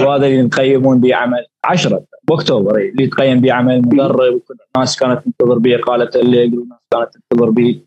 وهذا 0.00 0.26
اللي 0.26 0.42
نقيمون 0.42 1.00
به 1.00 1.14
عمل 1.14 1.46
10 1.64 2.04
بأكتوبر 2.24 2.78
اللي 2.78 3.06
تقيم 3.06 3.40
به 3.40 3.52
عمل 3.52 3.82
مدرب 3.82 4.34
وكل 4.34 4.56
الناس 4.76 4.98
كانت 4.98 5.24
تنتظر 5.24 5.58
به 5.58 5.76
اقاله 5.76 6.10
الليجر 6.14 6.58
والناس 6.58 6.78
كانت 6.92 7.08
تنتظر 7.14 7.50
به 7.50 7.80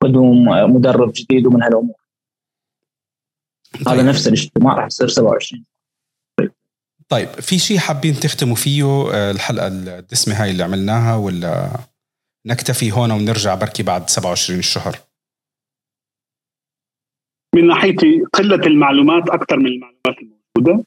قدوم 0.00 0.44
مدرب 0.48 1.12
جديد 1.12 1.46
ومن 1.46 1.62
هالأمور. 1.62 2.04
طيب. 3.74 3.88
هذا 3.88 4.02
نفس 4.02 4.28
الاجتماع 4.28 4.74
راح 4.74 4.86
يصير 4.86 5.08
27 5.08 5.64
طيب 7.08 7.28
في 7.28 7.58
شيء 7.58 7.78
حابين 7.78 8.14
تختموا 8.14 8.54
فيه 8.54 8.84
آه، 8.84 9.30
الحلقة 9.30 9.66
الدسمة 9.66 10.42
هاي 10.42 10.50
اللي 10.50 10.62
عملناها 10.62 11.16
ولا 11.16 11.70
نكتفي 12.46 12.92
هون 12.92 13.10
ونرجع 13.10 13.54
بركي 13.54 13.82
بعد 13.82 14.10
27 14.10 14.58
الشهر؟ 14.58 14.96
من 17.54 17.66
ناحيتي 17.66 18.24
قلة 18.32 18.66
المعلومات 18.66 19.30
أكثر 19.30 19.56
من 19.56 19.66
المعلومات 19.66 20.18
الموجودة. 20.22 20.84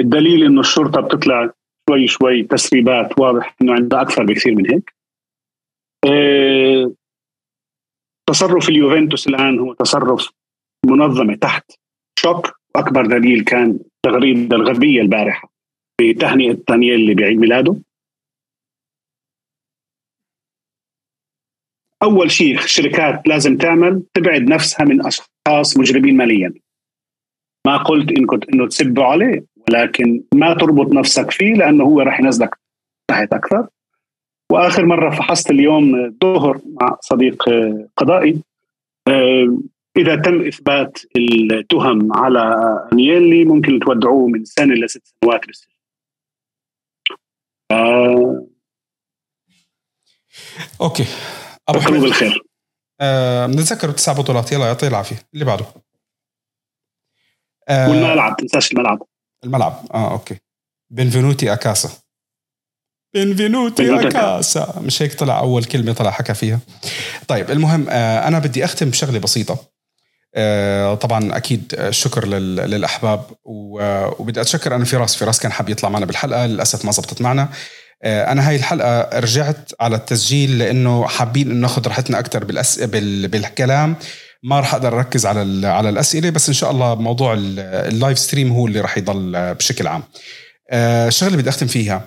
الدليل 0.00 0.44
إنه 0.44 0.60
الشرطة 0.60 1.00
بتطلع 1.00 1.50
شوي 1.90 2.06
شوي 2.06 2.42
تسريبات 2.42 3.18
واضح 3.18 3.56
إنه 3.62 3.74
عندها 3.74 4.02
أكثر 4.02 4.24
بكثير 4.24 4.54
من 4.54 4.70
هيك. 4.70 4.94
تصرف 8.28 8.68
اليوفنتوس 8.68 9.26
الآن 9.26 9.58
هو 9.58 9.74
تصرف 9.74 10.30
منظمة 10.86 11.34
تحت 11.34 11.72
شوك. 12.18 12.58
واكبر 12.74 13.06
دليل 13.06 13.44
كان 13.44 13.78
تغريده 14.02 14.56
الغربية 14.56 15.00
البارحة 15.00 15.52
بتهنئة 16.00 16.58
دانييلي 16.68 17.14
بعيد 17.14 17.38
ميلاده. 17.38 17.76
أول 22.02 22.30
شيء 22.30 22.58
الشركات 22.58 23.28
لازم 23.28 23.56
تعمل 23.56 24.02
تبعد 24.14 24.42
نفسها 24.42 24.84
من 24.86 25.06
أشخاص 25.06 25.78
مجرمين 25.78 26.16
ماليا. 26.16 26.54
ما 27.66 27.76
قلت 27.76 28.12
إن 28.18 28.26
كنت 28.26 28.48
إنه 28.48 28.66
تسبوا 28.68 29.04
عليه 29.04 29.44
ولكن 29.68 30.22
ما 30.34 30.54
تربط 30.54 30.92
نفسك 30.92 31.30
فيه 31.30 31.54
لأنه 31.54 31.84
هو 31.84 32.00
راح 32.00 32.20
ينزلك 32.20 32.58
تحت 33.10 33.32
أكثر. 33.32 33.68
وآخر 34.52 34.86
مرة 34.86 35.10
فحصت 35.10 35.50
اليوم 35.50 36.16
ظهر 36.24 36.60
مع 36.80 36.98
صديق 37.00 37.44
قضائي. 37.96 38.42
آه، 39.08 39.58
إذا 39.96 40.16
تم 40.16 40.46
إثبات 40.46 40.98
التهم 41.16 42.16
على 42.16 42.40
انيلي 42.92 43.44
ممكن 43.44 43.78
تودعوه 43.78 44.28
من 44.28 44.44
سنة 44.44 44.74
لست 44.74 45.02
سنوات 45.22 45.46
بالسجن 45.46 45.72
آه. 47.70 48.46
أوكي. 50.80 51.06
أبو 51.68 51.80
حميد. 51.80 52.00
بالخير. 52.00 52.42
آه 53.00 53.46
بنتذكر 53.46 53.90
تسع 53.90 54.12
بطولات. 54.12 54.52
يلا 54.52 54.66
يعطيه 54.66 54.88
العافية. 54.88 55.16
اللي 55.34 55.44
بعده. 55.44 55.64
آه 57.68 57.90
والملعب. 57.90 58.36
تنساش 58.36 58.72
الملعب. 58.72 59.02
الملعب. 59.44 59.72
آه 59.94 60.12
أوكي. 60.12 60.38
benvenuti 60.90 61.52
a 61.52 61.61
casa. 61.61 62.07
benvenuti 63.14 64.00
a 64.00 64.15
casa 64.15 64.74
مش 64.80 65.02
هيك 65.02 65.14
طلع 65.14 65.38
أول 65.38 65.64
كلمة 65.64 65.92
طلع 65.92 66.10
حكى 66.10 66.34
فيها. 66.34 66.58
طيب 67.28 67.50
المهم 67.50 67.86
آه 67.90 68.28
أنا 68.28 68.38
بدي 68.38 68.64
أختم 68.64 68.90
بشغلة 68.90 69.18
بسيطة. 69.18 69.58
آه 70.34 70.94
طبعا 70.94 71.36
أكيد 71.36 71.86
شكر 71.90 72.26
للأحباب 72.26 73.24
وبدي 73.44 74.40
أتشكر 74.40 74.74
أنا 74.74 74.84
فراس 74.84 75.16
فراس 75.16 75.40
كان 75.40 75.52
حاب 75.52 75.68
يطلع 75.68 75.88
معنا 75.88 76.06
بالحلقة 76.06 76.46
للأسف 76.46 76.84
ما 76.84 76.92
زبطت 76.92 77.22
معنا. 77.22 77.48
آه، 78.02 78.32
أنا 78.32 78.48
هاي 78.48 78.56
الحلقة 78.56 79.18
رجعت 79.18 79.70
على 79.80 79.96
التسجيل 79.96 80.58
لأنه 80.58 81.06
حابين 81.06 81.50
إنه 81.50 81.60
ناخذ 81.60 81.88
راحتنا 81.88 82.18
أكثر 82.18 82.44
بالأس... 82.44 82.78
بال... 82.78 83.28
بالكلام. 83.28 83.96
ما 84.42 84.60
راح 84.60 84.74
أقدر 84.74 84.98
أركز 84.98 85.26
على 85.26 85.42
ال... 85.42 85.66
على 85.66 85.88
الأسئلة 85.88 86.30
بس 86.30 86.48
إن 86.48 86.54
شاء 86.54 86.70
الله 86.70 86.94
موضوع 86.94 87.34
ال 87.38 87.54
live 87.54 88.18
stream 88.18 88.52
هو 88.52 88.66
اللي 88.66 88.80
راح 88.80 88.98
يضل 88.98 89.54
بشكل 89.54 89.86
عام. 89.86 90.02
آه، 90.70 91.08
الشغله 91.08 91.30
اللي 91.30 91.42
بدي 91.42 91.50
أختم 91.50 91.66
فيها. 91.66 91.94
آه، 91.94 92.02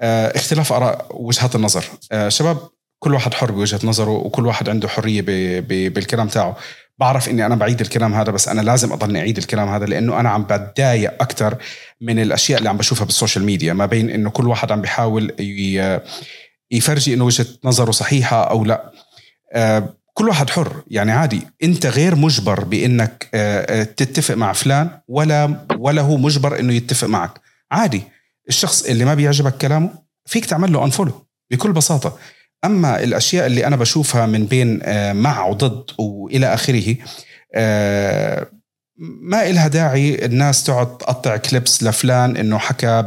اختلاف 0.00 0.72
آراء 0.72 1.06
وجهات 1.10 1.54
النظر. 1.54 1.84
شباب 2.28 2.58
كل 2.98 3.14
واحد 3.14 3.34
حر 3.34 3.52
بوجهة 3.52 3.80
نظره 3.84 4.10
وكل 4.10 4.46
واحد 4.46 4.68
عنده 4.68 4.88
حرية 4.88 5.22
ب... 5.22 5.26
ب... 5.68 5.94
بالكلام 5.94 6.28
تاعه. 6.28 6.56
بعرف 6.98 7.28
إني 7.28 7.46
أنا 7.46 7.54
بعيد 7.54 7.80
الكلام 7.80 8.14
هذا 8.14 8.30
بس 8.30 8.48
أنا 8.48 8.60
لازم 8.60 8.92
اضلني 8.92 9.18
أعيد 9.18 9.38
الكلام 9.38 9.68
هذا 9.68 9.86
لأنه 9.86 10.20
أنا 10.20 10.28
عم 10.28 10.42
بتضايق 10.42 11.22
أكثر 11.22 11.56
من 12.00 12.18
الأشياء 12.18 12.58
اللي 12.58 12.68
عم 12.68 12.76
بشوفها 12.76 13.04
بالسوشيال 13.04 13.44
ميديا. 13.44 13.72
ما 13.72 13.86
بين 13.86 14.10
إنه 14.10 14.30
كل 14.30 14.48
واحد 14.48 14.72
عم 14.72 14.80
بيحاول 14.80 15.32
يفرجي 16.70 17.14
إنه 17.14 17.24
وجهة 17.24 17.46
نظره 17.64 17.90
صحيحة 17.90 18.50
أو 18.50 18.64
لا. 18.64 18.92
آه، 19.52 19.94
كل 20.14 20.28
واحد 20.28 20.50
حر. 20.50 20.82
يعني 20.90 21.12
عادي 21.12 21.42
أنت 21.62 21.86
غير 21.86 22.14
مجبر 22.14 22.64
بإنك 22.64 23.28
آه، 23.34 23.80
آه، 23.80 23.82
تتفق 23.82 24.34
مع 24.34 24.52
فلان 24.52 24.90
ولا 25.08 25.66
ولا 25.78 26.02
هو 26.02 26.16
مجبر 26.16 26.60
إنه 26.60 26.72
يتفق 26.72 27.08
معك. 27.08 27.40
عادي. 27.70 28.02
الشخص 28.48 28.82
اللي 28.82 29.04
ما 29.04 29.14
بيعجبك 29.14 29.56
كلامه 29.56 29.90
فيك 30.26 30.44
تعمل 30.44 30.72
له 30.72 30.84
unfollow 30.84 31.26
بكل 31.50 31.72
بساطة. 31.72 32.18
أما 32.64 33.02
الأشياء 33.02 33.46
اللي 33.46 33.66
أنا 33.66 33.76
بشوفها 33.76 34.26
من 34.26 34.46
بين 34.46 34.80
مع 35.12 35.46
وضد 35.46 35.90
وإلى 35.98 36.54
آخره 36.54 36.96
ما 39.22 39.50
إلها 39.50 39.68
داعي 39.68 40.24
الناس 40.24 40.64
تقعد 40.64 40.98
تقطع 40.98 41.36
clips 41.36 41.82
لفلان 41.82 42.36
إنه 42.36 42.58
حكى 42.58 43.04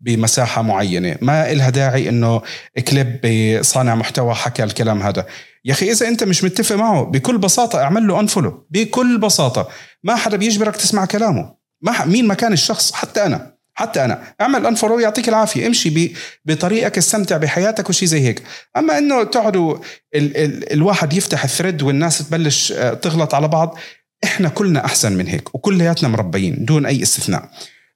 بمساحة 0.00 0.62
معينة. 0.62 1.16
ما 1.22 1.52
إلها 1.52 1.70
داعي 1.70 2.08
إنه 2.08 2.42
كليب 2.88 3.20
بصانع 3.26 3.94
محتوى 3.94 4.34
حكى 4.34 4.64
الكلام 4.64 5.02
هذا. 5.02 5.26
يا 5.64 5.72
أخي 5.72 5.90
إذا 5.90 6.08
أنت 6.08 6.24
مش 6.24 6.44
متفق 6.44 6.76
معه 6.76 7.04
بكل 7.04 7.38
بساطة 7.38 7.82
اعمل 7.82 8.06
له 8.06 8.20
unfollow 8.20 8.66
بكل 8.70 9.18
بساطة. 9.18 9.68
ما 10.04 10.16
حدا 10.16 10.36
بيجبرك 10.36 10.76
تسمع 10.76 11.04
كلامه. 11.04 11.54
مين 11.82 11.99
ما 11.99 12.04
كان 12.04 12.52
الشخص 12.52 12.92
حتى 12.92 13.26
أنا. 13.26 13.57
حتى 13.78 14.04
أنا. 14.04 14.22
اعمل 14.40 14.66
unfollow 14.66 14.98
يعطيك 14.98 15.28
العافية. 15.28 15.66
امشي 15.66 16.12
بطريقك 16.44 16.98
استمتع 16.98 17.36
بحياتك 17.36 17.88
وشي 17.88 18.06
زي 18.06 18.20
هيك. 18.20 18.42
أما 18.76 18.98
إنه 18.98 19.24
تقعدوا 19.24 19.76
ال 20.14 20.36
ال 20.36 20.72
الواحد 20.72 21.12
يفتح 21.12 21.44
ال 21.44 21.49
thread 21.49 21.82
والناس 21.82 22.28
تبلش 22.28 22.72
آه، 22.72 22.94
تغلط 22.94 23.34
على 23.34 23.48
بعض 23.48 23.78
إحنا 24.24 24.48
كلنا 24.48 24.84
أحسن 24.84 25.12
من 25.12 25.26
هيك 25.26 25.54
وكلياتنا 25.54 26.08
مربيين 26.08 26.64
دون 26.64 26.86
أي 26.86 27.02
استثناء. 27.02 27.48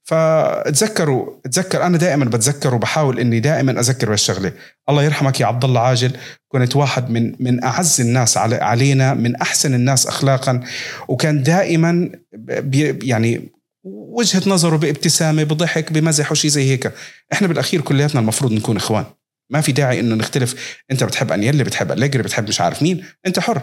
فتذكروا 0.05 1.31
تذكر 1.53 1.87
أنا 1.87 1.99
دائما 1.99 2.25
بتذكر 2.25 2.75
وبحاول 2.75 3.19
إني 3.19 3.41
دائما 3.41 3.81
أذكر 3.81 4.07
بهالشغله 4.07 4.53
الله 4.89 5.03
يرحمك 5.03 5.41
يا 5.41 5.47
عبد 5.47 5.65
الله 5.65 5.81
عاجل. 5.81 6.13
كنت 6.49 6.77
واحد 6.77 7.11
من 7.11 7.35
من 7.41 7.65
أعز 7.65 8.01
الناس 8.01 8.37
علينا 8.37 9.15
من 9.15 9.37
أحسن 9.37 9.75
الناس 9.75 10.07
اخلاقا. 10.07 10.61
وكان 11.09 11.43
دائما 11.43 12.11
يعني 13.03 13.53
وجهة 13.85 14.43
نظره 14.47 14.77
بابتسامة 14.77 15.43
بضحك 15.43 15.93
بمزح 15.93 16.33
وشي 16.33 16.49
زي 16.49 16.71
هيك. 16.71 16.93
إحنا 17.33 17.49
بالأخير 17.49 17.81
كلياتنا 17.81 18.21
المفروض 18.21 18.53
نكون 18.53 18.77
إخوان. 18.77 19.05
ما 19.51 19.61
في 19.61 19.73
داعي 19.73 20.01
إنه 20.01 20.15
نختلف. 20.15 20.79
أنت 20.91 21.05
بتحب 21.05 21.33
أنيلي 21.33 21.65
بتحب 21.65 21.93
أليجري 21.93 22.23
بتحب 22.23 22.49
مش 22.49 22.61
عارف 22.61 22.83
مين. 22.83 23.05
أنت 23.27 23.39
حر. 23.39 23.63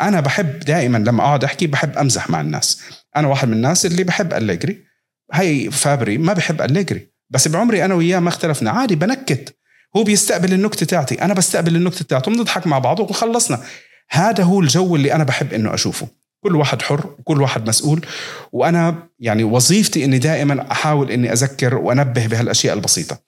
أنا 0.00 0.20
بحب 0.20 0.58
دائما 0.58 0.98
لما 0.98 1.22
أقعد 1.22 1.44
أحكي 1.44 1.66
بحب 1.66 1.98
أمزح 1.98 2.30
مع 2.30 2.40
الناس. 2.40 2.80
أنا 3.16 3.28
واحد 3.28 3.48
من 3.48 3.54
الناس 3.54 3.86
اللي 3.86 4.04
بحب 4.04 4.34
أليجري. 4.34 4.84
هاي 5.32 5.70
فابري 5.70 6.18
ما 6.18 6.32
بحب 6.32 6.62
أليجري. 6.62 7.08
بس 7.30 7.48
بعمري 7.48 7.84
أنا 7.84 7.94
وياه 7.94 8.18
ما 8.18 8.28
اختلفنا. 8.28 8.70
عادي 8.70 8.96
بنكت. 8.96 9.56
هو 9.96 10.04
بيستقبل 10.04 10.52
النكتة 10.52 10.86
تاعتي. 10.86 11.22
أنا 11.22 11.34
بستقبل 11.34 11.76
النكتة 11.76 12.04
تاعته. 12.04 12.30
بنضحك 12.30 12.66
مع 12.66 12.78
بعض 12.78 13.00
وخلصنا. 13.00 13.62
هذا 14.10 14.44
هو 14.44 14.60
الجو 14.60 14.96
اللي 14.96 15.12
أنا 15.12 15.24
بحب 15.24 15.52
إنه 15.52 15.74
أشوفه. 15.74 16.08
كل 16.44 16.56
واحد 16.56 16.82
حر 16.82 17.14
وكل 17.18 17.42
واحد 17.42 17.68
مسؤول. 17.68 18.06
وأنا 18.52 19.08
يعني 19.18 19.44
وظيفتي 19.44 20.04
إني 20.04 20.18
دائما 20.18 20.72
أحاول 20.72 21.10
إني 21.10 21.32
أذكر 21.32 21.74
وأنبه 21.74 22.26
بهالأشياء 22.26 22.74
البسيطة. 22.74 23.18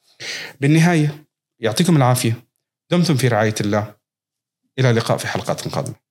بالنهاية 0.61 1.25
يعطيكم 1.61 1.97
العافية. 1.97 2.45
دمتم 2.91 3.17
في 3.17 3.29
رعاية 3.29 3.55
الله. 3.61 3.95
إلى 4.79 4.91
اللقاء 4.91 5.19
في 5.19 5.27
حلقات 5.27 5.69
قادمة. 5.69 6.06